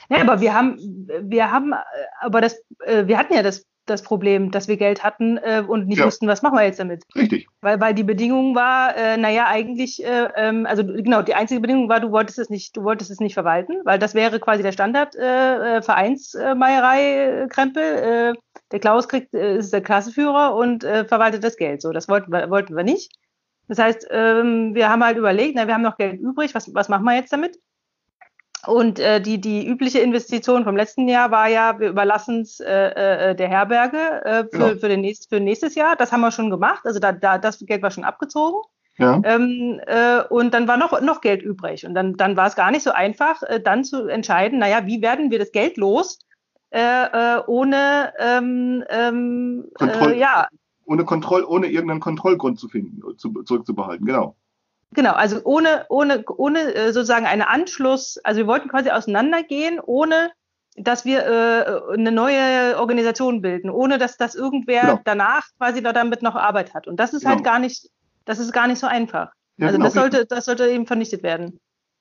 [0.08, 0.76] Ja, aber wir haben,
[1.22, 1.72] wir haben,
[2.20, 5.88] aber das, äh, wir hatten ja das das Problem, dass wir Geld hatten äh, und
[5.88, 6.06] nicht ja.
[6.06, 7.04] wussten, was machen wir jetzt damit.
[7.14, 7.46] Richtig.
[7.60, 11.88] Weil, weil die Bedingung war, äh, naja, eigentlich, äh, ähm, also genau, die einzige Bedingung
[11.88, 14.72] war, du wolltest es nicht, du wolltest es nicht verwalten, weil das wäre quasi der
[14.72, 17.82] Standard äh, äh Vereinsmeierei-Krempel.
[17.82, 18.34] Äh,
[18.72, 21.82] der Klaus kriegt, äh, ist der Klasseführer und äh, verwaltet das Geld.
[21.82, 23.12] So, das wollten wir, wollten wir nicht.
[23.68, 26.88] Das heißt, ähm, wir haben halt überlegt, na, wir haben noch Geld übrig, was, was
[26.88, 27.56] machen wir jetzt damit?
[28.66, 33.30] Und äh, die, die übliche Investition vom letzten Jahr war ja, wir überlassen es äh,
[33.30, 34.68] äh, der Herberge äh, für, genau.
[34.78, 35.96] für, den nächst, für nächstes Jahr.
[35.96, 36.84] Das haben wir schon gemacht.
[36.84, 38.60] Also da, da, das Geld war schon abgezogen.
[38.98, 39.18] Ja.
[39.24, 41.86] Ähm, äh, und dann war noch, noch Geld übrig.
[41.86, 45.00] Und dann, dann war es gar nicht so einfach, äh, dann zu entscheiden, naja, wie
[45.00, 46.18] werden wir das Geld los,
[46.70, 50.48] äh, äh, ohne ähm, ähm, Kontroll, äh, ja.
[50.84, 54.36] ohne Kontroll, ohne irgendeinen Kontrollgrund zu finden, zu, zurückzubehalten, genau.
[54.94, 60.30] Genau, also ohne, ohne, ohne äh, sozusagen einen Anschluss, also wir wollten quasi auseinandergehen, ohne
[60.76, 65.00] dass wir äh, eine neue Organisation bilden, ohne dass das irgendwer genau.
[65.04, 66.88] danach quasi da damit noch Arbeit hat.
[66.88, 67.50] Und das ist halt genau.
[67.50, 67.88] halt gar nicht,
[68.24, 69.32] das ist gar nicht so einfach.
[69.58, 69.86] Ja, also genau.
[69.86, 71.58] das sollte, das sollte eben vernichtet werden.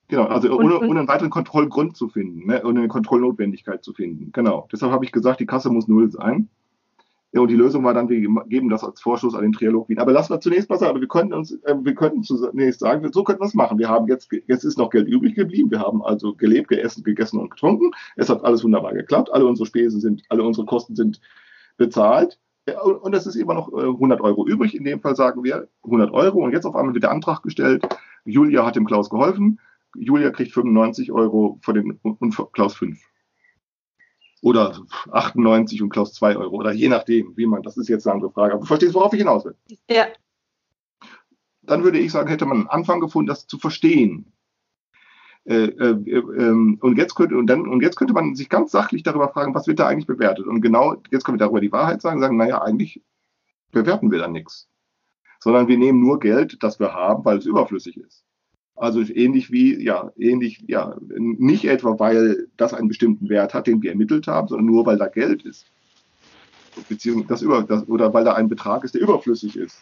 [0.08, 3.94] Genau, also und, ohne, ohne einen weiteren Kontrollgrund zu finden, ne, ohne eine Kontrollnotwendigkeit zu
[3.94, 4.32] finden.
[4.32, 4.68] Genau.
[4.72, 6.50] Deshalb habe ich gesagt, die Kasse muss null sein.
[7.32, 10.02] Ja, und die Lösung war dann, wir geben das als Vorschuss an den Trialog wieder.
[10.02, 13.24] Aber lassen wir zunächst mal sagen, wir könnten uns, äh, wir könnten zunächst sagen, so
[13.24, 13.78] könnten wir es machen.
[13.78, 15.70] Wir haben jetzt, jetzt ist noch Geld übrig geblieben.
[15.70, 17.92] Wir haben also gelebt, geessen, gegessen und getrunken.
[18.16, 19.32] Es hat alles wunderbar geklappt.
[19.32, 21.22] Alle unsere Spesen sind, alle unsere Kosten sind
[21.78, 22.40] bezahlt.
[22.84, 24.76] Und es ist immer noch 100 äh, Euro übrig.
[24.76, 26.44] In dem Fall sagen wir 100 Euro.
[26.44, 27.86] Und jetzt auf einmal wird der Antrag gestellt.
[28.26, 29.60] Julia hat dem Klaus geholfen.
[29.96, 33.00] Julia kriegt 95 Euro von den, und Klaus 5
[34.42, 34.80] oder
[35.12, 38.32] 98 und Klaus 2 Euro oder je nachdem, wie man, das ist jetzt eine andere
[38.32, 38.54] Frage.
[38.54, 39.56] Aber du verstehst, worauf ich hinaus will.
[39.90, 40.08] Ja.
[41.62, 44.32] Dann würde ich sagen, hätte man einen Anfang gefunden, das zu verstehen.
[45.46, 49.04] Äh, äh, äh, und, jetzt könnte, und, dann, und jetzt könnte man sich ganz sachlich
[49.04, 50.46] darüber fragen, was wird da eigentlich bewertet?
[50.46, 53.02] Und genau, jetzt können wir darüber die Wahrheit sagen, sagen, naja, eigentlich
[53.72, 54.70] bewerten wir da nichts.
[55.40, 58.26] Sondern wir nehmen nur Geld, das wir haben, weil es überflüssig ist.
[58.80, 63.82] Also ähnlich wie, ja, ähnlich, ja, nicht etwa, weil das einen bestimmten Wert hat, den
[63.82, 65.66] wir ermittelt haben, sondern nur, weil da Geld ist.
[66.88, 69.82] Beziehungsweise das über, das, oder weil da ein Betrag ist, der überflüssig ist.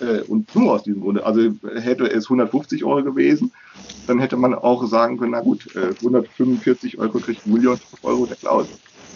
[0.00, 1.24] Äh, und nur aus diesem Grunde.
[1.24, 3.50] Also hätte es 150 Euro gewesen,
[4.06, 8.04] dann hätte man auch sagen können, na gut, äh, 145 Euro kriegt Julia und 5
[8.04, 8.66] Euro der Klaus.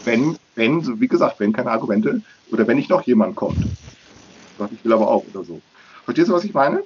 [0.06, 3.58] Wenn, wenn, wie gesagt, wenn keine Argumente oder wenn nicht noch jemand kommt.
[4.72, 5.60] Ich will aber auch oder so.
[6.06, 6.82] Verstehst du, was ich meine?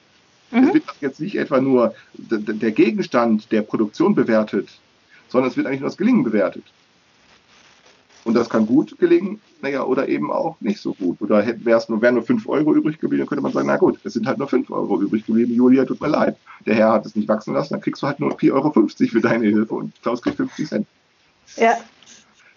[0.51, 0.65] Mhm.
[0.65, 4.69] Es wird jetzt nicht etwa nur der Gegenstand der Produktion bewertet,
[5.29, 6.65] sondern es wird eigentlich nur das Gelingen bewertet.
[8.25, 11.21] Und das kann gut gelingen, naja, oder eben auch nicht so gut.
[11.23, 13.99] Oder wäre nur, wären nur 5 Euro übrig geblieben, dann könnte man sagen, na gut,
[14.05, 16.37] es sind halt nur 5 Euro übrig geblieben, Julia, tut mir leid.
[16.67, 19.21] Der Herr hat es nicht wachsen lassen, dann kriegst du halt nur 4,50 Euro für
[19.21, 20.87] deine Hilfe und Klaus kriegt 50 Cent.
[21.57, 21.79] Ja,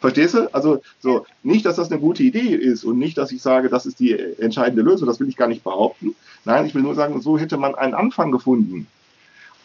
[0.03, 0.53] Verstehst du?
[0.53, 3.85] Also so nicht, dass das eine gute Idee ist und nicht, dass ich sage, das
[3.85, 5.07] ist die entscheidende Lösung.
[5.07, 6.13] Das will ich gar nicht behaupten.
[6.43, 8.85] Nein, ich will nur sagen, so hätte man einen Anfang gefunden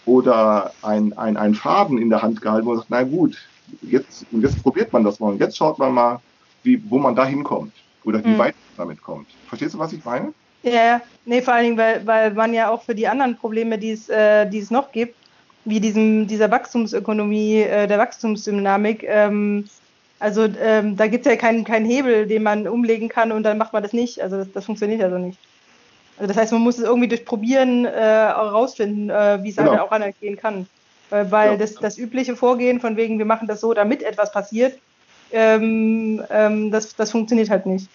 [0.06, 3.36] oder ein, ein, ein Faden in der Hand gehalten, wo man sagt, na gut,
[3.82, 6.20] jetzt, jetzt probiert man das mal und jetzt schaut man mal,
[6.62, 7.72] wie, wo man da hinkommt
[8.04, 8.38] oder wie mhm.
[8.38, 9.26] weit man damit kommt.
[9.48, 10.32] Verstehst du, was ich meine?
[10.62, 13.90] Ja, nee, vor allen Dingen, weil, weil man ja auch für die anderen Probleme, die
[13.90, 15.16] es, äh, die es noch gibt,
[15.64, 19.64] wie diesem, dieser Wachstumsökonomie, äh, der Wachstumsdynamik, ähm,
[20.20, 23.58] also ähm, da gibt es ja keinen kein Hebel, den man umlegen kann und dann
[23.58, 24.20] macht man das nicht.
[24.20, 25.38] Also das, das funktioniert ja so nicht.
[26.16, 29.70] Also das heißt, man muss es irgendwie durch Probieren äh, herausfinden, äh, wie es genau.
[29.70, 30.66] halt auch anders gehen kann.
[31.10, 31.56] Äh, weil ja.
[31.56, 34.78] das, das übliche Vorgehen von wegen, wir machen das so, damit etwas passiert,
[35.30, 37.88] ähm, ähm, das, das funktioniert halt nicht.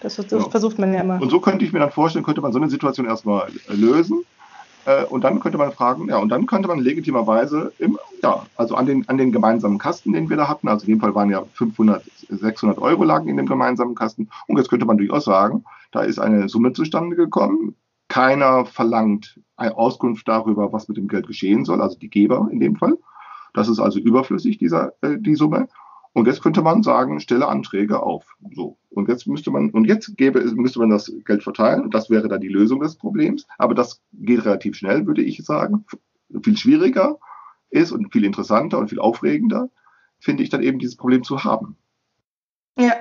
[0.00, 0.40] Das, das ja.
[0.50, 1.20] versucht man ja immer.
[1.20, 4.24] Und so könnte ich mir dann vorstellen, könnte man so eine Situation erstmal lösen
[4.86, 8.74] äh, und dann könnte man fragen, ja, und dann könnte man legitimerweise, im, ja, also
[8.74, 11.30] an den, an den gemeinsamen Kasten, den wir da hatten, also in dem Fall waren
[11.30, 14.28] ja 500, 600 Euro lagen in dem gemeinsamen Kasten.
[14.46, 17.76] Und jetzt könnte man durchaus sagen, da ist eine Summe zustande gekommen.
[18.08, 22.76] Keiner verlangt Auskunft darüber, was mit dem Geld geschehen soll, also die Geber in dem
[22.76, 22.98] Fall.
[23.54, 25.68] Das ist also überflüssig, dieser, äh, die Summe.
[26.14, 28.36] Und jetzt könnte man sagen, stelle Anträge auf.
[28.54, 28.76] So.
[28.90, 31.80] Und jetzt müsste man, und jetzt gäbe, müsste man das Geld verteilen.
[31.80, 33.46] Und das wäre dann die Lösung des Problems.
[33.56, 35.86] Aber das geht relativ schnell, würde ich sagen.
[36.42, 37.18] Viel schwieriger
[37.70, 39.70] ist und viel interessanter und viel aufregender,
[40.20, 41.76] finde ich dann eben dieses Problem zu haben.
[42.78, 42.92] Ja.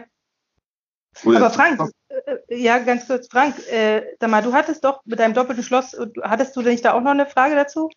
[1.25, 5.19] Oder Aber Frank, äh, ja, ganz kurz, Frank, äh, sag mal, du hattest doch mit
[5.19, 7.89] deinem doppelten Schloss, hattest du nicht da auch noch eine Frage dazu?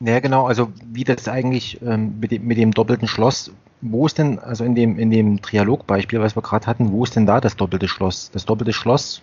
[0.00, 3.50] Ja, genau, also wie das eigentlich ähm, mit, dem, mit dem doppelten Schloss,
[3.80, 7.16] wo ist denn, also in dem, in dem Trialogbeispiel, was wir gerade hatten, wo ist
[7.16, 8.30] denn da das doppelte Schloss?
[8.30, 9.22] Das doppelte Schloss?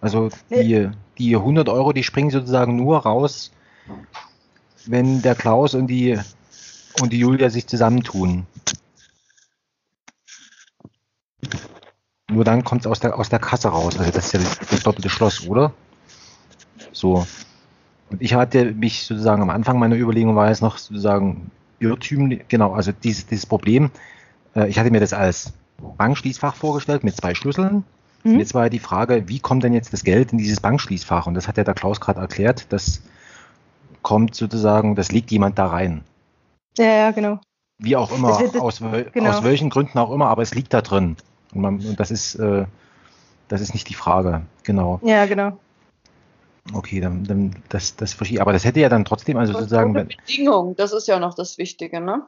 [0.00, 3.50] Also die, die 100 Euro, die springen sozusagen nur raus,
[4.86, 6.16] wenn der Klaus und die,
[7.00, 8.46] und die Julia sich zusammentun.
[12.30, 13.98] Nur dann kommt es aus der, aus der Kasse raus.
[13.98, 15.72] Also das ist ja das, das doppelte Schloss, oder?
[16.92, 17.26] So.
[18.10, 22.72] Und ich hatte mich sozusagen am Anfang meiner Überlegung war es noch sozusagen irrtümlich, genau,
[22.72, 23.90] also dieses, dieses Problem,
[24.54, 25.52] äh, ich hatte mir das als
[25.96, 27.84] Bankschließfach vorgestellt mit zwei Schlüsseln.
[28.24, 28.32] Mhm.
[28.32, 31.26] Und jetzt war ja die Frage, wie kommt denn jetzt das Geld in dieses Bankschließfach?
[31.26, 33.02] Und das hat ja der Klaus gerade erklärt, das
[34.02, 36.02] kommt sozusagen, das legt jemand da rein.
[36.76, 37.40] Ja, ja, genau.
[37.78, 38.82] Wie auch immer, wird, aus,
[39.12, 39.30] genau.
[39.30, 41.16] aus welchen Gründen auch immer, aber es liegt da drin.
[41.52, 42.64] Und, man, und das ist, äh,
[43.46, 45.00] das ist nicht die Frage, genau.
[45.02, 45.58] Ja, genau.
[46.74, 49.90] Okay, dann, dann das, das verstehe Aber das hätte ja dann trotzdem, also Und sozusagen.
[49.90, 52.26] Ohne Bedingung, das ist ja noch das Wichtige, ne?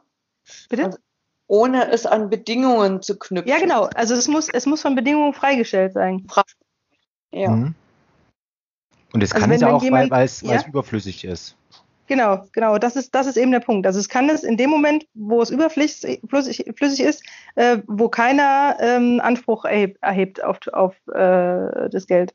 [0.68, 0.86] Bitte?
[0.86, 0.98] Also
[1.46, 3.50] ohne es an Bedingungen zu knüpfen.
[3.50, 3.88] Ja, genau.
[3.94, 6.26] Also es muss, es muss von Bedingungen freigestellt sein.
[7.32, 7.50] Ja.
[7.50, 7.74] Mhm.
[9.12, 10.50] Und es also kann es ja auch, jemand, weil, es, ja?
[10.50, 11.56] weil es überflüssig ist.
[12.06, 12.78] Genau, genau.
[12.78, 13.86] Das ist, das ist eben der Punkt.
[13.86, 17.24] Also es kann es in dem Moment, wo es überflüssig flüssig ist,
[17.56, 22.32] äh, wo keiner ähm, Anspruch erhebt, erhebt auf, auf äh, das Geld.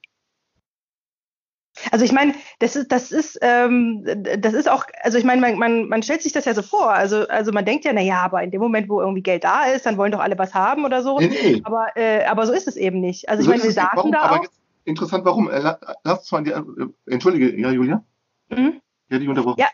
[1.91, 4.05] Also ich meine, das ist, das ist, ähm,
[4.39, 6.91] das ist auch, also ich meine, man, man, man stellt sich das ja so vor.
[6.91, 9.85] Also, also man denkt ja, naja, aber in dem Moment, wo irgendwie Geld da ist,
[9.85, 11.19] dann wollen doch alle was haben oder so.
[11.19, 11.61] Nee, nee.
[11.63, 13.29] Aber, äh, aber so ist es eben nicht.
[13.29, 14.43] Also so ich meine, wir saßen warum, da auch.
[14.43, 15.49] Jetzt, interessant, warum?
[15.49, 16.63] Äh, lass uns mal die, äh,
[17.07, 18.03] entschuldige, ja, Julia?
[18.49, 18.81] Mhm.
[19.09, 19.59] Ja, die unterbrochen.
[19.59, 19.67] Ja,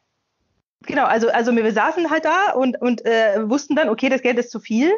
[0.85, 4.37] genau, also, also wir saßen halt da und, und äh, wussten dann, okay, das Geld
[4.39, 4.95] ist zu viel.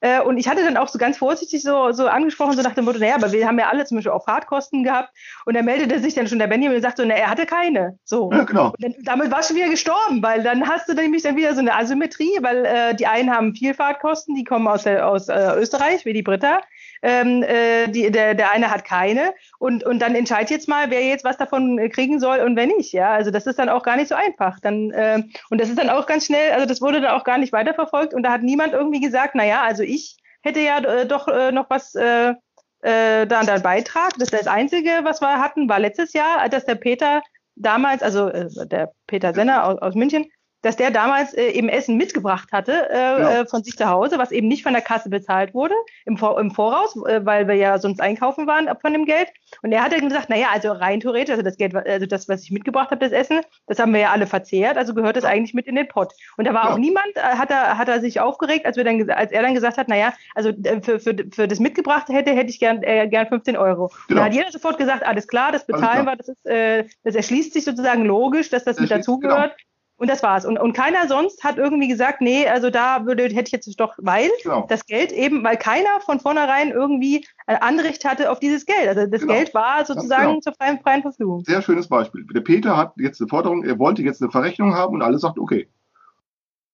[0.00, 2.84] Äh, und ich hatte dann auch so ganz vorsichtig so, so angesprochen, so nach dem
[2.84, 5.10] Motto, naja, aber wir haben ja alle zum Beispiel auch Fahrtkosten gehabt.
[5.44, 7.98] Und da meldete sich dann schon der Benjamin und sagte so, na, er hatte keine.
[8.04, 8.30] So.
[8.32, 8.66] Ja, genau.
[8.66, 11.54] Und dann, damit war schon wieder gestorben, weil dann hast du dann nämlich dann wieder
[11.54, 15.28] so eine Asymmetrie, weil äh, die einen haben viel Fahrtkosten, die kommen aus, der, aus
[15.28, 16.60] äh, Österreich, wie die Britta
[17.02, 21.04] ähm, äh, die, der, der eine hat keine und, und dann entscheidet jetzt mal, wer
[21.04, 22.92] jetzt was davon äh, kriegen soll und wer nicht.
[22.92, 24.58] Ja, also das ist dann auch gar nicht so einfach.
[24.60, 27.38] Dann, äh, und das ist dann auch ganz schnell, also das wurde dann auch gar
[27.38, 31.28] nicht weiterverfolgt und da hat niemand irgendwie gesagt, naja, also ich hätte ja äh, doch
[31.28, 32.34] äh, noch was äh,
[32.82, 34.12] äh, da dann Beitrag.
[34.18, 37.22] Das das Einzige, was wir hatten, war letztes Jahr, dass der Peter
[37.56, 40.26] damals, also äh, der Peter Senner aus, aus München,
[40.62, 43.40] dass der damals äh, eben Essen mitgebracht hatte äh, ja.
[43.40, 45.74] Äh, von sich zu Hause, was eben nicht von der Kasse bezahlt wurde
[46.06, 49.28] im, Vor im Voraus, äh, weil wir ja sonst einkaufen waren von dem Geld.
[49.62, 52.42] Und er hat dann gesagt, naja, also rein theoretisch, also das Geld, also das, was
[52.42, 55.54] ich mitgebracht habe, das Essen, das haben wir ja alle verzehrt, also gehört das eigentlich
[55.54, 56.12] mit in den Pott.
[56.36, 56.72] Und da war ja.
[56.72, 59.54] auch niemand, äh, hat er, hat er sich aufgeregt, als wir dann, als er dann
[59.54, 63.08] gesagt hat, naja, also äh, für, für, für das Mitgebrachte hätte, hätte ich gern, äh,
[63.08, 63.90] gern 15 Euro.
[64.08, 64.20] Genau.
[64.20, 67.52] Da hat jeder sofort gesagt, alles klar, das bezahlen wir, das ist, äh, das erschließt
[67.52, 69.56] sich sozusagen logisch, dass das, das mit dazugehört.
[69.56, 69.71] Genau.
[70.02, 70.44] Und das war's.
[70.44, 73.94] Und, und keiner sonst hat irgendwie gesagt, nee, also da würde, hätte ich jetzt doch,
[73.98, 74.66] weil genau.
[74.68, 78.88] das Geld eben, weil keiner von vornherein irgendwie ein Anrecht hatte auf dieses Geld.
[78.88, 79.34] Also das genau.
[79.34, 80.40] Geld war sozusagen genau.
[80.40, 81.44] zur freien, freien Verfügung.
[81.44, 82.26] Sehr schönes Beispiel.
[82.34, 85.38] Der Peter hat jetzt eine Forderung, er wollte jetzt eine Verrechnung haben und alle sagt,
[85.38, 85.68] okay.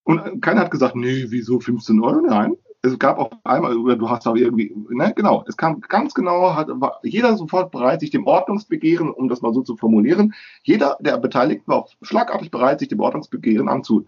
[0.04, 2.22] Und keiner hat gesagt, nee, wieso 15 Euro?
[2.22, 2.56] Nein,
[2.88, 6.68] es gab auch einmal, du hast aber irgendwie, ne, genau, es kam ganz genau, hat,
[6.68, 11.16] war jeder sofort bereit, sich dem Ordnungsbegehren, um das mal so zu formulieren, jeder der
[11.18, 14.06] Beteiligten war schlagartig bereit, sich dem Ordnungsbegehren anzu,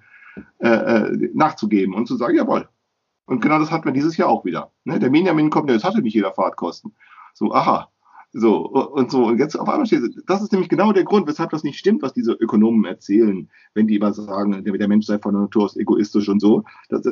[0.59, 2.69] äh, äh, nachzugeben und zu sagen, jawohl.
[3.27, 4.73] Und genau das hatten wir dieses Jahr auch wieder.
[4.85, 4.99] Ne?
[4.99, 6.95] Der Benjamin kommt, das hatte nicht jeder Fahrtkosten.
[7.35, 7.89] So, aha.
[8.33, 11.51] So, und so, und jetzt auf einmal steht, das ist nämlich genau der Grund, weshalb
[11.51, 15.35] das nicht stimmt, was diese Ökonomen erzählen, wenn die immer sagen, der, Mensch sei von
[15.35, 16.63] Natur aus egoistisch und so.
[16.89, 17.03] Das,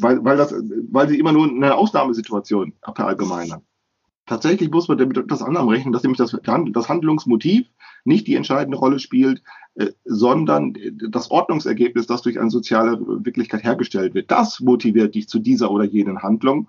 [0.00, 0.54] weil, weil, das,
[0.90, 3.62] weil sie immer nur eine Ausnahmesituation verallgemeinern.
[4.26, 7.66] Tatsächlich muss man damit das anderem rechnen, dass nämlich das, das Handlungsmotiv
[8.04, 9.42] nicht die entscheidende Rolle spielt,
[9.74, 10.76] äh, sondern
[11.10, 14.30] das Ordnungsergebnis, das durch eine soziale Wirklichkeit hergestellt wird.
[14.30, 16.68] Das motiviert dich zu dieser oder jenen Handlung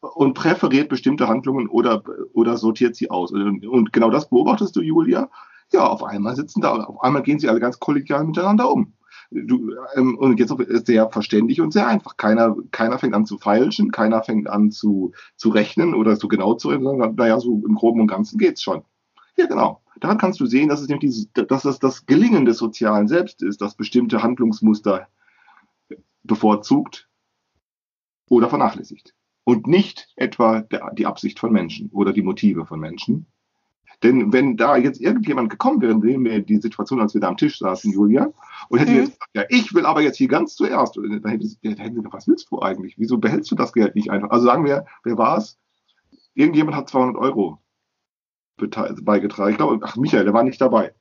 [0.00, 2.02] und präferiert bestimmte Handlungen oder,
[2.32, 3.32] oder sortiert sie aus.
[3.32, 5.30] Und genau das beobachtest du, Julia.
[5.72, 8.92] Ja, auf einmal sitzen da, auf einmal gehen sie alle ganz kollegial miteinander um
[9.30, 10.54] du, ähm, und jetzt
[10.86, 12.16] sehr verständlich und sehr einfach.
[12.16, 16.54] Keiner, keiner fängt an zu feilschen, keiner fängt an zu, zu rechnen oder so genau
[16.54, 18.84] zu rechnen, sondern naja, so im Groben und Ganzen geht's schon.
[19.36, 19.82] Ja, genau.
[20.00, 23.42] Daran kannst du sehen, dass es nämlich dieses, dass das das Gelingen des sozialen Selbst
[23.42, 25.08] ist, das bestimmte Handlungsmuster
[26.22, 27.08] bevorzugt
[28.28, 29.14] oder vernachlässigt.
[29.44, 33.26] Und nicht etwa der, die Absicht von Menschen oder die Motive von Menschen.
[34.04, 37.38] Denn wenn da jetzt irgendjemand gekommen wäre, nehmen wir die Situation, als wir da am
[37.38, 38.30] Tisch saßen, Julia,
[38.68, 38.98] und hätte mhm.
[38.98, 42.14] jetzt gesagt, ja, ich will aber jetzt hier ganz zuerst, da hätte, da hätte gesagt,
[42.14, 42.98] was willst du eigentlich?
[42.98, 44.28] Wieso behältst du das Geld nicht einfach?
[44.28, 45.58] Also sagen wir, wer war es?
[46.34, 47.58] Irgendjemand hat 200 Euro
[49.02, 49.52] beigetragen.
[49.52, 50.92] Ich glaube, ach, Michael, der war nicht dabei.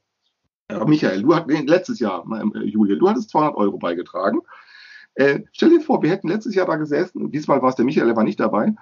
[0.69, 4.39] Aber Michael, du hattest letztes Jahr, äh, Julia, du hattest 200 Euro beigetragen.
[5.15, 8.07] Äh, stell dir vor, wir hätten letztes Jahr da gesessen, diesmal war es der Michael,
[8.07, 8.73] der war nicht dabei,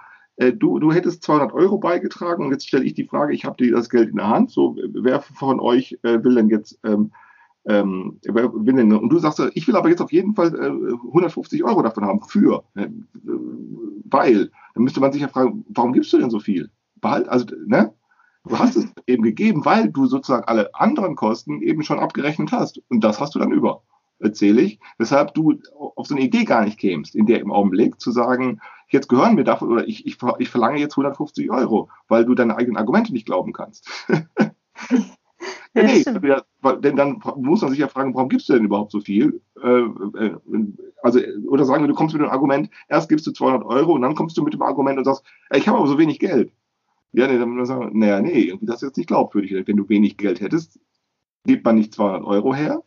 [0.49, 3.71] du, du hättest 200 Euro beigetragen und jetzt stelle ich die Frage, ich habe dir
[3.73, 7.11] das Geld in der Hand, so wer von euch äh, will denn jetzt, ähm,
[7.65, 11.63] ähm, will denn, und du sagst, ich will aber jetzt auf jeden Fall äh, 150
[11.63, 12.87] Euro davon haben, für, äh,
[14.05, 16.71] weil, dann müsste man sich ja fragen, warum gibst du denn so viel?
[16.95, 17.93] Behalt, also, ne?
[18.43, 22.81] Du hast es eben gegeben, weil du sozusagen alle anderen Kosten eben schon abgerechnet hast.
[22.89, 23.83] Und das hast du dann über,
[24.21, 24.79] erzähle ich.
[24.97, 25.59] Weshalb du
[25.95, 29.35] auf so eine Idee gar nicht kämst, in der im Augenblick zu sagen, jetzt gehören
[29.35, 33.13] mir davon, oder ich, ich, ich verlange jetzt 150 Euro, weil du deine eigenen Argumente
[33.13, 33.89] nicht glauben kannst.
[35.73, 38.99] ja, nee, denn dann muss man sich ja fragen, warum gibst du denn überhaupt so
[38.99, 39.41] viel?
[39.61, 40.37] Äh, äh,
[41.01, 44.01] also, oder sagen wir, du kommst mit dem Argument, erst gibst du 200 Euro und
[44.01, 45.23] dann kommst du mit dem Argument und sagst,
[45.53, 46.51] ich habe aber so wenig Geld.
[47.13, 49.67] Ja, nee, dann man sagen, naja, nee, irgendwie das ist jetzt nicht glaubwürdig.
[49.67, 50.79] Wenn du wenig Geld hättest,
[51.45, 52.81] gibt man nicht 200 Euro her,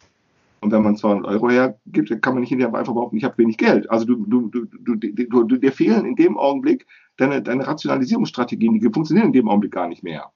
[0.65, 3.37] und wenn man 200 Euro hergibt, dann kann man nicht hinterher einfach behaupten, ich habe
[3.37, 3.91] wenig Geld.
[3.91, 6.87] Also du, du, du, du, du, dir fehlen in dem Augenblick
[7.19, 10.33] deine, deine Rationalisierungsstrategien, die funktionieren in dem Augenblick gar nicht mehr.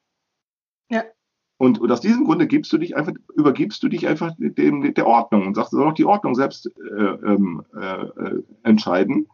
[0.90, 1.04] Ja.
[1.56, 5.06] Und, und aus diesem Grunde gibst du dich einfach, übergibst du dich einfach dem, der
[5.06, 9.28] Ordnung und sagst, soll doch die Ordnung selbst äh, ähm, äh, entscheiden.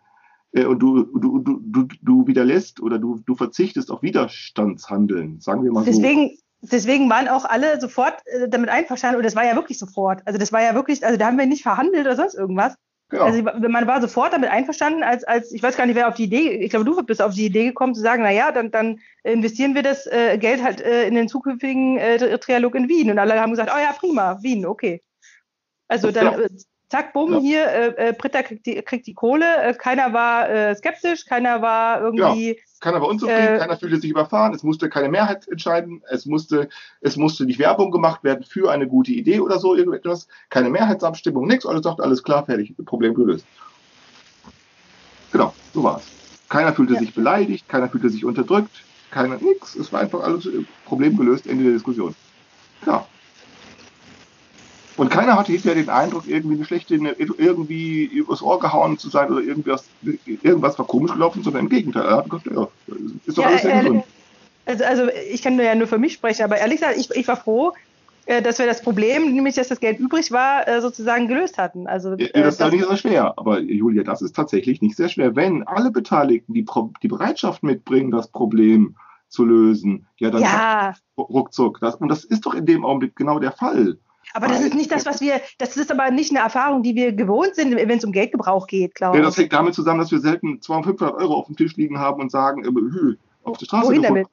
[0.52, 5.64] Äh, und du, du, du, du, du widerlässt oder du, du verzichtest auf Widerstandshandeln, sagen
[5.64, 6.08] wir mal deswegen, so.
[6.08, 6.38] deswegen
[6.72, 10.22] waren auch alle sofort äh, damit einverstanden und das war ja wirklich sofort.
[10.24, 12.74] Also das war ja wirklich, also da haben wir nicht verhandelt oder sonst irgendwas.
[13.10, 13.24] Genau.
[13.24, 16.24] Also man war sofort damit einverstanden, als, als ich weiß gar nicht, wer auf die
[16.24, 18.98] Idee, ich glaube, du bist auf die Idee gekommen zu sagen, na ja, dann, dann
[19.22, 23.10] investieren wir das äh, Geld halt äh, in den zukünftigen äh, Trialog in Wien.
[23.10, 25.02] Und alle haben gesagt, oh ja, prima, Wien, okay.
[25.86, 26.48] Also dann, ja.
[26.94, 27.40] Zack, bumm, ja.
[27.40, 31.60] hier, äh, äh, Britta kriegt die, kriegt die Kohle, äh, keiner war äh, skeptisch, keiner
[31.60, 32.50] war irgendwie.
[32.50, 32.54] Ja.
[32.78, 36.68] Keiner war unzufrieden, äh, keiner fühlte sich überfahren, es musste keine Mehrheit entscheiden, es musste,
[37.00, 41.48] es musste nicht Werbung gemacht werden für eine gute Idee oder so, irgendetwas, keine Mehrheitsabstimmung,
[41.48, 43.44] nichts, alles sagt, alles klar, fertig, Problem gelöst.
[45.32, 46.04] Genau, so war es.
[46.48, 47.00] Keiner fühlte ja.
[47.00, 50.48] sich beleidigt, keiner fühlte sich unterdrückt, keiner, nix, es war einfach alles
[50.84, 52.14] Problem gelöst, Ende der Diskussion.
[52.86, 53.04] Ja.
[54.96, 59.30] Und keiner hatte hinterher den Eindruck, irgendwie eine schlechte, irgendwie übers Ohr gehauen zu sein
[59.30, 59.84] oder irgendwas,
[60.24, 62.04] irgendwas war komisch gelaufen, sondern im Gegenteil.
[62.04, 62.68] Er hat gesagt, ja,
[63.26, 64.04] ist doch ja, alles sehr gesund.
[64.66, 67.36] Also, also ich kann ja nur für mich sprechen, aber ehrlich gesagt, ich, ich war
[67.36, 67.72] froh,
[68.26, 71.86] äh, dass wir das Problem, nämlich dass das Geld übrig war, äh, sozusagen gelöst hatten.
[71.86, 73.34] Also, ja, das ist ja nicht so schwer.
[73.36, 75.36] Aber Julia, das ist tatsächlich nicht sehr schwer.
[75.36, 76.64] Wenn alle Beteiligten die,
[77.02, 78.96] die Bereitschaft mitbringen, das Problem
[79.28, 80.94] zu lösen, ja, dann ja.
[81.18, 81.80] ruckzuck.
[81.80, 83.98] Das, und das ist doch in dem Augenblick genau der Fall.
[84.32, 87.12] Aber das ist nicht das, was wir, das ist aber nicht eine Erfahrung, die wir
[87.12, 89.22] gewohnt sind, wenn es um Geldgebrauch geht, glaube ich.
[89.22, 91.98] Ja, das hängt damit zusammen, dass wir selten 200, 500 Euro auf dem Tisch liegen
[91.98, 93.88] haben und sagen, äh, auf der Straße.
[93.88, 94.28] Wohin damit?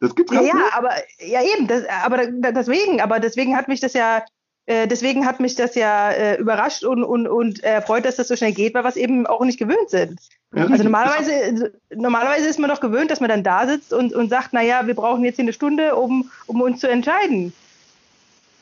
[0.00, 3.94] Das gibt's ja, ja, aber ja eben, das, aber deswegen, aber deswegen hat mich das
[3.94, 4.22] ja,
[4.66, 8.36] äh, deswegen hat mich das ja äh, überrascht und und und erfreut, dass das so
[8.36, 10.20] schnell geht, weil wir es eben auch nicht gewöhnt sind.
[10.54, 14.28] Ja, also normalerweise, normalerweise ist man doch gewöhnt, dass man dann da sitzt und und
[14.28, 17.52] sagt, na ja, wir brauchen jetzt hier eine Stunde, um um uns zu entscheiden.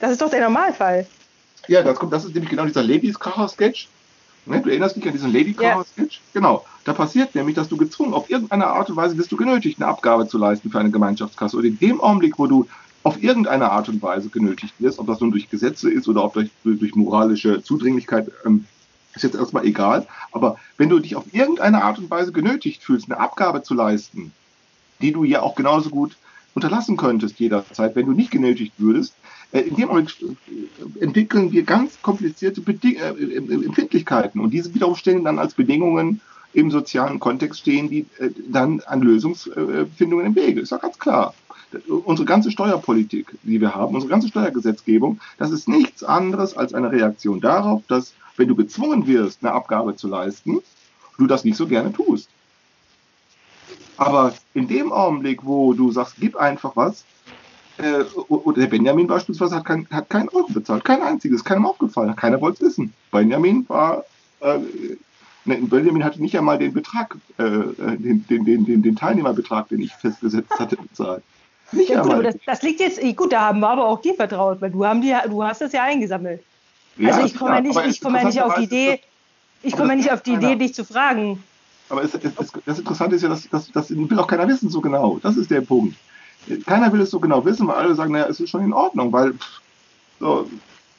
[0.02, 1.06] Das ist doch der Normalfall.
[1.68, 3.86] Ja, das, kommt, das ist nämlich genau dieser Ladies Car Sketch.
[4.46, 6.16] Ne, du erinnerst dich an diesen Lady Car Sketch?
[6.16, 6.40] Ja.
[6.40, 6.64] Genau.
[6.82, 9.88] Da passiert nämlich, dass du gezwungen, auf irgendeine Art und Weise bist du genötigt, eine
[9.88, 11.56] Abgabe zu leisten für eine Gemeinschaftskasse.
[11.56, 12.66] Und in dem Augenblick, wo du
[13.04, 16.34] auf irgendeine Art und Weise genötigt wirst, ob das nun durch Gesetze ist oder ob
[16.34, 18.66] durch, durch moralische Zudringlichkeit, ähm,
[19.14, 20.08] ist jetzt erstmal egal.
[20.32, 24.32] Aber wenn du dich auf irgendeine Art und Weise genötigt fühlst, eine Abgabe zu leisten,
[25.00, 26.16] die du ja auch genauso gut
[26.54, 29.14] unterlassen könntest jederzeit, wenn du nicht genötigt würdest,
[29.52, 33.08] in dem Moment äh, entwickeln wir ganz komplizierte Beding äh,
[33.64, 36.20] Empfindlichkeiten und diese wiederum stellen dann als Bedingungen
[36.54, 38.04] im sozialen Kontext stehen, die
[38.46, 40.60] dann an Lösungsfindungen im Wege.
[40.60, 41.32] Ist ja ganz klar.
[41.88, 46.92] Unsere ganze Steuerpolitik, die wir haben, unsere ganze Steuergesetzgebung, das ist nichts anderes als eine
[46.92, 50.58] Reaktion darauf, dass, wenn du gezwungen wirst, eine Abgabe zu leisten,
[51.16, 52.28] du das nicht so gerne tust.
[53.96, 57.04] Aber in dem Augenblick, wo du sagst, gib einfach was,
[57.78, 62.14] äh, und der Benjamin beispielsweise hat, kein, hat keinen Euro bezahlt, kein einziges, keinem aufgefallen,
[62.16, 62.92] keiner wollte es wissen.
[63.10, 64.04] Benjamin war,
[64.40, 64.58] äh,
[65.44, 69.92] ne, Benjamin hatte nicht einmal den Betrag, äh, den, den, den, den, Teilnehmerbetrag, den ich
[69.92, 71.22] festgesetzt hatte, bezahlt.
[71.72, 74.60] Nicht ja, gut, das, das, liegt jetzt, gut, da haben wir aber auch dir vertraut,
[74.60, 76.42] weil du, haben die, du hast das ja eingesammelt.
[76.98, 79.00] Ja, also ich komme ja nicht, ich komme ja nicht auf die Idee,
[79.62, 81.42] ich komme ja nicht auf die Idee, dich zu fragen.
[81.88, 84.68] Aber es, es, es, das Interessante ist ja, dass, dass, das will auch keiner wissen
[84.68, 85.18] so genau.
[85.22, 85.96] Das ist der Punkt
[86.66, 89.12] keiner will es so genau wissen, weil alle sagen, naja, es ist schon in Ordnung,
[89.12, 89.34] weil
[90.20, 90.48] so,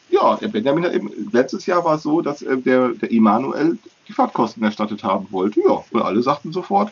[0.10, 3.78] ja, der Benjamin hat eben, letztes Jahr war es so, dass äh, der, der Immanuel
[4.07, 5.61] die Fahrtkosten erstattet haben wollte.
[5.61, 6.91] Ja, und alle sagten sofort,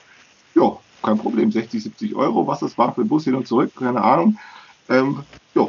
[0.55, 4.03] ja, kein Problem, 60, 70 Euro, was das war für Bus hin und zurück, keine
[4.03, 4.37] Ahnung.
[4.89, 5.19] Ähm,
[5.55, 5.67] ja,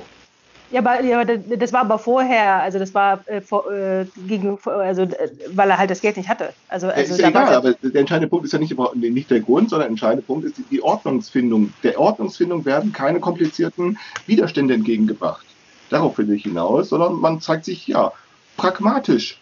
[0.72, 5.02] ja, aber, ja, das war aber vorher, also das war äh, vor, äh, gegen, also
[5.02, 6.54] äh, weil er halt das Geld nicht hatte.
[6.68, 9.68] Also, also ist ja egal, aber der entscheidende Punkt ist ja nicht, nicht der Grund,
[9.68, 11.74] sondern der entscheidende Punkt ist die, die Ordnungsfindung.
[11.82, 15.44] Der Ordnungsfindung werden keine komplizierten Widerstände entgegengebracht.
[15.90, 18.10] Darauf will ich hinaus, sondern man zeigt sich ja
[18.56, 19.38] pragmatisch.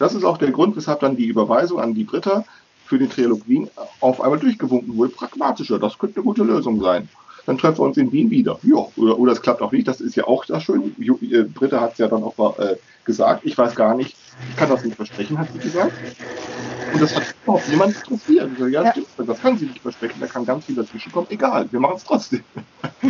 [0.00, 2.44] Das ist auch der Grund, weshalb dann die Überweisung an die Britta
[2.84, 3.70] für den Trialog Wien
[4.00, 5.12] auf einmal durchgewunken wurde.
[5.12, 7.08] Pragmatischer, das könnte eine gute Lösung sein
[7.48, 8.58] dann treffen wir uns in Wien wieder.
[8.62, 10.94] Ja, oder, oder es klappt auch nicht, das ist ja auch da schön.
[11.00, 12.76] Äh, Britta hat es ja dann auch mal äh,
[13.06, 14.14] gesagt, ich weiß gar nicht,
[14.50, 15.92] ich kann das nicht versprechen, hat sie gesagt.
[16.92, 18.50] Und das hat überhaupt niemand interessiert.
[18.58, 18.92] So, ja, ja.
[19.16, 21.26] Das kann sie nicht versprechen, da kann ganz viel dazwischen kommen.
[21.30, 22.44] Egal, wir machen es trotzdem.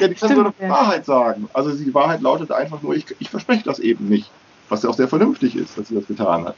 [0.00, 0.68] ja, die kann so eine ja.
[0.70, 1.50] Wahrheit sagen.
[1.52, 4.30] Also die Wahrheit lautet einfach nur, ich, ich verspreche das eben nicht.
[4.70, 6.56] Was ja auch sehr vernünftig ist, dass sie das getan hat.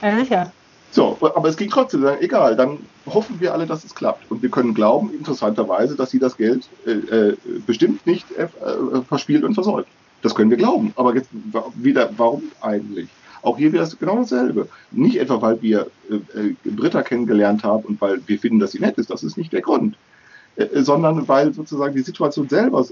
[0.00, 0.52] Ja, sicher.
[0.90, 4.30] So, aber es ging trotzdem, egal, dann hoffen wir alle, dass es klappt.
[4.30, 7.36] Und wir können glauben, interessanterweise, dass sie das Geld äh, äh,
[7.66, 9.86] bestimmt nicht äh, äh, verspielt und versäumt.
[10.22, 10.92] Das können wir glauben.
[10.96, 11.28] Aber jetzt
[11.74, 13.08] wieder, warum eigentlich?
[13.42, 14.68] Auch hier wäre es genau dasselbe.
[14.90, 18.80] Nicht etwa, weil wir äh, äh, Britta kennengelernt haben und weil wir finden, dass sie
[18.80, 19.96] nett ist, das ist nicht der Grund.
[20.72, 22.86] Sondern weil sozusagen die Situation selber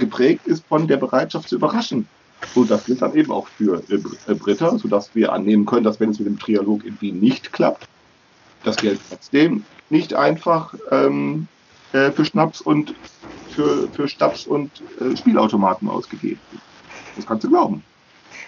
[0.00, 2.08] geprägt ist von der Bereitschaft zu überraschen.
[2.54, 6.10] Und das gilt dann eben auch für äh, Britta, sodass wir annehmen können, dass wenn
[6.10, 7.88] es mit dem Trialog Wien nicht klappt,
[8.62, 11.46] das Geld trotzdem nicht einfach ähm,
[11.92, 12.94] äh, für Schnaps und
[13.48, 14.70] für, für Stabs und
[15.00, 16.40] äh, Spielautomaten ausgegeben.
[17.16, 17.82] Das kannst du glauben.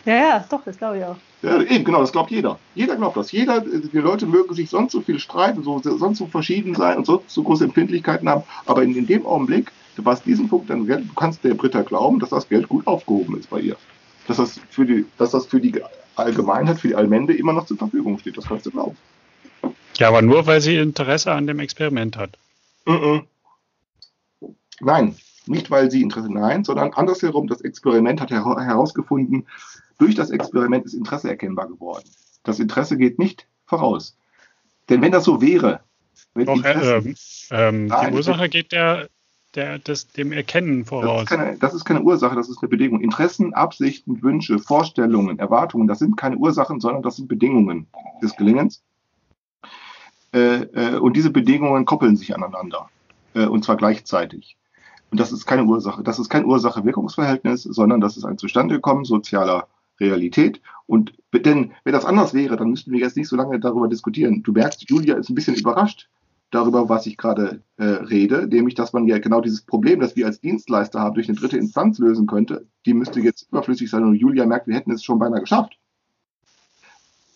[0.06, 1.16] Ja, ja, doch, das glaube ich auch.
[1.42, 2.58] Ja, eben, genau, das glaubt jeder.
[2.76, 3.32] Jeder glaubt das.
[3.32, 7.06] Jeder, die Leute mögen sich sonst so viel streiten, so, sonst so verschieden sein und
[7.06, 8.44] sonst so große Empfindlichkeiten haben.
[8.66, 12.30] Aber in, in dem Augenblick, was diesen Punkt dann du kannst der Britta glauben, dass
[12.30, 13.76] das Geld gut aufgehoben ist bei ihr.
[14.28, 15.74] Dass das für die, dass das für die
[16.14, 18.36] Allgemeinheit, für die Allmende immer noch zur Verfügung steht.
[18.36, 18.96] Das kannst du glauben.
[19.96, 22.38] Ja, aber nur weil sie Interesse an dem Experiment hat.
[22.84, 23.22] Mm -mm.
[24.80, 25.16] Nein,
[25.46, 29.46] nicht weil sie Interesse, nein, sondern andersherum, das Experiment hat herausgefunden,
[29.98, 32.04] durch das Experiment ist Interesse erkennbar geworden.
[32.42, 34.16] Das Interesse geht nicht voraus.
[34.88, 35.80] Denn wenn das so wäre,
[36.34, 37.14] wenn Doch, äh,
[37.50, 39.08] ähm, die Ursache geht der,
[39.54, 41.24] der, des, dem Erkennen voraus.
[41.24, 43.00] Das ist, keine, das ist keine Ursache, das ist eine Bedingung.
[43.00, 47.86] Interessen, Absichten, Wünsche, Vorstellungen, Erwartungen, das sind keine Ursachen, sondern das sind Bedingungen
[48.22, 48.82] des Gelingens.
[50.32, 52.90] Äh, äh, und diese Bedingungen koppeln sich aneinander.
[53.34, 54.56] Äh, und zwar gleichzeitig.
[55.10, 56.02] Und das ist keine Ursache.
[56.02, 59.68] Das ist kein Ursache-Wirkungsverhältnis, sondern das ist ein Zustandekommen sozialer
[60.00, 60.60] Realität.
[60.86, 64.42] Und denn wenn das anders wäre, dann müssten wir jetzt nicht so lange darüber diskutieren.
[64.42, 66.08] Du merkst, Julia ist ein bisschen überrascht
[66.50, 70.26] darüber, was ich gerade äh, rede, nämlich, dass man ja genau dieses Problem, das wir
[70.26, 74.14] als Dienstleister haben, durch eine dritte Instanz lösen könnte, die müsste jetzt überflüssig sein und
[74.14, 75.78] Julia merkt, wir hätten es schon beinahe geschafft.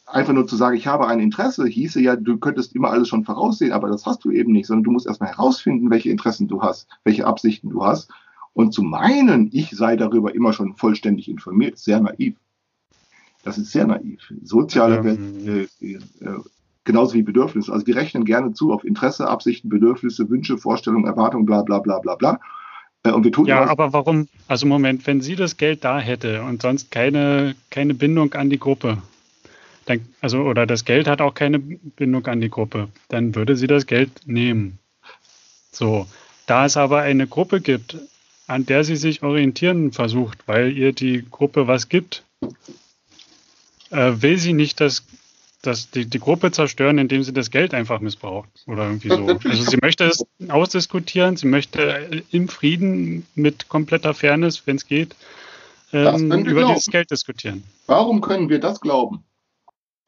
[0.07, 3.25] Einfach nur zu sagen, ich habe ein Interesse, hieße ja, du könntest immer alles schon
[3.25, 6.63] voraussehen, aber das hast du eben nicht, sondern du musst erstmal herausfinden, welche Interessen du
[6.63, 8.11] hast, welche Absichten du hast.
[8.53, 12.35] Und zu meinen, ich sei darüber immer schon vollständig informiert, sehr naiv.
[13.43, 14.21] Das ist sehr naiv.
[14.43, 15.69] Soziale ähm.
[15.81, 15.99] äh, äh,
[16.85, 17.73] genauso wie Bedürfnisse.
[17.73, 21.99] Also wir rechnen gerne zu auf Interesse, Absichten, Bedürfnisse, Wünsche, Vorstellungen, Erwartungen, bla bla bla
[21.99, 22.41] bla bla.
[23.03, 24.29] Äh, und wir tun ja, aber warum?
[24.49, 28.59] Also Moment, wenn sie das Geld da hätte und sonst keine, keine Bindung an die
[28.59, 28.99] Gruppe,
[29.87, 33.67] dann, also oder das Geld hat auch keine Bindung an die Gruppe, dann würde sie
[33.67, 34.79] das Geld nehmen.
[35.73, 36.07] So,
[36.47, 37.97] da es aber eine Gruppe gibt,
[38.47, 42.25] an der sie sich orientieren versucht, weil ihr die Gruppe was gibt,
[43.91, 45.05] äh, will sie nicht das,
[45.63, 49.27] das, die, die Gruppe zerstören, indem sie das Geld einfach missbraucht oder irgendwie so.
[49.27, 55.15] Also sie möchte es ausdiskutieren, sie möchte im Frieden mit kompletter Fairness, wenn es geht,
[55.93, 57.65] ähm, über dieses Geld diskutieren.
[57.87, 59.25] Warum können wir das glauben?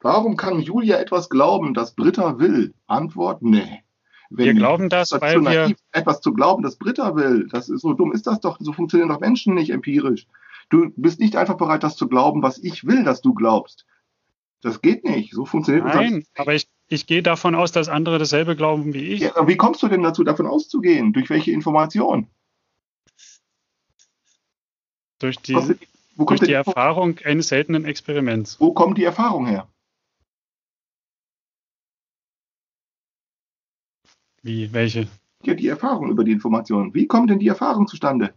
[0.01, 2.73] Warum kann Julia etwas glauben, das Britta will?
[2.87, 3.83] Antwort, nee.
[4.29, 7.47] Wenn wir glauben das, weil wir etwas zu glauben, das Britta will.
[7.51, 8.57] Das ist so dumm ist das doch.
[8.59, 10.25] So funktionieren doch Menschen nicht empirisch.
[10.73, 13.85] Du bist nicht einfach bereit, das zu glauben, was ich will, dass du glaubst.
[14.61, 15.31] Das geht nicht.
[15.31, 15.93] So funktioniert das.
[15.93, 19.21] Nein, aber ich, ich gehe davon aus, dass andere dasselbe glauben wie ich.
[19.21, 21.13] Ja, wie kommst du denn dazu, davon auszugehen?
[21.13, 22.25] Durch welche Information?
[25.19, 25.59] Durch die,
[26.17, 28.59] durch die Erfahrung eines seltenen Experiments.
[28.59, 29.67] Wo kommt die Erfahrung her?
[34.41, 35.07] Wie, welche?
[35.43, 36.95] Ja, die Erfahrung über die Information.
[36.95, 38.33] Wie kommt denn die Erfahrung zustande?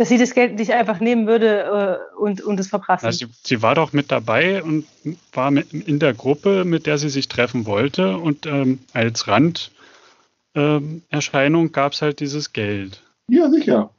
[0.00, 3.04] Dass sie das Geld nicht einfach nehmen würde äh, und, und es verprassen.
[3.04, 4.86] Also sie, sie, war doch mit dabei und
[5.34, 8.16] war mit, in der Gruppe, mit der sie sich treffen wollte.
[8.16, 13.02] Und ähm, als Randerscheinung ähm, gab es halt dieses Geld.
[13.28, 13.90] Ja, sicher.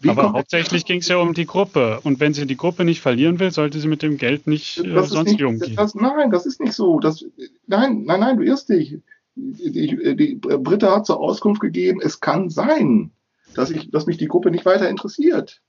[0.00, 2.00] Wie Aber hauptsächlich ging es ja um die Gruppe.
[2.04, 5.02] Und wenn sie die Gruppe nicht verlieren will, sollte sie mit dem Geld nicht äh,
[5.02, 5.76] sonst nicht, umgehen.
[5.76, 7.00] Das, nein, das ist nicht so.
[7.00, 7.22] Das,
[7.66, 8.96] nein, nein, nein, du irrst dich.
[9.34, 13.10] Die, die, die Britta hat zur Auskunft gegeben, es kann sein,
[13.54, 15.60] dass, ich, dass mich die Gruppe nicht weiter interessiert.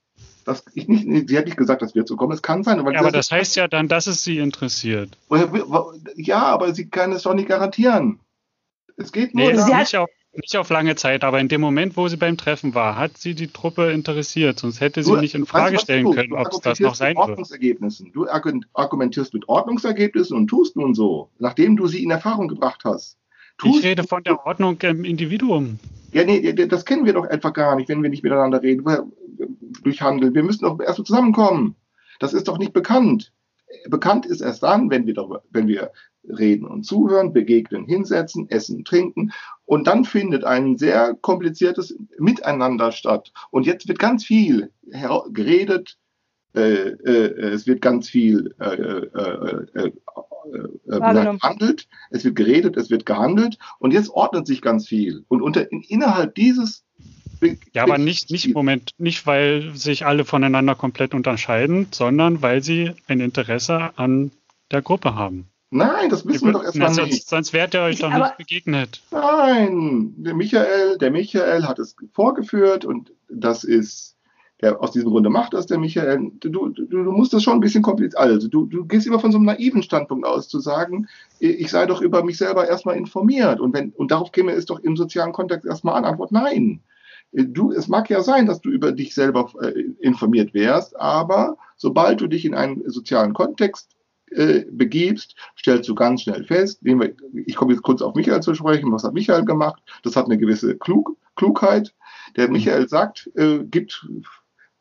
[0.44, 2.32] Das, ich nicht, sie hat nicht gesagt, dass wir zu kommen.
[2.32, 2.80] Es kann sein.
[2.80, 5.16] Aber, ja, aber das heißt ja dann, dass es sie interessiert.
[6.16, 8.18] Ja, aber sie kann es doch nicht garantieren.
[8.96, 11.96] Es geht nur nee, darum, nicht, auf, nicht auf lange Zeit, aber in dem Moment,
[11.96, 14.58] wo sie beim Treffen war, hat sie die Truppe interessiert.
[14.58, 17.16] Sonst hätte sie du, nicht in Frage stellen du, können, ob es das noch sein
[17.16, 18.14] wird.
[18.14, 18.26] Du
[18.74, 23.16] argumentierst mit Ordnungsergebnissen und tust nun so, nachdem du sie in Erfahrung gebracht hast.
[23.58, 25.78] Tust ich rede von der Ordnung im Individuum.
[26.12, 28.84] Ja, nee, das kennen wir doch einfach gar nicht, wenn wir nicht miteinander reden,
[29.82, 30.34] durch Handel.
[30.34, 31.76] Wir müssen doch erstmal zusammenkommen.
[32.20, 33.32] Das ist doch nicht bekannt.
[33.88, 35.90] Bekannt ist erst dann, wenn wir darüber, wenn wir
[36.24, 39.32] reden und zuhören, begegnen, hinsetzen, essen, trinken.
[39.64, 43.32] Und dann findet ein sehr kompliziertes Miteinander statt.
[43.50, 44.70] Und jetzt wird ganz viel
[45.32, 45.98] geredet,
[46.54, 49.90] äh, äh, es wird ganz viel äh,
[50.52, 55.24] äh, gehandelt, es wird geredet, es wird gehandelt und jetzt ordnet sich ganz viel.
[55.28, 56.84] Und unter, in, innerhalb dieses
[57.72, 62.92] ja, aber nicht, nicht, Moment, nicht weil sich alle voneinander komplett unterscheiden, sondern weil sie
[63.08, 64.30] ein Interesse an
[64.70, 65.48] der Gruppe haben.
[65.70, 66.96] Nein, das wissen wir doch erstmal nicht.
[66.96, 69.00] Sonst, sonst wärt ihr euch doch nicht begegnet.
[69.10, 74.11] Nein, der Michael, der Michael hat es vorgeführt und das ist
[74.62, 76.30] der aus diesem Grunde macht das, der Michael.
[76.38, 78.16] Du, du, du musst das schon ein bisschen kompliziert.
[78.16, 81.08] Also, du, du gehst immer von so einem naiven Standpunkt aus, zu sagen,
[81.40, 83.60] ich sei doch über mich selber erstmal informiert.
[83.60, 86.04] Und, wenn, und darauf käme es doch im sozialen Kontext erstmal an.
[86.04, 86.80] Antwort nein.
[87.32, 92.20] du, es mag ja sein, dass du über dich selber äh, informiert wärst, aber sobald
[92.20, 93.90] du dich in einen sozialen Kontext
[94.30, 97.14] äh, begibst, stellst du ganz schnell fest, wir,
[97.46, 99.82] ich komme jetzt kurz auf Michael zu sprechen, was hat Michael gemacht?
[100.04, 101.94] Das hat eine gewisse Klug, Klugheit.
[102.36, 104.06] Der Michael sagt, äh, gibt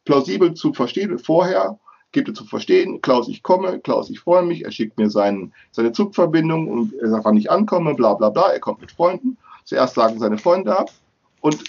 [0.06, 1.78] plausibel zu verstehen vorher,
[2.12, 5.54] gibt er zu verstehen, Klaus, ich komme, Klaus, ich freue mich, er schickt mir seinen,
[5.72, 9.38] seine Zugverbindung und er sagt, wann ich ankomme, bla bla bla, er kommt mit Freunden.
[9.64, 10.92] Zuerst sagen seine Freunde ab
[11.40, 11.64] und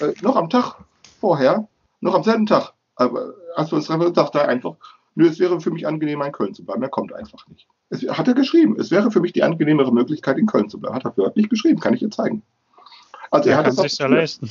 [0.00, 0.76] äh, noch am Tag
[1.20, 1.66] vorher,
[2.00, 4.74] noch am selben Tag, als wir uns treffen, sagt er einfach,
[5.14, 7.66] nö, es wäre für mich angenehmer in Köln zu bleiben, er kommt einfach nicht.
[7.90, 10.96] Es, hat er geschrieben, es wäre für mich die angenehmere Möglichkeit in Köln zu bleiben,
[10.96, 12.42] hat er wörtlich geschrieben, kann ich dir zeigen.
[13.30, 14.50] Also er, er hat kann es sich ja leisten.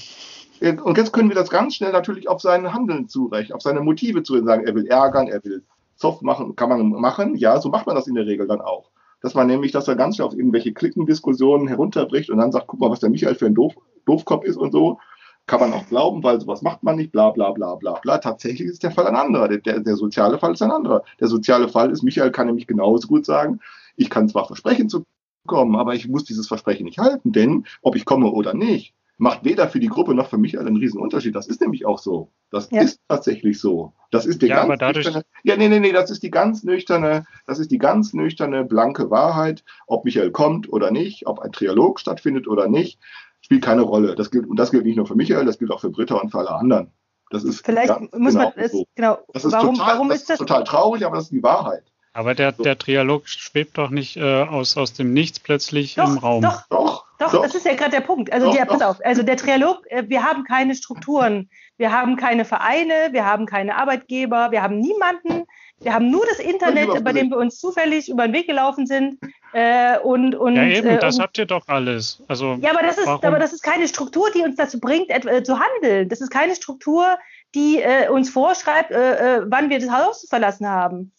[0.61, 4.23] Und jetzt können wir das ganz schnell natürlich auf sein Handeln zurechnen, auf seine Motive
[4.23, 5.63] zu sagen, er will ärgern, er will
[5.95, 7.35] soft machen, kann man machen.
[7.35, 8.89] Ja, so macht man das in der Regel dann auch.
[9.21, 12.79] Dass man nämlich, dass er ganz schnell auf irgendwelche Klickendiskussionen herunterbricht und dann sagt, guck
[12.79, 13.75] mal, was der Michael für ein Doof,
[14.05, 14.99] Doofkopf ist und so.
[15.47, 18.17] Kann man auch glauben, weil sowas macht man nicht, bla bla bla bla bla.
[18.17, 19.47] Tatsächlich ist der Fall ein anderer.
[19.47, 21.03] Der, der, der soziale Fall ist ein anderer.
[21.19, 23.59] Der soziale Fall ist, Michael kann nämlich genauso gut sagen,
[23.95, 25.03] ich kann zwar versprechen zu
[25.47, 29.43] kommen, aber ich muss dieses Versprechen nicht halten, denn ob ich komme oder nicht, macht
[29.43, 31.35] weder für die Gruppe noch für mich einen riesen Unterschied.
[31.35, 32.31] Das ist nämlich auch so.
[32.51, 32.81] Das ja.
[32.81, 33.93] ist tatsächlich so.
[34.11, 36.29] Das ist die ja, ganz aber dadurch nüchterne, ja, nee, nee, nee, das ist die
[36.29, 39.63] ganz nüchterne, das ist die ganz nüchterne, blanke Wahrheit.
[39.87, 42.99] Ob Michael kommt oder nicht, ob ein Trialog stattfindet oder nicht,
[43.41, 44.15] spielt keine Rolle.
[44.15, 46.29] Das gilt, und das gilt nicht nur für Michael, das gilt auch für Britta und
[46.29, 46.91] für alle anderen.
[47.29, 48.85] Das ist Vielleicht muss genau man, es, so.
[48.95, 51.43] genau, das ist warum, total, warum das ist das total traurig, aber das ist die
[51.43, 51.83] Wahrheit.
[52.13, 52.63] Aber der, so.
[52.63, 56.41] der Trialog schwebt doch nicht äh, aus, aus dem Nichts plötzlich doch, im Raum.
[56.41, 58.31] Doch, doch, doch, doch, das ist ja gerade der Punkt.
[58.31, 62.15] Also, doch, der, pass auf, also der Trialog, äh, wir haben keine Strukturen, wir haben
[62.15, 65.45] keine Vereine, wir haben keine Arbeitgeber, wir haben niemanden,
[65.79, 69.19] wir haben nur das Internet, bei dem wir uns zufällig über den Weg gelaufen sind.
[69.53, 72.21] Äh, und, und, ja, eben, äh, das habt ihr doch alles.
[72.27, 75.43] Also, ja, aber das, ist, aber das ist keine Struktur, die uns dazu bringt, äh,
[75.43, 76.09] zu handeln.
[76.09, 77.17] Das ist keine Struktur,
[77.55, 81.11] die äh, uns vorschreibt, äh, wann wir das Haus zu verlassen haben.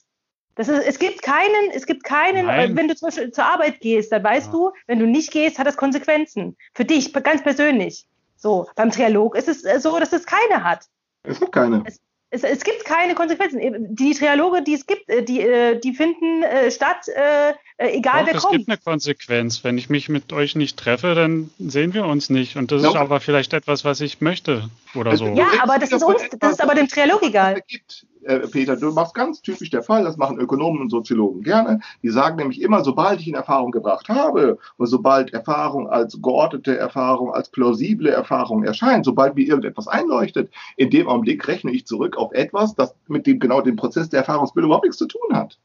[0.58, 2.76] Das ist, es gibt keinen, es gibt keinen, Nein.
[2.76, 4.52] wenn du zum Beispiel zur Arbeit gehst, dann weißt ja.
[4.52, 6.56] du, wenn du nicht gehst, hat das Konsequenzen.
[6.74, 8.08] Für dich, ganz persönlich.
[8.36, 10.86] So, beim Trialog ist es äh, so, dass es keine hat.
[11.22, 11.84] Es gibt keine.
[11.86, 13.94] Es, es, es, gibt keine Konsequenzen.
[13.94, 17.06] Die Trialoge, die es gibt, äh, die, äh, die finden statt,
[17.78, 18.54] egal Doch, wer es kommt.
[18.54, 19.64] Es gibt eine Konsequenz.
[19.64, 22.56] Wenn ich mich mit euch nicht treffe, dann sehen wir uns nicht.
[22.56, 22.90] Und das ja.
[22.90, 25.26] ist aber vielleicht etwas, was ich möchte oder so.
[25.28, 27.62] Ja, aber das ist uns, das ist aber dem Trialog egal.
[28.24, 31.80] Äh, Peter, du machst ganz typisch der Fall, das machen Ökonomen und Soziologen gerne.
[32.02, 36.76] Die sagen nämlich immer, sobald ich in Erfahrung gebracht habe und sobald Erfahrung als geordnete
[36.76, 42.16] Erfahrung, als plausible Erfahrung erscheint, sobald mir irgendetwas einleuchtet, in dem Augenblick rechne ich zurück
[42.16, 45.58] auf etwas, das mit dem genau dem Prozess der Erfahrungsbildung überhaupt nichts zu tun hat.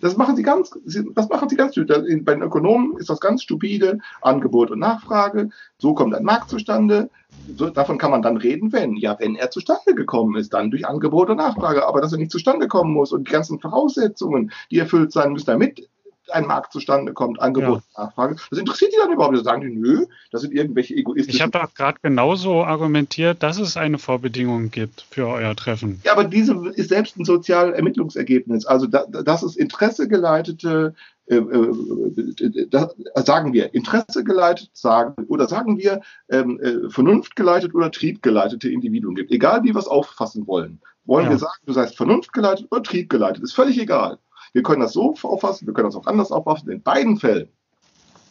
[0.00, 0.70] Das machen sie ganz,
[1.14, 3.98] das machen sie ganz Bei den Ökonomen ist das ganz stupide.
[4.22, 5.50] Angebot und Nachfrage.
[5.78, 7.10] So kommt ein Markt zustande.
[7.56, 8.96] So, davon kann man dann reden, wenn.
[8.96, 11.86] Ja, wenn er zustande gekommen ist, dann durch Angebot und Nachfrage.
[11.86, 15.46] Aber dass er nicht zustande kommen muss und die ganzen Voraussetzungen, die erfüllt sein müssen,
[15.46, 15.88] damit
[16.30, 18.04] ein Markt zustande kommt, Angebot, ja.
[18.04, 18.36] Nachfrage.
[18.50, 19.36] Das interessiert die dann überhaupt.
[19.36, 21.34] Da sagen die, nö, das sind irgendwelche egoistischen.
[21.34, 26.00] Ich habe doch gerade genauso argumentiert, dass es eine Vorbedingung gibt für euer Treffen.
[26.04, 28.66] Ja, aber diese ist selbst ein soziales Ermittlungsergebnis.
[28.66, 30.94] Also da, das ist interessegeleitete
[31.28, 38.68] äh, äh, da sagen wir interessegeleitet sagen oder sagen wir ähm, äh, vernunftgeleitet oder triebgeleitete
[38.68, 39.32] Individuen gibt.
[39.32, 40.80] Egal wie wir es auffassen wollen.
[41.04, 41.30] Wollen ja.
[41.32, 44.18] wir sagen, du seist vernunftgeleitet oder triebgeleitet, ist völlig egal.
[44.56, 46.70] Wir können das so auffassen, wir können das auch anders auffassen.
[46.70, 47.50] In beiden Fällen,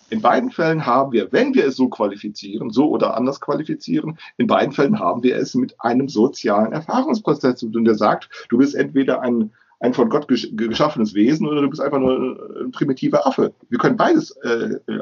[0.10, 4.48] in beiden Fällen haben wir, wenn wir es so qualifizieren, so oder anders qualifizieren, in
[4.48, 8.74] beiden Fällen haben wir es mit einem sozialen Erfahrungsprozess zu tun, der sagt, du bist
[8.74, 13.54] entweder ein, ein von Gott geschaffenes Wesen oder du bist einfach nur ein primitiver Affe.
[13.70, 15.02] Wir können beides äh, äh,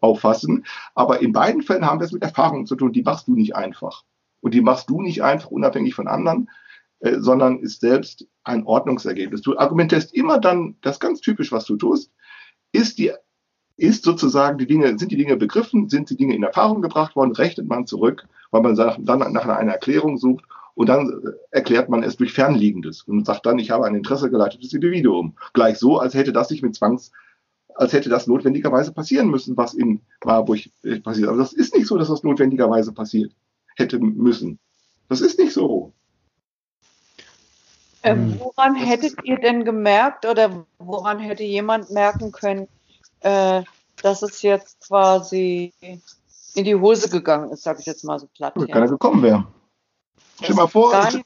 [0.00, 0.64] auffassen,
[0.96, 3.54] aber in beiden Fällen haben wir es mit Erfahrungen zu tun, die machst du nicht
[3.54, 4.02] einfach.
[4.40, 6.50] Und die machst du nicht einfach unabhängig von anderen,
[6.98, 9.42] äh, sondern ist selbst ein Ordnungsergebnis.
[9.42, 12.10] Du argumentierst immer dann, das ganz typisch, was du tust,
[12.72, 13.12] ist die
[13.76, 17.30] ist sozusagen die Dinge, sind die Dinge begriffen, sind die Dinge in Erfahrung gebracht worden,
[17.30, 20.44] rechnet man zurück, weil man dann nach einer Erklärung sucht
[20.74, 24.30] und dann äh, erklärt man es durch Fernliegendes und sagt dann, ich habe ein Interesse
[24.30, 25.36] geleitetes Individuum.
[25.52, 27.12] Gleich so, als hätte das sich mit Zwangs,
[27.76, 31.28] als hätte das notwendigerweise passieren müssen, was in Marburg äh, passiert.
[31.28, 33.32] Aber das ist nicht so, dass das notwendigerweise passiert
[33.76, 34.58] hätte müssen.
[35.08, 35.94] Das ist nicht so.
[38.02, 38.40] Ähm, hm.
[38.40, 42.68] woran hättet ihr denn gemerkt oder woran hätte jemand merken können,
[43.20, 43.62] äh,
[44.02, 45.72] dass es jetzt quasi
[46.54, 48.54] in die Hose gegangen ist, sage ich jetzt mal so platt.
[48.56, 49.46] Wenn keiner gekommen wäre.
[50.40, 51.22] Stell mal vor, ich,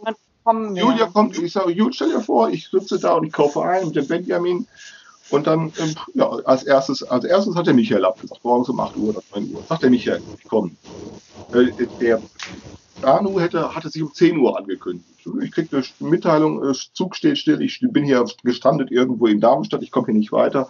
[0.78, 3.86] Julia kommt, ich sage, Julia, stell dir vor, ich sitze da und ich kaufe ein
[3.86, 4.66] mit dem Benjamin
[5.32, 8.96] und dann, ähm, ja, als erstes, als erstes hat der Michael abgesagt, morgens um 8
[8.96, 9.62] Uhr oder 9 Uhr.
[9.66, 10.70] Sagt der Michael, ich komme.
[11.52, 12.20] Äh, der
[13.00, 15.08] Banu hätte, hatte sich um 10 Uhr angekündigt.
[15.42, 19.82] Ich kriege eine Mitteilung, äh, Zug steht still, ich bin hier gestrandet irgendwo in Darmstadt,
[19.82, 20.68] ich komme hier nicht weiter.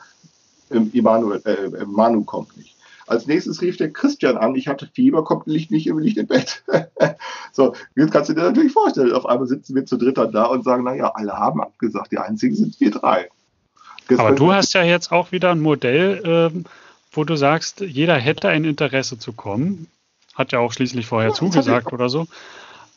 [0.71, 2.77] Ähm, Immanuel, äh, Manu kommt nicht.
[3.09, 6.63] Als nächstes rief der Christian an, ich hatte Fieber, kommt nicht, nicht, nicht im Bett.
[7.53, 10.63] so, jetzt kannst du dir natürlich vorstellen, auf einmal sitzen wir zu dritter da und
[10.63, 13.29] sagen, naja, alle haben abgesagt, die einzigen sind wir drei.
[14.11, 16.65] Aber du hast ja jetzt auch wieder ein Modell, ähm,
[17.13, 19.89] wo du sagst, jeder hätte ein Interesse zu kommen.
[20.35, 22.27] Hat ja auch schließlich vorher ja, zugesagt oder so.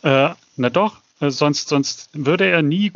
[0.03, 2.91] Äh, na doch, äh, sonst, sonst würde er nie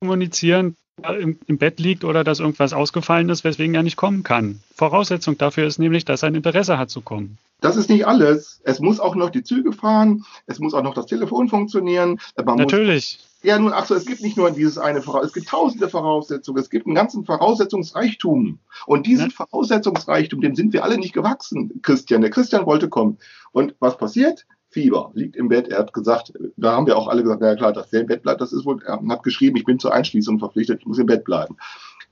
[0.00, 4.60] kommunizieren, im, im, Bett liegt oder dass irgendwas ausgefallen ist, weswegen er nicht kommen kann.
[4.74, 7.38] Voraussetzung dafür ist nämlich, dass er ein Interesse hat zu kommen.
[7.60, 8.60] Das ist nicht alles.
[8.64, 12.18] Es muss auch noch die Züge fahren, es muss auch noch das Telefon funktionieren.
[12.42, 13.18] Man Natürlich.
[13.18, 15.88] Muss, ja, nun, ach so, es gibt nicht nur dieses eine Voraussetzung, es gibt tausende
[15.88, 18.58] Voraussetzungen, es gibt einen ganzen Voraussetzungsreichtum.
[18.86, 19.34] Und diesen ja.
[19.36, 22.22] Voraussetzungsreichtum, dem sind wir alle nicht gewachsen, Christian.
[22.22, 23.18] Der Christian wollte kommen.
[23.52, 24.46] Und was passiert?
[24.76, 25.68] Fieber, liegt im Bett.
[25.68, 28.22] Er hat gesagt, da haben wir auch alle gesagt, na klar, dass der im Bett
[28.22, 31.06] bleibt, das ist wohl, er hat geschrieben, ich bin zur Einschließung verpflichtet, ich muss im
[31.06, 31.56] Bett bleiben.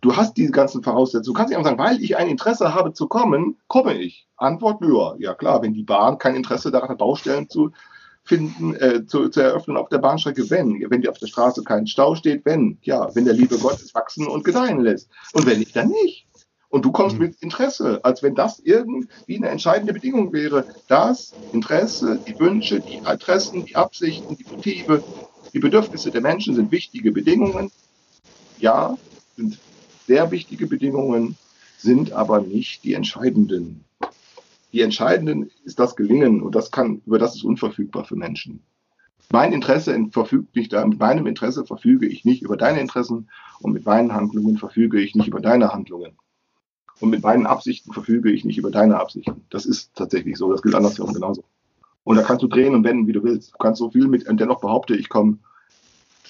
[0.00, 1.34] Du hast diese ganzen Voraussetzungen.
[1.34, 4.26] Du kannst nicht einfach sagen, weil ich ein Interesse habe zu kommen, komme ich.
[4.38, 7.72] Antwort, ja, ja klar, wenn die Bahn kein Interesse daran hat, Baustellen zu
[8.22, 11.86] finden, äh, zu, zu eröffnen auf der Bahnstrecke, wenn, wenn die auf der Straße kein
[11.86, 15.10] Stau steht, wenn, ja, wenn der liebe Gott es wachsen und gedeihen lässt.
[15.34, 16.23] Und wenn nicht, dann nicht.
[16.74, 17.26] Und du kommst mhm.
[17.26, 20.66] mit Interesse, als wenn das irgendwie eine entscheidende Bedingung wäre.
[20.88, 25.04] Das Interesse, die Wünsche, die Interessen, die Absichten, die Motive,
[25.52, 27.70] die Bedürfnisse der Menschen sind wichtige Bedingungen.
[28.58, 28.98] Ja,
[29.36, 29.60] sind
[30.08, 31.36] sehr wichtige Bedingungen,
[31.78, 33.84] sind aber nicht die entscheidenden.
[34.72, 38.64] Die entscheidenden ist das Gelingen und das kann, über das ist unverfügbar für Menschen.
[39.30, 43.30] Mein Interesse verfügt nicht, mit meinem Interesse verfüge ich nicht über deine Interessen
[43.60, 46.18] und mit meinen Handlungen verfüge ich nicht über deine Handlungen.
[47.00, 49.44] Und mit meinen Absichten verfüge ich nicht über deine Absichten.
[49.50, 50.50] Das ist tatsächlich so.
[50.50, 51.44] Das gilt andersherum genauso.
[52.04, 53.54] Und da kannst du drehen und wenden, wie du willst.
[53.54, 55.38] Du kannst so viel mit, und dennoch behaupte ich, komme,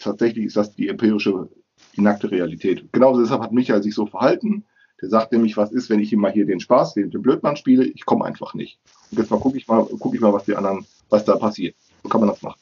[0.01, 1.49] tatsächlich ist das die empirische,
[1.97, 2.93] die nackte Realität.
[2.93, 4.65] Genauso deshalb hat Michael sich so verhalten.
[5.03, 7.57] Der sagt nämlich, was ist, wenn ich ihm mal hier den Spaß, den, den Blödmann
[7.57, 7.85] spiele?
[7.85, 8.79] Ich komme einfach nicht.
[9.11, 11.75] Und jetzt mal gucke ich mal, gucke ich mal, was die anderen, was da passiert.
[12.03, 12.61] So kann man das machen.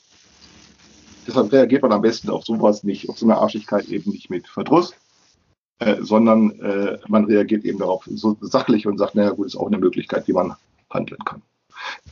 [1.26, 4.48] Deshalb reagiert man am besten auf sowas nicht, auf so eine Arschigkeit eben nicht mit
[4.48, 4.94] Verdruss,
[5.78, 9.66] äh, sondern äh, man reagiert eben darauf so sachlich und sagt, naja gut, ist auch
[9.66, 10.54] eine Möglichkeit, wie man
[10.90, 11.42] handeln kann.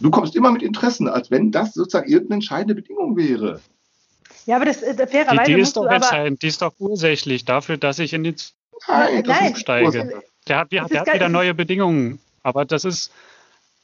[0.01, 3.61] Du kommst immer mit Interessen, als wenn das sozusagen irgendeine entscheidende Bedingung wäre.
[4.47, 7.77] Ja, aber das, das fairerweise die, die ist doch entscheidend, die ist doch ursächlich dafür,
[7.77, 8.37] dass ich in den
[8.89, 10.23] Nein, Zug steige.
[10.49, 12.19] Der hat, der hat wieder neue Bedingungen.
[12.43, 13.13] Aber das ist,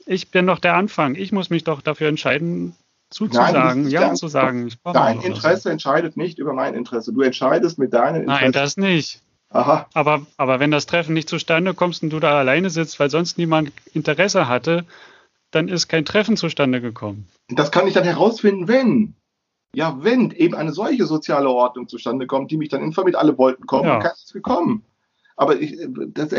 [0.07, 1.15] ich bin doch der Anfang.
[1.15, 2.75] Ich muss mich doch dafür entscheiden,
[3.11, 4.73] zuzusagen, Nein, ja zu sagen.
[4.85, 5.69] Dein Interesse so.
[5.69, 7.13] entscheidet nicht über mein Interesse.
[7.13, 8.43] Du entscheidest mit deinen Interessen.
[8.43, 9.21] Nein, das nicht.
[9.51, 9.89] Aha.
[9.95, 13.39] Aber, aber wenn das Treffen nicht zustande kommt und du da alleine sitzt, weil sonst
[13.39, 14.85] niemand Interesse hatte,
[15.51, 17.29] dann ist kein Treffen zustande gekommen.
[17.49, 19.15] Das kann ich dann herausfinden, wenn.
[19.75, 23.67] Ja, wenn eben eine solche soziale Ordnung zustande kommt, die mich dann informiert, alle wollten
[23.67, 23.99] kommen, ja.
[23.99, 24.85] kann es gekommen.
[25.37, 25.77] Aber ich,
[26.09, 26.31] das,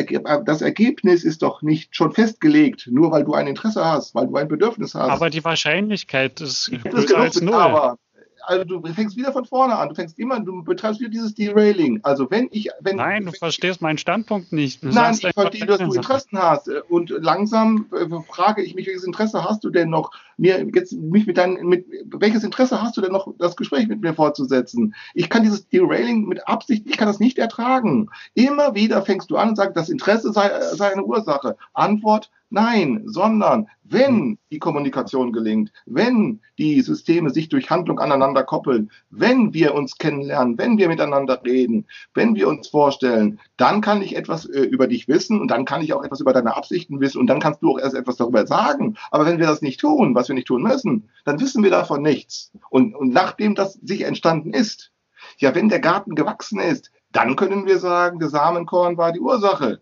[0.46, 4.36] das, Ergebnis ist doch nicht schon festgelegt, nur weil du ein Interesse hast, weil du
[4.38, 5.12] ein Bedürfnis hast.
[5.12, 7.54] Aber die Wahrscheinlichkeit ist größer als null.
[7.54, 8.00] Aber
[8.48, 9.90] also du fängst wieder von vorne an.
[9.90, 12.00] Du fängst immer, du betreibst wieder dieses Derailing.
[12.04, 14.82] Also wenn ich, wenn Nein, du wenn, verstehst meinen Standpunkt nicht.
[14.82, 16.70] Du nein, ich verstehe, dass du Interessen hast.
[16.90, 21.28] Und langsam äh, frage ich mich, welches Interesse hast du denn noch, mir jetzt mich
[21.28, 24.96] mit deinen, mit welches Interesse hast du denn noch, das Gespräch mit mir fortzusetzen?
[25.14, 28.10] Ich kann dieses Derailing mit Absicht, ich kann das nicht ertragen.
[28.34, 31.58] Immer wieder fängst du an und sagst, das Interesse sei, sei eine Ursache.
[31.74, 38.90] Antwort, Nein, sondern wenn die Kommunikation gelingt, wenn die Systeme sich durch Handlung aneinander koppeln,
[39.10, 44.16] wenn wir uns kennenlernen, wenn wir miteinander reden, wenn wir uns vorstellen, dann kann ich
[44.16, 47.20] etwas äh, über dich wissen und dann kann ich auch etwas über deine Absichten wissen
[47.20, 48.96] und dann kannst du auch erst etwas darüber sagen.
[49.12, 52.02] Aber wenn wir das nicht tun, was wir nicht tun müssen, dann wissen wir davon
[52.02, 52.52] nichts.
[52.70, 54.92] Und, und nachdem das sich entstanden ist,
[55.38, 59.82] ja, wenn der Garten gewachsen ist, dann können wir sagen, der Samenkorn war die Ursache.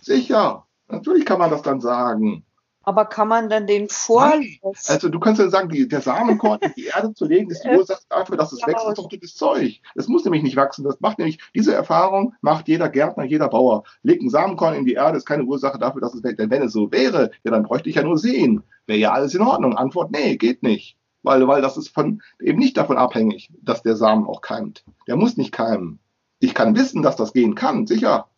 [0.00, 0.66] Sicher.
[0.88, 2.44] Natürlich kann man das dann sagen.
[2.82, 4.60] Aber kann man dann den vorlesen?
[4.86, 7.68] Also du kannst ja sagen, die, der Samenkorn in die Erde zu legen, ist die
[7.68, 9.80] Ursache dafür, dass es wächst, ist doch gutes Zeug.
[9.94, 10.84] Es muss nämlich nicht wachsen.
[10.84, 13.84] Das macht nämlich, diese Erfahrung macht jeder Gärtner, jeder Bauer.
[14.02, 16.38] Legt ein Samenkorn in die Erde, ist keine Ursache dafür, dass es wächst.
[16.38, 18.62] Denn wenn es so wäre, ja, dann bräuchte ich ja nur sehen.
[18.86, 19.76] Wäre ja alles in Ordnung.
[19.76, 20.96] Antwort, nee, geht nicht.
[21.22, 24.84] Weil, weil das ist von, eben nicht davon abhängig, dass der Samen auch keimt.
[25.06, 25.98] Der muss nicht keimen.
[26.38, 28.28] Ich kann wissen, dass das gehen kann, sicher.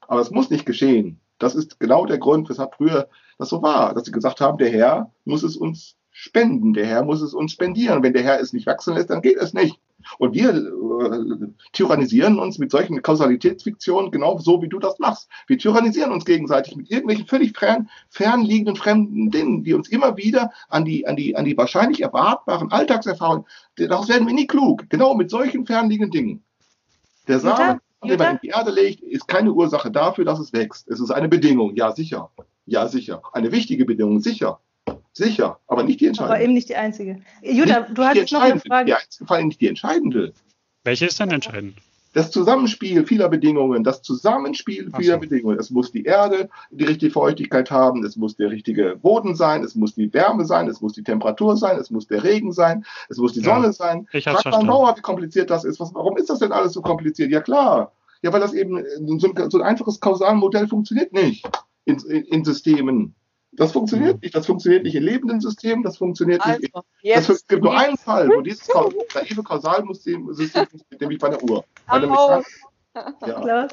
[0.00, 1.20] Aber es muss nicht geschehen.
[1.38, 3.08] Das ist genau der Grund, weshalb früher
[3.38, 7.04] das so war, dass sie gesagt haben, der Herr muss es uns spenden, der Herr
[7.04, 8.02] muss es uns spendieren.
[8.02, 9.78] Wenn der Herr es nicht wachsen lässt, dann geht es nicht.
[10.18, 15.28] Und wir äh, tyrannisieren uns mit solchen Kausalitätsfiktionen genau so, wie du das machst.
[15.46, 20.50] Wir tyrannisieren uns gegenseitig mit irgendwelchen völlig fern, fernliegenden fremden Dingen, die uns immer wieder
[20.68, 23.46] an die, an die, an die wahrscheinlich erwartbaren Alltagserfahrungen,
[23.76, 24.88] daraus werden wir nie klug.
[24.90, 26.44] Genau mit solchen fernliegenden Dingen.
[27.28, 30.88] Der Samen, den man in die Erde legt, ist keine Ursache dafür, dass es wächst.
[30.88, 31.76] Es ist eine Bedingung.
[31.76, 32.30] Ja, sicher.
[32.66, 33.22] Ja, sicher.
[33.32, 34.60] Eine wichtige Bedingung, sicher.
[35.12, 36.34] Sicher, aber nicht die entscheidende.
[36.34, 37.20] Aber eben nicht die einzige.
[37.42, 38.96] Jutta, nicht du hattest noch eine Frage.
[38.96, 40.32] Die, vor allem nicht die entscheidende.
[40.84, 41.76] Welche ist denn entscheidend?
[42.14, 45.20] Das Zusammenspiel vieler Bedingungen, das Zusammenspiel vieler so.
[45.20, 45.58] Bedingungen.
[45.58, 49.74] Es muss die Erde die richtige Feuchtigkeit haben, es muss der richtige Boden sein, es
[49.74, 53.16] muss die Wärme sein, es muss die Temperatur sein, es muss der Regen sein, es
[53.16, 54.08] muss die ja, Sonne sein.
[54.12, 55.80] Ich Frag mal Mauer, wie kompliziert das ist.
[55.80, 57.30] Was, warum ist das denn alles so kompliziert?
[57.30, 57.92] Ja klar.
[58.20, 58.84] Ja, weil das eben
[59.18, 61.46] so ein, so ein einfaches Kausalmodell funktioniert nicht
[61.84, 63.14] in, in, in Systemen.
[63.52, 64.20] Das funktioniert mhm.
[64.22, 64.34] nicht.
[64.34, 65.82] Das funktioniert nicht in lebenden Systemen.
[65.82, 66.74] Das funktioniert also, nicht.
[67.02, 68.66] Es gibt nur einen Fall, wo dieses
[69.14, 71.64] naive Kausalsystem funktioniert, nämlich bei der Uhr.
[71.86, 72.46] Bei der Mechanik,
[73.26, 73.68] ja.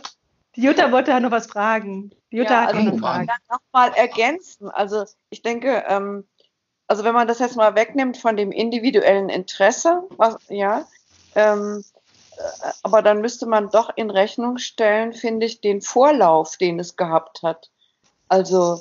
[0.55, 2.11] Die Jutta wollte ja noch was fragen.
[2.31, 3.27] Die Jutta ja, hat also noch eine Frage.
[3.49, 4.69] Nochmal ergänzen.
[4.69, 6.27] Also ich denke, ähm,
[6.87, 10.87] also wenn man das jetzt mal wegnimmt von dem individuellen Interesse, was, ja,
[11.35, 11.83] ähm,
[12.37, 12.41] äh,
[12.83, 17.43] aber dann müsste man doch in Rechnung stellen, finde ich, den Vorlauf, den es gehabt
[17.43, 17.69] hat.
[18.29, 18.79] Also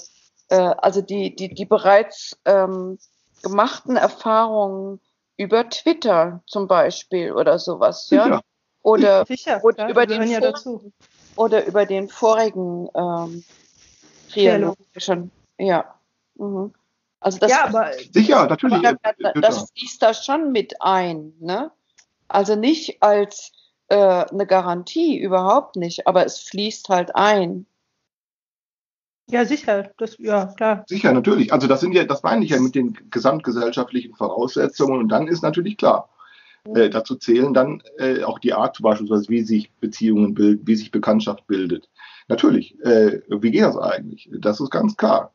[0.48, 2.98] äh, also die, die, die bereits ähm,
[3.42, 5.00] gemachten Erfahrungen
[5.36, 8.28] über Twitter zum Beispiel oder sowas, ja.
[8.28, 8.40] ja.
[8.82, 10.92] Oder, Sicher, oder ja, über den ja dazu.
[11.36, 13.44] oder über den vorigen ähm,
[14.30, 15.94] Trialog schon, ja.
[16.36, 16.72] Mhm.
[17.20, 18.80] Also das, ja, aber, sicher, natürlich.
[19.02, 21.72] Das, das fließt da schon mit ein, ne?
[22.28, 23.52] Also nicht als
[23.88, 27.66] äh, eine Garantie, überhaupt nicht, aber es fließt halt ein.
[29.30, 30.84] Ja, sicher, das, ja, klar.
[30.88, 31.52] Sicher, natürlich.
[31.52, 35.42] Also das sind ja, das meine ich ja mit den gesamtgesellschaftlichen Voraussetzungen und dann ist
[35.42, 36.08] natürlich klar.
[36.74, 40.90] Äh, dazu zählen dann äh, auch die Art beispielsweise, wie sich Beziehungen bilden, wie sich
[40.90, 41.88] Bekanntschaft bildet.
[42.28, 44.28] Natürlich, äh, wie geht das eigentlich?
[44.38, 45.34] Das ist ganz klar.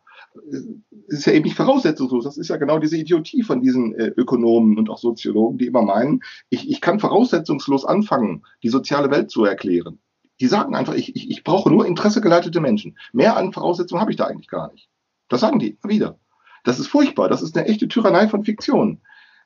[1.07, 2.24] Es ist ja eben nicht voraussetzungslos.
[2.24, 5.84] Das ist ja genau diese Idiotie von diesen äh, Ökonomen und auch Soziologen, die immer
[5.84, 9.99] meinen, ich, ich kann voraussetzungslos anfangen, die soziale Welt zu erklären.
[10.39, 12.97] Die sagen einfach, ich, ich, ich brauche nur interessegeleitete Menschen.
[13.11, 14.89] Mehr an Voraussetzungen habe ich da eigentlich gar nicht.
[15.30, 16.19] Das sagen die immer wieder.
[16.64, 17.30] Das ist furchtbar.
[17.30, 19.01] Das ist eine echte Tyrannei von Fiktion.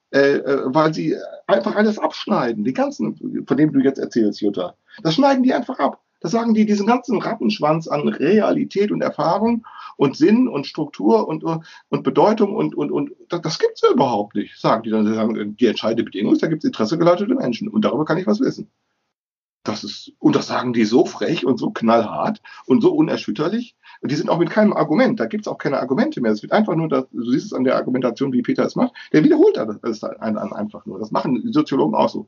[0.09, 2.63] Äh, äh, weil sie einfach alles abschneiden.
[2.63, 4.75] Die ganzen, von dem du jetzt erzählst, Jutta.
[5.03, 6.01] Das schneiden die einfach ab.
[6.21, 11.43] Das sagen die, diesen ganzen Rattenschwanz an Realität und Erfahrung und Sinn und Struktur und,
[11.43, 15.13] und Bedeutung und, und, und das, das gibt es überhaupt nicht, sagen die dann.
[15.13, 18.39] Sagen, die entscheidende Bedingung ist, da gibt es interessegeleitete Menschen und darüber kann ich was
[18.39, 18.71] wissen.
[19.67, 23.75] Das ist, und das sagen die so frech und so knallhart und so unerschütterlich.
[24.01, 25.19] Und die sind auch mit keinem Argument.
[25.19, 26.31] Da gibt es auch keine Argumente mehr.
[26.31, 28.93] Es wird einfach nur, das, du siehst es an der Argumentation, wie Peter es macht,
[29.11, 30.99] der wiederholt das einfach nur.
[30.99, 32.27] Das machen die Soziologen auch so.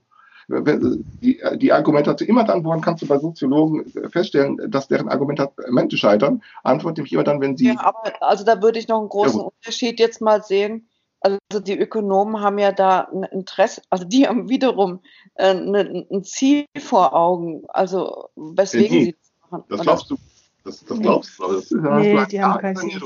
[0.49, 5.51] Die, die Argumentation, immer dann, woran kannst du bei Soziologen feststellen, dass deren Argumente
[5.95, 6.41] scheitern?
[6.63, 7.67] Antwort nämlich immer dann, wenn sie.
[7.67, 10.88] Ja, aber also da würde ich noch einen großen ja, Unterschied jetzt mal sehen
[11.21, 15.01] also die Ökonomen haben ja da ein Interesse, also die haben wiederum
[15.35, 19.63] äh, ne, ein Ziel vor Augen, also weswegen nee, sie das machen.
[19.69, 20.17] Das glaubst du,
[20.63, 23.01] das, das glaubst du, aber das ist ja nee, die haben kein Ziel.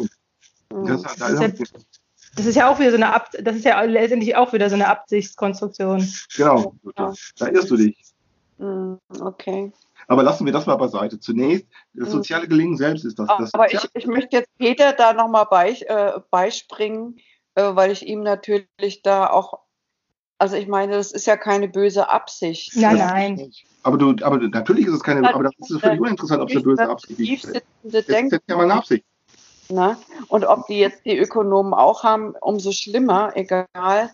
[0.69, 1.48] Das, das, ist ja,
[2.35, 4.76] das ist ja auch wieder so eine Ab das ist ja letztendlich auch wieder so
[4.76, 6.07] eine Absichtskonstruktion.
[6.35, 7.14] Genau, ja.
[7.38, 7.98] da irrst du dich.
[8.57, 9.72] Hm, okay.
[10.07, 11.19] Aber lassen wir das mal beiseite.
[11.19, 12.14] Zunächst, das hm.
[12.14, 13.30] soziale Gelingen selbst ist das.
[13.38, 17.19] das Aber ich, ich möchte jetzt Peter da nochmal bei, äh, beispringen
[17.55, 19.59] äh, weil ich ihm natürlich da auch,
[20.38, 22.75] also ich meine, das ist ja keine böse Absicht.
[22.75, 23.51] Nein, nein.
[23.84, 26.63] Aber du, aber natürlich ist es keine, aber das ist völlig uninteressant, ob es eine
[26.63, 27.63] böse Absicht ist.
[27.84, 29.05] Das ist ja mal eine Absicht.
[29.69, 29.97] Na?
[30.27, 34.11] Und ob die jetzt die Ökonomen auch haben, umso schlimmer, egal.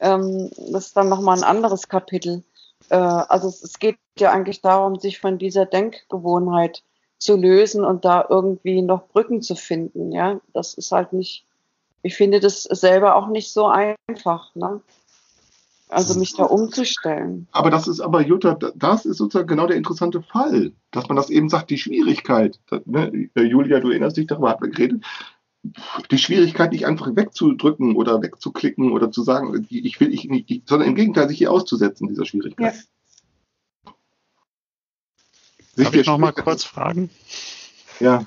[0.00, 2.42] Ähm, das ist dann nochmal ein anderes Kapitel.
[2.88, 6.82] Äh, also es, es, geht ja eigentlich darum, sich von dieser Denkgewohnheit
[7.18, 10.12] zu lösen und da irgendwie noch Brücken zu finden.
[10.12, 11.44] Ja, das ist halt nicht
[12.02, 14.80] ich finde das selber auch nicht so einfach, ne?
[15.88, 17.48] Also mich da umzustellen.
[17.52, 21.28] Aber das ist aber, Jutta, das ist sozusagen genau der interessante Fall, dass man das
[21.28, 22.58] eben sagt, die Schwierigkeit.
[22.86, 23.28] Ne?
[23.34, 25.04] Julia, du erinnerst dich, darüber hat man geredet.
[26.10, 30.88] Die Schwierigkeit, nicht einfach wegzudrücken oder wegzuklicken oder zu sagen, ich will ich nicht, sondern
[30.88, 32.74] im Gegenteil, sich hier auszusetzen, dieser Schwierigkeit.
[32.74, 33.92] Ja.
[35.76, 37.10] Darf ich noch mal kurz fragen?
[38.00, 38.26] Ja.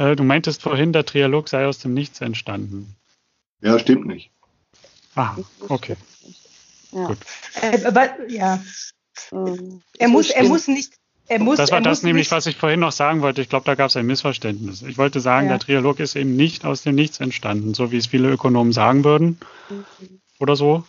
[0.00, 2.96] Äh, du meintest vorhin, der Trialog sei aus dem Nichts entstanden.
[3.60, 4.30] Ja, stimmt nicht.
[5.14, 5.36] Ah,
[5.68, 5.96] okay.
[6.92, 7.06] Ja.
[7.06, 7.18] Gut.
[7.60, 8.62] Äh, aber, ja.
[9.98, 10.94] Er muss, er muss nicht.
[11.28, 12.32] Er muss, das war das nämlich, nicht.
[12.32, 13.42] was ich vorhin noch sagen wollte.
[13.42, 14.82] Ich glaube, da gab es ein Missverständnis.
[14.82, 15.52] Ich wollte sagen, ja.
[15.52, 19.04] der Trialog ist eben nicht aus dem Nichts entstanden, so wie es viele Ökonomen sagen
[19.04, 19.38] würden.
[19.68, 19.84] Mhm.
[20.38, 20.84] Oder so.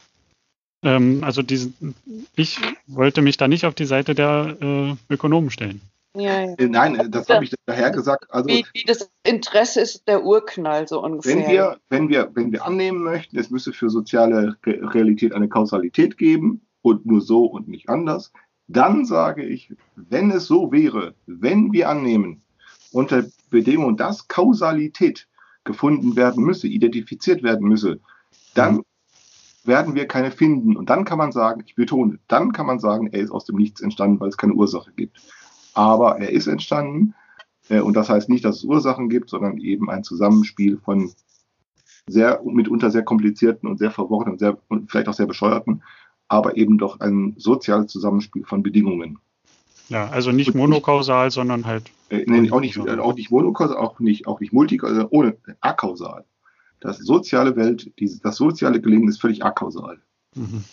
[0.83, 1.95] Ähm, also diesen,
[2.35, 2.57] ich
[2.87, 5.81] wollte mich da nicht auf die Seite der äh, Ökonomen stellen.
[6.15, 6.55] Ja, ja.
[6.55, 8.25] Äh, nein, äh, das habe ich daher gesagt.
[8.29, 11.35] Also, wie, wie, das Interesse ist der Urknall so ungefähr.
[11.35, 16.17] Wenn wir, wenn wir, wenn wir annehmen möchten, es müsse für soziale Realität eine Kausalität
[16.17, 18.33] geben und nur so und nicht anders,
[18.67, 22.41] dann sage ich, wenn es so wäre, wenn wir annehmen,
[22.91, 25.27] unter Bedingung, dass Kausalität
[25.63, 27.99] gefunden werden müsse, identifiziert werden müsse,
[28.53, 28.81] dann
[29.63, 30.75] werden wir keine finden.
[30.75, 33.57] Und dann kann man sagen, ich betone, dann kann man sagen, er ist aus dem
[33.57, 35.21] Nichts entstanden, weil es keine Ursache gibt.
[35.73, 37.13] Aber er ist entstanden.
[37.69, 41.11] Äh, und das heißt nicht, dass es Ursachen gibt, sondern eben ein Zusammenspiel von
[42.07, 45.83] sehr, mitunter sehr komplizierten und sehr verworrenen und, sehr, und vielleicht auch sehr bescheuerten,
[46.27, 49.19] aber eben doch ein soziales Zusammenspiel von Bedingungen.
[49.89, 51.91] Ja, also nicht monokausal, sondern halt.
[52.09, 56.23] Äh, nee, auch nicht, auch nicht monokausal, auch nicht, auch nicht multikausal, ohne akausal.
[56.79, 59.99] Das soziale Welt, die, das soziale Gelingen ist völlig akausal.
[60.35, 60.63] Mhm.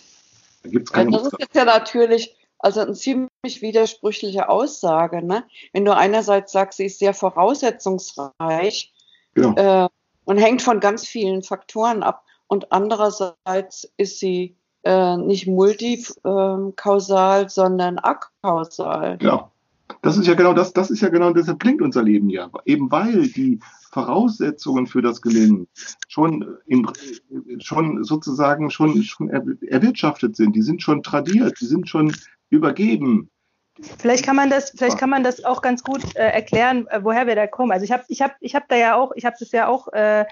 [0.63, 5.25] Da gibt's keine ja, das ist jetzt ja natürlich also eine ziemlich widersprüchliche Aussage.
[5.25, 5.45] Ne?
[5.73, 8.93] Wenn du einerseits sagst, sie ist sehr voraussetzungsreich
[9.35, 9.55] genau.
[9.55, 9.89] äh,
[10.25, 17.99] und hängt von ganz vielen Faktoren ab und andererseits ist sie äh, nicht multikausal, sondern
[17.99, 19.19] akausal.
[19.19, 19.53] Genau.
[20.03, 22.51] Das ist ja genau das, das ist ja genau, deshalb klingt unser Leben ja.
[22.65, 23.61] Eben weil die
[23.91, 25.67] Voraussetzungen für das Gelingen
[26.09, 26.91] schon, im,
[27.59, 32.13] schon sozusagen schon, schon erwirtschaftet sind, die sind schon tradiert, die sind schon
[32.51, 33.31] übergeben.
[33.99, 37.27] Vielleicht kann man das, vielleicht kann man das auch ganz gut äh, erklären, äh, woher
[37.27, 37.71] wir da kommen.
[37.71, 39.89] Also ich habe, ich habe, ich habe da ja auch, ich habe das ja auch
[39.93, 40.25] äh,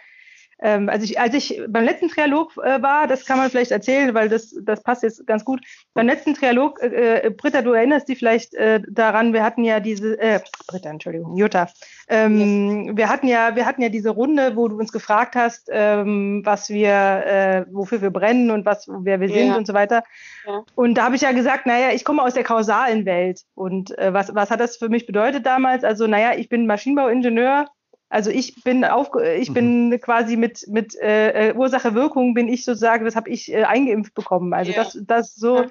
[0.59, 4.15] ähm, als, ich, als ich beim letzten Trialog äh, war, das kann man vielleicht erzählen,
[4.15, 5.61] weil das, das passt jetzt ganz gut.
[5.93, 9.81] Beim letzten Trialog, äh, äh, Britta, du erinnerst dich vielleicht äh, daran, wir hatten ja
[9.81, 11.69] diese, äh, Britta, Entschuldigung, Jutta,
[12.09, 12.97] ähm, ja.
[12.97, 16.70] wir hatten ja, wir hatten ja diese Runde, wo du uns gefragt hast, ähm, was
[16.70, 19.57] wir, äh, wofür wir brennen und was, wer wir sind ja.
[19.57, 20.05] und so weiter.
[20.47, 20.62] Ja.
[20.74, 23.43] Und da habe ich ja gesagt, naja, ich komme aus der kausalen Welt.
[23.55, 25.85] Und äh, was, was hat das für mich bedeutet damals?
[25.85, 27.66] Also, naja, ich bin Maschinenbauingenieur
[28.09, 30.01] also ich bin auf, ich bin mhm.
[30.01, 34.15] quasi mit mit äh, äh, Ursache Wirkung bin ich sozusagen, das habe ich äh, eingeimpft
[34.15, 34.55] bekommen.
[34.55, 34.85] Also yeah.
[34.85, 35.69] das das so ja.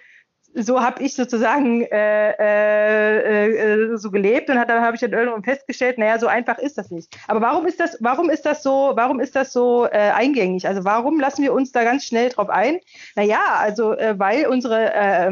[0.53, 5.43] so habe ich sozusagen äh, äh, äh, so gelebt und da habe ich dann irgendwann
[5.43, 7.15] festgestellt, naja, so einfach ist das nicht.
[7.27, 10.67] Aber warum ist das warum ist das so warum ist das so äh, eingängig?
[10.67, 12.79] Also warum lassen wir uns da ganz schnell drauf ein?
[13.15, 15.31] Naja, also äh, weil unsere äh,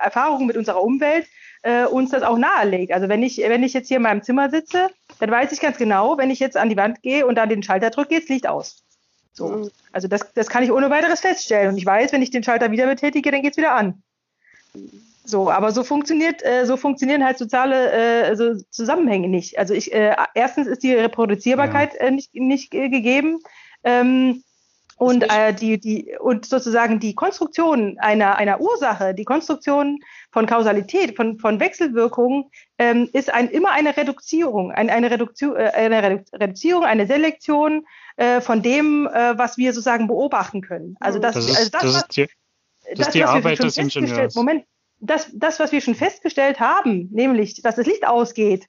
[0.00, 1.26] Erfahrungen mit unserer Umwelt
[1.62, 2.92] äh, uns das auch nahelegt.
[2.92, 5.78] Also wenn ich, wenn ich jetzt hier in meinem Zimmer sitze, dann weiß ich ganz
[5.78, 8.28] genau, wenn ich jetzt an die Wand gehe und dann den Schalter drücke, geht das
[8.28, 8.84] Licht aus.
[9.32, 9.48] So.
[9.48, 9.70] Mhm.
[9.92, 11.70] Also das, das kann ich ohne weiteres feststellen.
[11.70, 14.02] Und ich weiß, wenn ich den Schalter wieder betätige, dann geht es wieder an.
[15.24, 19.58] So, aber so funktioniert, äh, so funktionieren halt soziale äh, also Zusammenhänge nicht.
[19.58, 22.00] Also ich, äh, erstens ist die Reproduzierbarkeit ja.
[22.00, 23.40] Äh, nicht, nicht gegeben.
[23.84, 24.42] Ähm,
[24.96, 30.00] und äh, die, die, und sozusagen die Konstruktion einer, einer Ursache, die Konstruktion
[30.30, 35.70] von Kausalität, von, von Wechselwirkungen, ähm, ist ein, immer eine Reduzierung, ein, eine, Reduktion, äh,
[35.74, 37.86] eine Reduzierung, eine Selektion
[38.16, 40.96] äh, von dem, äh, was wir sozusagen beobachten können.
[41.00, 42.26] Also das, das ist, also das, das ist die,
[42.94, 44.34] das, das die Arbeit des Ingenieurs.
[44.34, 44.64] Moment,
[45.00, 48.66] das, das, was wir schon festgestellt haben, nämlich, dass das Licht ausgeht,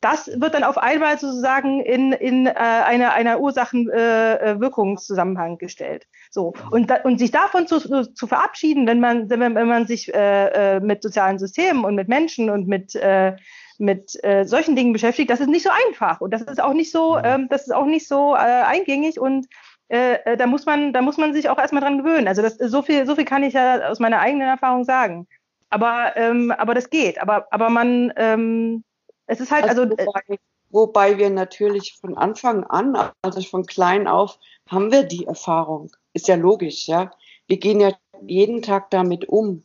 [0.00, 6.06] das wird dann auf einmal sozusagen in, in äh, einer, einer Ursachen-Wirkungszusammenhang äh, gestellt.
[6.30, 6.54] So.
[6.70, 10.76] Und, da, und sich davon zu, zu verabschieden, wenn man, wenn, wenn man sich äh,
[10.76, 13.36] äh, mit sozialen Systemen und mit Menschen und mit, äh,
[13.78, 16.20] mit äh, solchen Dingen beschäftigt, das ist nicht so einfach.
[16.20, 19.46] Und das ist auch nicht so, ähm, das ist auch nicht so äh, eingängig und
[19.88, 22.28] äh, äh, da muss man, da muss man sich auch erstmal dran gewöhnen.
[22.28, 25.26] Also das, so viel, so viel kann ich ja aus meiner eigenen Erfahrung sagen.
[25.68, 27.20] Aber, ähm, aber das geht.
[27.20, 28.84] Aber, aber man, ähm,
[29.26, 29.82] es ist halt, also.
[29.82, 30.38] also wobei,
[30.70, 34.38] wobei wir natürlich von Anfang an, also von klein auf,
[34.68, 35.90] haben wir die Erfahrung.
[36.12, 37.10] Ist ja logisch, ja.
[37.46, 37.92] Wir gehen ja
[38.26, 39.64] jeden Tag damit um.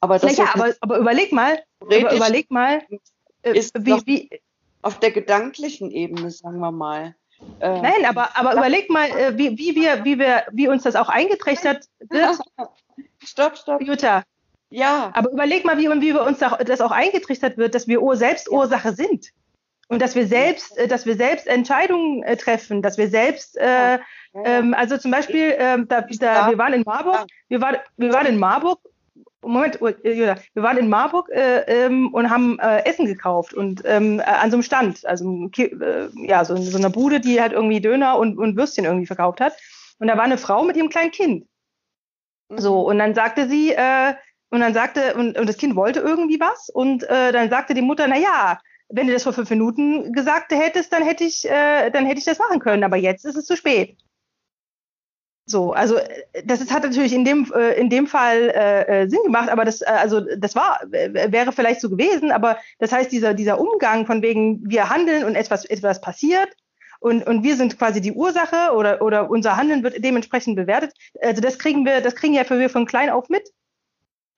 [0.00, 2.82] Aber, das ja, aber, aber überleg mal, aber überleg mal,
[3.42, 4.40] äh, ist wie, wie,
[4.82, 7.14] auf der gedanklichen Ebene, sagen wir mal.
[7.60, 10.96] Äh, Nein, aber, aber überleg mal, äh, wie, wie, wir, wie, wir, wie uns das
[10.96, 12.38] auch eingetrichtert wird.
[13.22, 13.82] stopp, stopp.
[13.82, 14.24] Jutta,
[14.72, 15.10] ja.
[15.14, 18.94] Aber überleg mal, wie, wie wir uns das auch eingetrichtert wird, dass wir selbst Ursache
[18.94, 19.28] sind.
[19.88, 23.98] Und dass wir selbst, äh, dass wir selbst Entscheidungen äh, treffen, dass wir selbst, äh,
[24.34, 28.26] ähm, also zum Beispiel, ähm, da, da, wir waren in Marburg, wir, war, wir waren
[28.26, 28.78] in Marburg,
[29.44, 33.82] Moment, oh, Julia, wir waren in Marburg äh, ähm, und haben äh, Essen gekauft und
[33.84, 37.52] ähm, äh, an so einem Stand, also äh, ja, so, so einer Bude, die halt
[37.52, 39.54] irgendwie Döner und, und Würstchen irgendwie verkauft hat.
[39.98, 41.46] Und da war eine Frau mit ihrem kleinen Kind.
[42.56, 42.86] So, mhm.
[42.86, 44.14] und dann sagte sie, äh,
[44.50, 46.68] und dann sagte, und, und das Kind wollte irgendwie was.
[46.68, 48.60] Und äh, dann sagte die Mutter, na ja,
[48.90, 52.26] wenn du das vor fünf Minuten gesagt hättest, dann hätte ich, äh, dann hätte ich
[52.26, 52.84] das machen können.
[52.84, 53.96] Aber jetzt ist es zu spät.
[55.46, 59.08] So, also äh, das ist, hat natürlich in dem, äh, in dem Fall äh, äh,
[59.08, 63.10] Sinn gemacht, aber das, äh, also das war, wäre vielleicht so gewesen, aber das heißt,
[63.10, 66.48] dieser, dieser Umgang von wegen, wir handeln und etwas, etwas passiert
[67.00, 70.92] und, und wir sind quasi die Ursache oder, oder unser Handeln wird dementsprechend bewertet.
[71.20, 73.50] Also das kriegen wir, das kriegen ja wir von klein auf mit,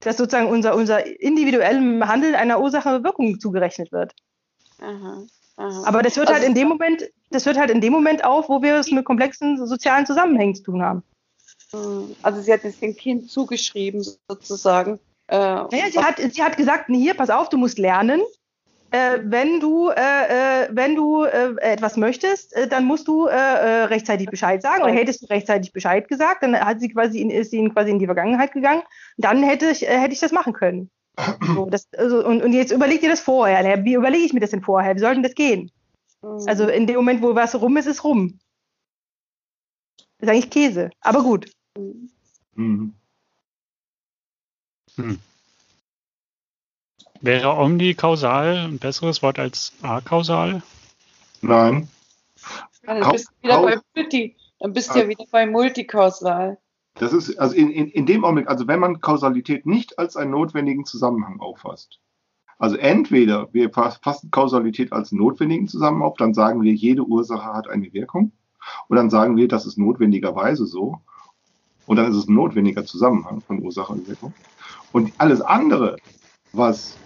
[0.00, 4.14] dass sozusagen unser, unser individuellem Handeln einer Ursache-Wirkung zugerechnet wird.
[4.78, 5.26] Aha.
[5.56, 5.84] Aha.
[5.86, 8.24] Aber das hört halt also, halt in dem Moment, das hört halt in dem Moment
[8.24, 11.02] auf, wo wir es mit komplexen sozialen Zusammenhängen zu tun haben.
[11.72, 14.98] Hm, also sie hat es dem Kind zugeschrieben, sozusagen.
[15.28, 18.20] Äh, naja, sie hat, sie hat gesagt, hier, pass auf, du musst lernen.
[18.90, 24.28] Äh, wenn du, äh, äh wenn du äh, etwas möchtest, äh, dann musst du rechtzeitig
[24.28, 24.82] Bescheid sagen.
[24.82, 27.98] Oder hättest du rechtzeitig Bescheid gesagt, dann hat sie quasi in, ist sie quasi in
[27.98, 28.82] die Vergangenheit gegangen.
[29.16, 30.90] Dann hätte ich, hätte ich das machen können.
[31.46, 33.84] So, das, also, und, und jetzt überleg dir das vorher.
[33.84, 34.96] Wie überlege ich mir das denn vorher?
[34.96, 35.70] Wie soll denn das gehen?
[36.22, 36.44] Mhm.
[36.46, 38.38] Also in dem Moment, wo was rum ist, ist rum.
[40.18, 41.50] Das ist eigentlich Käse, aber gut.
[42.56, 42.94] Mhm.
[44.96, 45.18] Hm.
[47.20, 50.62] Wäre omnikausal ein besseres Wort als akausal?
[51.40, 51.88] Nein.
[52.82, 54.36] Dann bist du wieder bei Multi.
[54.60, 56.58] Dann bist du ja wieder bei multikausal.
[56.94, 60.30] Das ist, also in, in, in dem Augenblick, also wenn man Kausalität nicht als einen
[60.30, 62.00] notwendigen Zusammenhang auffasst,
[62.58, 67.68] also entweder wir fassen Kausalität als notwendigen Zusammenhang auf, dann sagen wir, jede Ursache hat
[67.68, 68.32] eine Wirkung,
[68.88, 70.98] und dann sagen wir, das ist notwendigerweise so,
[71.86, 74.32] und dann ist es ein notwendiger Zusammenhang von Ursache und Wirkung.
[74.92, 75.96] Und alles andere,
[76.52, 76.96] was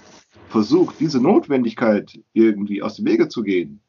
[0.49, 3.81] versucht, diese Notwendigkeit irgendwie aus dem Wege zu gehen,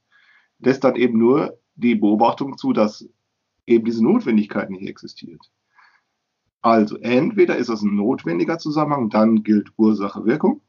[0.60, 3.08] lässt dann eben nur die Beobachtung zu, dass
[3.68, 5.50] eben diese Notwendigkeit nicht existiert.
[6.62, 10.62] Also entweder ist es ein notwendiger Zusammenhang, dann gilt Ursache-Wirkung,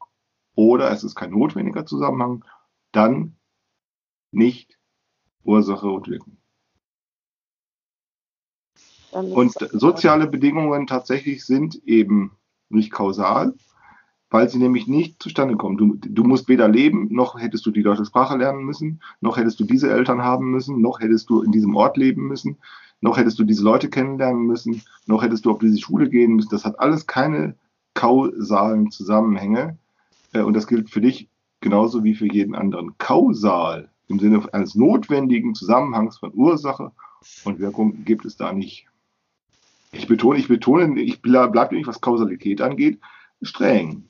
[0.55, 2.45] oder es ist kein notwendiger Zusammenhang,
[2.91, 3.35] dann
[4.31, 4.77] nicht
[5.43, 6.37] Ursache und Wirkung.
[9.11, 12.37] Und soziale Bedingungen tatsächlich sind eben
[12.69, 13.53] nicht kausal,
[14.29, 15.77] weil sie nämlich nicht zustande kommen.
[15.77, 19.59] Du, du, musst weder leben, noch hättest du die deutsche Sprache lernen müssen, noch hättest
[19.59, 22.59] du diese Eltern haben müssen, noch hättest du in diesem Ort leben müssen,
[23.01, 26.49] noch hättest du diese Leute kennenlernen müssen, noch hättest du auf diese Schule gehen müssen.
[26.49, 27.55] Das hat alles keine
[27.93, 29.77] kausalen Zusammenhänge.
[30.33, 31.27] Äh, und das gilt für dich
[31.59, 32.97] genauso wie für jeden anderen.
[32.97, 36.91] Kausal im Sinne eines notwendigen Zusammenhangs von Ursache
[37.43, 38.87] und Wirkung gibt es da nicht.
[39.91, 42.99] Ich betone, ich betone, ich bleibe nämlich, was Kausalität angeht,
[43.41, 44.05] streng.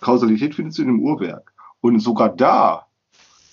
[0.00, 1.52] Kausalität findest du in einem Uhrwerk.
[1.80, 2.86] Und sogar da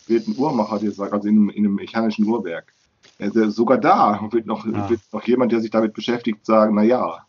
[0.08, 2.74] wird ein Uhrmacher dir sagen, also in einem, in einem mechanischen Uhrwerk,
[3.18, 4.90] also sogar da wird noch, ja.
[4.90, 7.26] wird noch jemand, der sich damit beschäftigt, sagen, na ja.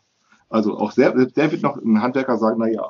[0.49, 2.87] Also auch sehr, der wird noch ein Handwerker sagen, na ja.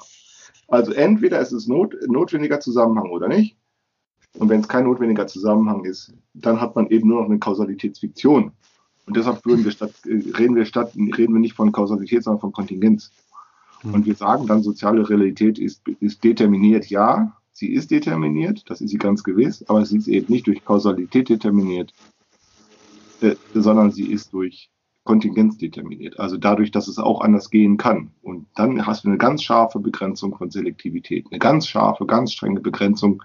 [0.67, 3.57] Also entweder ist es not, notwendiger Zusammenhang oder nicht.
[4.37, 8.53] Und wenn es kein notwendiger Zusammenhang ist, dann hat man eben nur noch eine Kausalitätsfiktion.
[9.05, 12.53] Und deshalb würden wir statt, reden wir statt, reden wir nicht von Kausalität, sondern von
[12.53, 13.11] Kontingenz.
[13.81, 13.93] Hm.
[13.93, 18.91] Und wir sagen dann, soziale Realität ist, ist determiniert, ja, sie ist determiniert, das ist
[18.91, 22.20] sie ganz gewiss, aber sie ist eben nicht durch Kausalität determiniert, äh,
[23.53, 24.69] sondern sie ist durch
[25.03, 26.19] Kontingenz determiniert.
[26.19, 28.11] Also dadurch, dass es auch anders gehen kann.
[28.21, 32.59] Und dann hast du eine ganz scharfe Begrenzung von Selektivität, eine ganz scharfe, ganz strenge
[32.59, 33.23] Begrenzung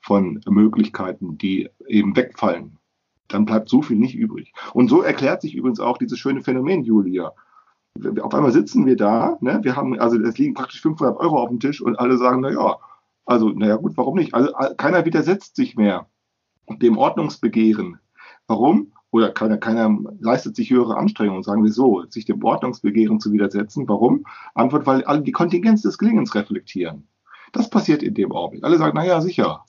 [0.00, 2.78] von Möglichkeiten, die eben wegfallen.
[3.28, 4.52] Dann bleibt so viel nicht übrig.
[4.72, 7.32] Und so erklärt sich übrigens auch dieses schöne Phänomen, Julia.
[8.22, 9.60] Auf einmal sitzen wir da, ne?
[9.62, 12.50] wir haben, also es liegen praktisch 500 Euro auf dem Tisch und alle sagen, na
[12.50, 12.76] ja,
[13.26, 14.34] also, naja, gut, warum nicht?
[14.34, 16.06] Also, keiner widersetzt sich mehr
[16.68, 17.98] dem Ordnungsbegehren.
[18.46, 18.92] Warum?
[19.12, 23.88] Oder keiner, keiner leistet sich höhere Anstrengungen, sagen wir so, sich dem Ordnungsbegehren zu widersetzen.
[23.88, 24.24] Warum?
[24.54, 27.08] Antwort, weil alle die Kontingenz des Gelingens reflektieren.
[27.52, 28.64] Das passiert in dem Augenblick.
[28.64, 29.64] Alle sagen, naja, sicher.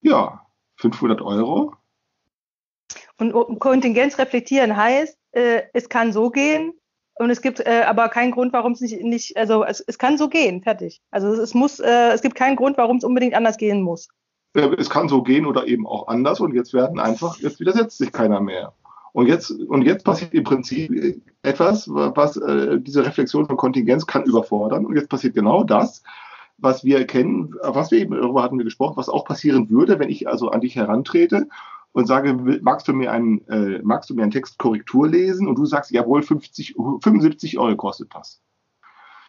[0.00, 1.74] Ja, 500 Euro.
[3.18, 6.72] Und Kontingenz reflektieren heißt, äh, es kann so gehen
[7.16, 10.16] und es gibt äh, aber keinen Grund, warum es nicht, nicht also es, es kann
[10.16, 11.02] so gehen, fertig.
[11.10, 14.08] Also es, es muss, äh, es gibt keinen Grund, warum es unbedingt anders gehen muss.
[14.58, 17.98] Äh, es kann so gehen oder eben auch anders und jetzt werden einfach, jetzt widersetzt
[17.98, 18.72] sich keiner mehr.
[19.12, 24.24] Und jetzt, und jetzt passiert im Prinzip etwas, was äh, diese Reflexion von Kontingenz kann
[24.24, 24.84] überfordern.
[24.84, 26.02] Und jetzt passiert genau das,
[26.58, 30.10] was wir kennen, was wir eben, darüber hatten wir gesprochen, was auch passieren würde, wenn
[30.10, 31.48] ich also an dich herantrete
[31.92, 35.48] und sage, magst du mir einen, äh, magst du mir einen Text Korrektur lesen?
[35.48, 38.42] Und du sagst, jawohl, 50, 75 Euro kostet das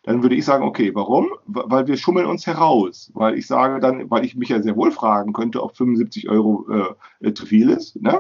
[0.10, 1.30] dann würde ich sagen, okay, warum?
[1.45, 3.11] Weil wir schummeln uns heraus.
[3.14, 6.65] Weil ich sage dann, weil ich mich ja sehr wohl fragen könnte, ob 75 Euro
[6.68, 7.95] äh, äh, zu viel ist.
[8.02, 8.19] Ne?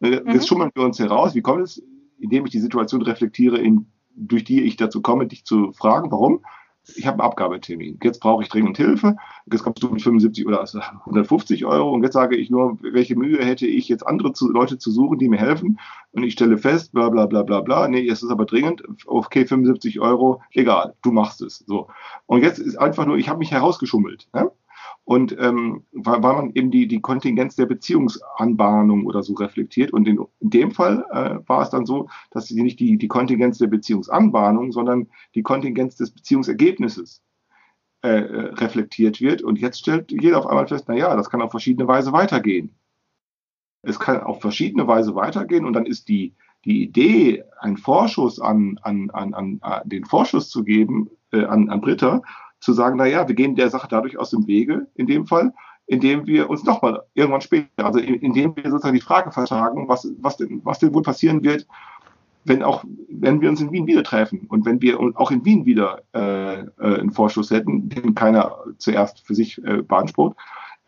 [0.00, 0.30] Äh, mhm.
[0.30, 1.34] Jetzt schummeln wir uns heraus.
[1.34, 1.82] Wie kommt es?
[2.18, 3.84] Indem ich die Situation reflektiere, in,
[4.14, 6.40] durch die ich dazu komme, dich zu fragen, warum?
[6.94, 7.98] Ich habe einen Abgabetermin.
[8.02, 9.16] Jetzt brauche ich dringend Hilfe.
[9.50, 10.64] Jetzt kommst du mit 75 oder
[11.04, 14.78] 150 Euro und jetzt sage ich nur, welche Mühe hätte ich jetzt andere zu, Leute
[14.78, 15.80] zu suchen, die mir helfen.
[16.12, 17.88] Und ich stelle fest, bla bla bla bla bla.
[17.88, 18.82] Nee, es ist aber dringend.
[19.06, 21.64] Okay, 75 Euro, egal, du machst es.
[21.66, 21.88] So.
[22.26, 24.28] Und jetzt ist einfach nur, ich habe mich herausgeschummelt.
[24.32, 24.50] Ne?
[25.06, 29.92] Und ähm, weil, weil man eben die, die Kontingenz der Beziehungsanbahnung oder so reflektiert.
[29.92, 33.06] Und in, in dem Fall äh, war es dann so, dass sie nicht die, die
[33.06, 35.06] Kontingenz der Beziehungsanbahnung, sondern
[35.36, 37.22] die Kontingenz des Beziehungsergebnisses
[38.02, 39.42] äh, äh reflektiert wird.
[39.42, 42.74] Und jetzt stellt jeder auf einmal fest, na ja, das kann auf verschiedene Weise weitergehen.
[43.82, 46.34] Es kann auf verschiedene Weise weitergehen und dann ist die,
[46.64, 51.80] die Idee, einen Vorschuss an, an, an, an, den Vorschuss zu geben, äh, an, an
[51.80, 52.22] Britta,
[52.66, 55.54] zu sagen, naja, wir gehen der Sache dadurch aus dem Wege, in dem Fall,
[55.86, 60.36] indem wir uns nochmal irgendwann später, also indem wir sozusagen die Frage vertagen, was, was,
[60.36, 61.66] denn, was denn wohl passieren wird,
[62.44, 65.64] wenn auch, wenn wir uns in Wien wieder treffen und wenn wir auch in Wien
[65.64, 70.36] wieder äh, äh, einen Vorschuss hätten, den keiner zuerst für sich äh, beansprucht,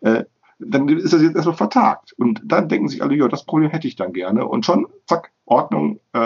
[0.01, 0.25] äh,
[0.59, 2.13] dann ist das jetzt erstmal vertagt.
[2.17, 4.45] Und dann denken sich alle, ja, das Problem hätte ich dann gerne.
[4.45, 6.19] Und schon, zack, Ordnung äh,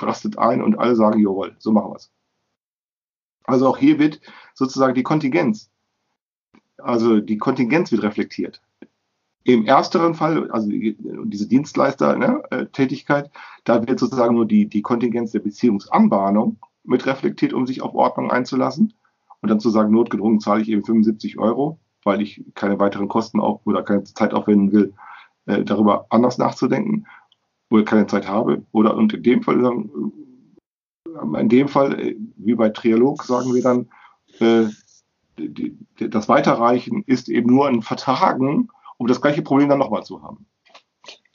[0.00, 2.10] rastet ein und alle sagen, jawohl, so machen wir es.
[3.46, 4.20] Also auch hier wird
[4.54, 5.70] sozusagen die Kontingenz,
[6.78, 8.60] also die Kontingenz wird reflektiert.
[9.44, 13.30] Im ersteren Fall, also diese Dienstleister-Tätigkeit, ne,
[13.62, 18.30] da wird sozusagen nur die, die Kontingenz der Beziehungsanbahnung mit reflektiert, um sich auf Ordnung
[18.30, 18.94] einzulassen.
[19.40, 23.38] Und dann zu sagen, notgedrungen zahle ich eben 75 Euro, weil ich keine weiteren Kosten
[23.38, 24.94] auf, oder keine Zeit aufwenden will,
[25.46, 27.06] äh, darüber anders nachzudenken
[27.70, 28.64] oder keine Zeit habe.
[28.72, 30.12] Oder und in dem Fall sagen,
[31.20, 33.90] in dem Fall, äh, wie bei Trialog, sagen wir dann,
[34.40, 34.70] äh,
[35.38, 40.04] die, die, das Weiterreichen ist eben nur ein Vertagen, um das gleiche Problem dann nochmal
[40.04, 40.46] zu haben.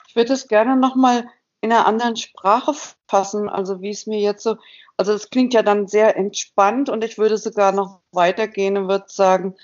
[0.08, 1.28] Ich würde es gerne nochmal
[1.60, 2.74] in einer anderen Sprache
[3.08, 4.56] fassen, also wie es mir jetzt so,
[4.96, 9.06] also es klingt ja dann sehr entspannt und ich würde sogar noch weitergehen und würde
[9.06, 9.54] sagen,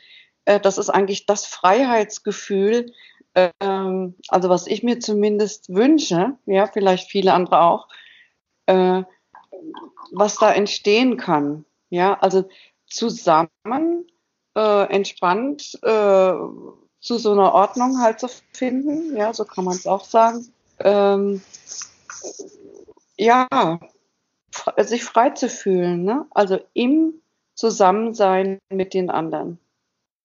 [0.44, 2.92] äh, das ist eigentlich das Freiheitsgefühl,
[3.34, 7.88] ähm, also was ich mir zumindest wünsche, ja, vielleicht viele andere auch,
[8.66, 9.02] äh,
[10.12, 11.64] was da entstehen kann.
[11.90, 12.48] Ja, also
[12.86, 14.06] zusammen
[14.56, 16.32] äh, entspannt äh,
[17.00, 19.16] zu so einer Ordnung halt zu finden.
[19.16, 20.48] Ja, so kann man es auch sagen.
[20.80, 21.42] Ähm,
[23.16, 23.48] ja,
[24.78, 26.26] sich frei zu fühlen, ne?
[26.30, 27.14] also im
[27.54, 29.58] Zusammensein mit den anderen.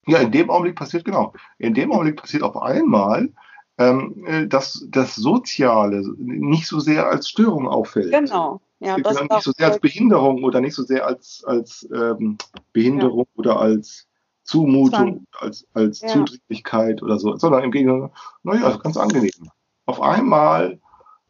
[0.05, 3.30] Ja, in dem Augenblick passiert, genau, in dem Augenblick passiert auf einmal,
[3.77, 8.11] ähm, äh, dass das Soziale nicht so sehr als Störung auffällt.
[8.11, 12.38] Genau, ja, das nicht so sehr als Behinderung oder nicht so sehr als, als ähm,
[12.73, 13.39] Behinderung ja.
[13.39, 14.07] oder als
[14.43, 16.10] Zumutung, als, als ja.
[16.10, 18.11] Zudringlichkeit oder so, sondern im Gegenteil,
[18.43, 19.49] naja, ganz angenehm.
[19.85, 20.80] Auf einmal,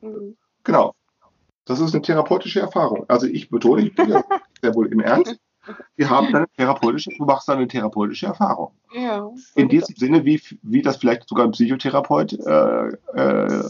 [0.02, 0.36] mhm.
[0.64, 0.94] genau,
[1.66, 3.06] das ist eine therapeutische Erfahrung.
[3.08, 4.24] Also ich betone, ich bin ja
[4.62, 5.38] sehr wohl im Ernst,
[5.96, 8.72] wir haben eine therapeutische, du machst eine therapeutische Erfahrung.
[8.94, 9.30] Ja.
[9.56, 13.64] In diesem Sinne, wie, wie das vielleicht sogar ein Psychotherapeut äh, äh,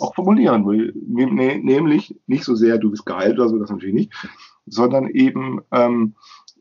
[0.00, 0.92] auch formulieren will.
[1.06, 4.12] nämlich nicht so sehr, du bist geheilt oder so, das natürlich nicht,
[4.66, 5.60] sondern eben.
[5.72, 6.14] Ähm,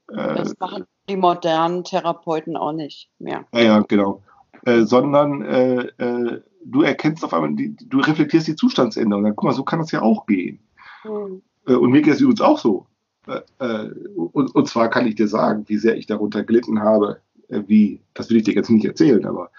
[0.10, 3.46] äh, das machen die modernen Therapeuten auch nicht mehr.
[3.54, 4.24] Ja, ja genau.
[4.66, 9.24] Äh, sondern äh, äh, du erkennst auf einmal, die, du reflektierst die Zustandsänderung.
[9.24, 10.60] Dann, guck mal, so kann das ja auch gehen.
[11.04, 11.42] Hm.
[11.66, 12.88] und mir geht es übrigens auch so.
[13.28, 17.22] Äh, äh, und, und, zwar kann ich dir sagen, wie sehr ich darunter gelitten habe,
[17.50, 19.50] äh, wie, das will ich dir jetzt nicht erzählen, aber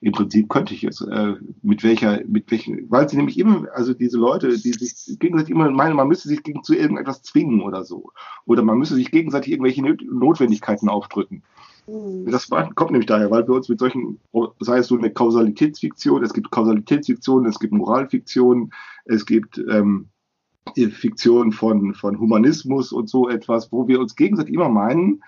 [0.00, 3.94] im Prinzip könnte ich es, äh, mit welcher, mit welchen, weil sie nämlich immer, also
[3.94, 7.84] diese Leute, die sich gegenseitig immer meinen, man müsste sich gegen zu irgendetwas zwingen oder
[7.84, 8.10] so.
[8.44, 11.42] Oder man müsse sich gegenseitig irgendwelche Notwendigkeiten aufdrücken.
[11.86, 12.30] Mhm.
[12.30, 14.20] Das kommt nämlich daher, weil wir uns mit solchen,
[14.60, 18.72] sei es so eine Kausalitätsfiktion, es gibt Kausalitätsfiktionen, es gibt Moralfiktionen,
[19.06, 20.08] es gibt ähm,
[20.72, 25.22] Fiktion von, von Humanismus und so etwas, wo wir uns gegenseitig immer meinen,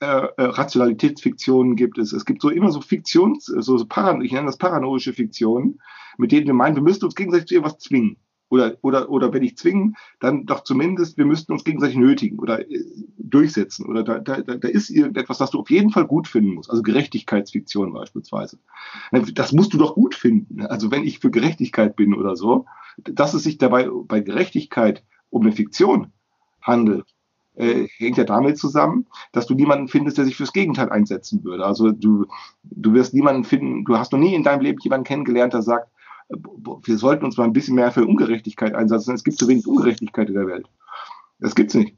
[0.00, 2.12] äh, äh, Rationalitätsfiktionen gibt es.
[2.12, 5.80] Es gibt so immer so Fiktions, so, so Paran ich nenne das paranoische Fiktionen,
[6.18, 8.16] mit denen wir meinen, wir müssten uns gegenseitig zu irgendwas zwingen.
[8.48, 12.60] Oder, oder, oder wenn nicht zwingen, dann doch zumindest, wir müssten uns gegenseitig nötigen oder
[12.70, 12.84] äh,
[13.18, 13.86] durchsetzen.
[13.86, 16.70] Oder da, da, da ist irgendetwas, was du auf jeden Fall gut finden musst.
[16.70, 18.58] Also Gerechtigkeitsfiktion beispielsweise.
[19.34, 20.62] Das musst du doch gut finden.
[20.62, 22.66] Also wenn ich für Gerechtigkeit bin oder so,
[22.98, 26.12] dass es sich dabei bei Gerechtigkeit um eine Fiktion
[26.62, 27.06] handelt,
[27.56, 31.64] äh, hängt ja damit zusammen, dass du niemanden findest, der sich fürs Gegenteil einsetzen würde.
[31.64, 32.26] Also du,
[32.64, 35.90] du wirst niemanden finden, du hast noch nie in deinem Leben jemanden kennengelernt, der sagt,
[36.28, 39.14] wir sollten uns mal ein bisschen mehr für Ungerechtigkeit einsetzen.
[39.14, 40.66] Es gibt zu wenig Ungerechtigkeit in der Welt.
[41.38, 41.96] Das gibt's nicht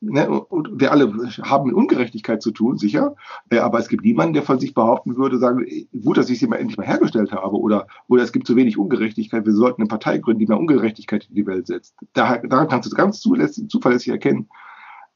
[0.00, 1.12] ne, und wir alle
[1.42, 3.14] haben mit Ungerechtigkeit zu tun, sicher,
[3.50, 5.66] äh, aber es gibt niemanden, der von sich behaupten würde, sagen,
[6.04, 8.78] gut, dass ich sie mal endlich mal hergestellt habe oder, oder es gibt zu wenig
[8.78, 11.94] Ungerechtigkeit, wir sollten eine Partei gründen, die mehr Ungerechtigkeit in die Welt setzt.
[12.12, 14.48] Da, daran kannst du ganz zuverlässig erkennen,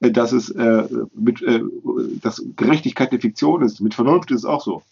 [0.01, 1.63] äh, dass es äh, mit, äh,
[2.23, 3.81] dass Gerechtigkeit eine Fiktion ist.
[3.81, 4.83] Mit Vernunft ist es auch so.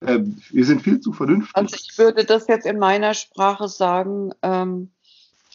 [0.00, 0.20] Äh,
[0.50, 1.54] wir sind viel zu vernünftig.
[1.56, 4.90] Also ich würde das jetzt in meiner Sprache sagen, ähm,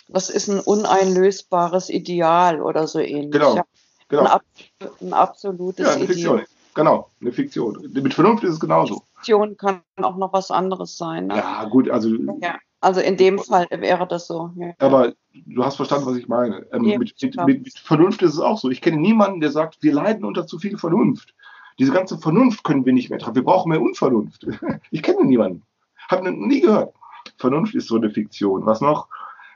[0.07, 3.31] was ist ein uneinlösbares Ideal oder so ähnlich.
[3.31, 3.65] Genau, Ja,
[4.07, 4.25] genau.
[4.25, 6.35] ein, ein absolutes Ja, eine Fiktion.
[6.35, 6.47] Ideal.
[6.75, 7.89] Genau, eine Fiktion.
[7.91, 9.03] Mit Vernunft ist es genauso.
[9.15, 11.27] Fiktion kann auch noch was anderes sein.
[11.27, 11.37] Ne?
[11.37, 12.09] Ja, gut, also,
[12.41, 12.57] Ja.
[12.81, 14.51] Also in dem Fall wäre das so.
[14.57, 14.73] Ja.
[14.77, 16.67] aber du hast verstanden, was ich meine.
[16.71, 18.69] Ähm, mit, mit, mit Vernunft ist es auch so.
[18.69, 21.33] Ich kenne niemanden, der sagt, wir leiden unter zu viel Vernunft.
[21.79, 23.35] Diese ganze Vernunft können wir nicht mehr tragen.
[23.35, 24.47] Wir brauchen mehr Unvernunft.
[24.91, 25.63] Ich kenne niemanden.
[26.09, 26.93] Habe nie gehört.
[27.37, 28.65] Vernunft ist so eine Fiktion.
[28.65, 29.07] Was noch?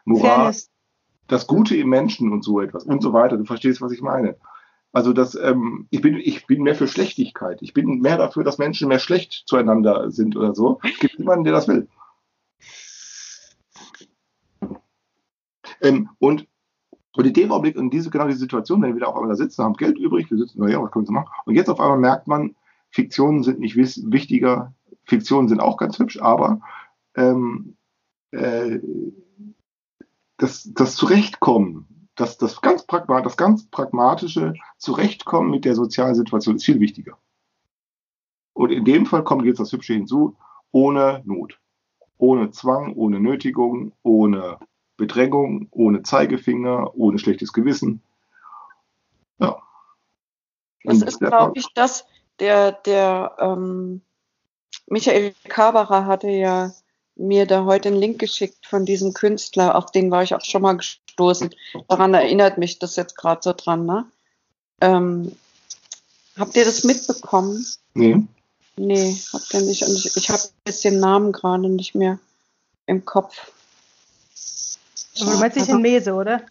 [0.05, 0.71] Moral, Fairness.
[1.27, 3.37] das Gute im Menschen und so etwas und so weiter.
[3.37, 4.35] Du verstehst, was ich meine.
[4.91, 7.61] Also das, ähm, ich, bin, ich bin mehr für Schlechtigkeit.
[7.61, 10.79] Ich bin mehr dafür, dass Menschen mehr schlecht zueinander sind oder so.
[10.83, 11.87] Es gibt niemanden, der das will.
[15.81, 16.47] Ähm, und,
[17.15, 19.35] und in dem Augenblick, in diese, genau diese Situation, wenn wir da auf einmal da
[19.35, 21.31] sitzen, haben Geld übrig, wir sitzen, naja, was können wir machen?
[21.45, 22.55] Und jetzt auf einmal merkt man,
[22.91, 24.73] Fiktionen sind nicht wichtiger,
[25.05, 26.61] Fiktionen sind auch ganz hübsch, aber
[27.15, 27.75] ähm,
[28.31, 28.79] äh,
[30.37, 36.65] das, das Zurechtkommen, das, das, ganz das ganz pragmatische Zurechtkommen mit der sozialen Situation ist
[36.65, 37.17] viel wichtiger.
[38.53, 40.35] Und in dem Fall kommt jetzt das Hübsche hinzu,
[40.71, 41.59] ohne Not.
[42.17, 44.59] Ohne Zwang, ohne Nötigung, ohne
[44.99, 48.01] Bedrängung, ohne Zeigefinger, ohne schlechtes Gewissen.
[49.39, 49.61] Ja.
[50.83, 52.05] Das Und ist, glaube ich, das,
[52.39, 54.01] der, der ähm,
[54.87, 56.71] Michael Kaberer hatte ja
[57.15, 60.61] mir da heute einen Link geschickt von diesem Künstler, auf den war ich auch schon
[60.61, 61.53] mal gestoßen.
[61.87, 64.05] Daran erinnert mich das jetzt gerade so dran, ne?
[64.81, 65.35] Ähm,
[66.37, 67.65] habt ihr das mitbekommen?
[67.93, 68.23] Nee.
[68.77, 69.83] Nee, habt ihr nicht.
[69.83, 72.19] Und ich, ich habe jetzt den Namen gerade nicht mehr
[72.85, 73.51] im Kopf.
[75.19, 76.45] Aber du meinst nicht den Mese, oder?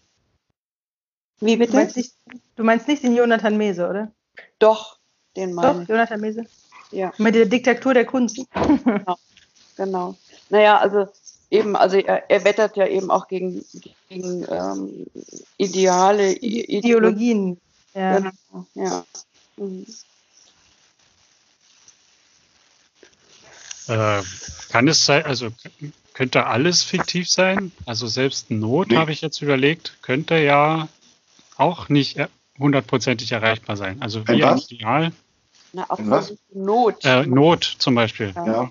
[1.40, 1.77] Wie Du bitte?
[1.77, 2.12] meinst nicht,
[2.57, 4.12] du meinst nicht den Jonathan Mese, oder?
[4.59, 4.99] Doch,
[5.36, 5.89] den meine Doch.
[5.89, 6.45] Jonathan Mese.
[6.90, 7.12] Ja.
[7.19, 8.40] Mit der Diktatur der Kunst.
[9.77, 10.16] Genau.
[10.49, 11.07] Naja, also
[11.51, 13.65] eben, also er, er wettert ja eben auch gegen,
[14.09, 15.07] gegen ähm,
[15.59, 17.61] Ideale, I- Ideologien.
[17.95, 18.19] Ja.
[18.19, 19.05] Genau, ja.
[19.57, 19.86] Mhm.
[23.86, 24.23] Äh,
[24.70, 25.49] kann es sein, also
[26.19, 27.70] könnte alles fiktiv sein?
[27.86, 28.97] Also selbst Not, Nee.
[28.97, 30.89] habe ich jetzt überlegt, könnte ja
[31.57, 32.16] auch nicht
[32.59, 34.03] hundertprozentig erreichbar sein.
[34.03, 34.69] Also wie ein was?
[34.69, 35.12] Ideal.
[35.73, 36.32] Na, Was?
[36.32, 37.05] absolute Not.
[37.05, 38.32] Äh, Not zum Beispiel.
[38.35, 38.69] Ja,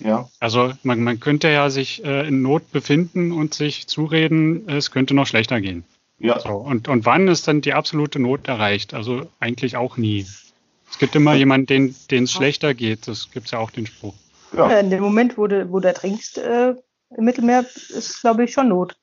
[0.00, 0.28] ja.
[0.38, 5.14] Also man, man könnte ja sich äh, in Not befinden und sich zureden, es könnte
[5.14, 5.82] noch schlechter gehen.
[6.18, 8.92] Ja, So, und, und wann ist dann die absolute Not erreicht?
[8.92, 10.26] Also eigentlich auch nie.
[10.90, 13.08] Es gibt immer jemanden, den es schlechter geht.
[13.08, 14.14] Das gibt es ja auch den Spruch.
[14.56, 14.70] Ja.
[14.70, 16.74] Ja, In dem Moment, wo du, wo du ertrinkst äh,
[17.16, 18.96] im Mittelmeer, ist, glaube ich, schon Not.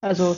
[0.00, 0.36] Also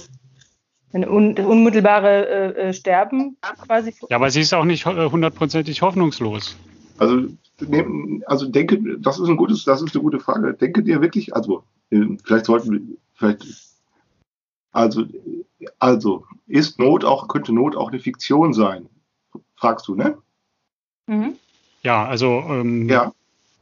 [0.93, 3.37] ein un unmittelbare äh, äh, Sterben
[3.67, 3.95] quasi.
[4.09, 6.57] Ja, aber sie ist auch nicht äh, hundertprozentig hoffnungslos.
[6.99, 7.29] Also,
[7.61, 10.55] nehm- also denke, das ist ein gutes, das ist eine gute Frage.
[10.55, 12.81] Denke dir wirklich, also äh, vielleicht sollten wir,
[13.15, 13.45] vielleicht,
[14.73, 18.89] also, äh, also ist Not auch, könnte Not auch eine Fiktion sein?
[19.57, 20.17] Fragst du, ne?
[21.07, 21.37] Mhm.
[21.87, 23.13] Ja, also ähm, Ja.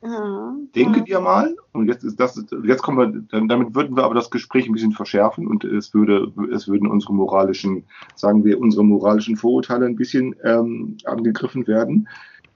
[0.00, 0.54] Ja.
[0.74, 1.04] Denke ja.
[1.04, 2.98] dir mal, und jetzt ist das, jetzt kommen
[3.30, 6.88] wir, damit würden wir aber das Gespräch ein bisschen verschärfen und es würde, es würden
[6.88, 7.84] unsere moralischen,
[8.14, 12.08] sagen wir, unsere moralischen Vorurteile ein bisschen ähm, angegriffen werden.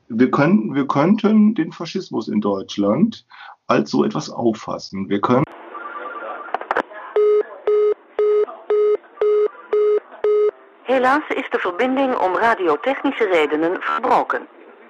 [0.09, 3.27] Wir können, wir könnten den Faschismus in Deutschland
[3.67, 5.11] als so etwas auffassen.
[5.11, 5.45] Wir können
[10.85, 14.49] Helaas is de verbinding om radiotechnische redenen verbroken.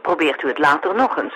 [0.08, 1.34] Probeert u het later nog eens.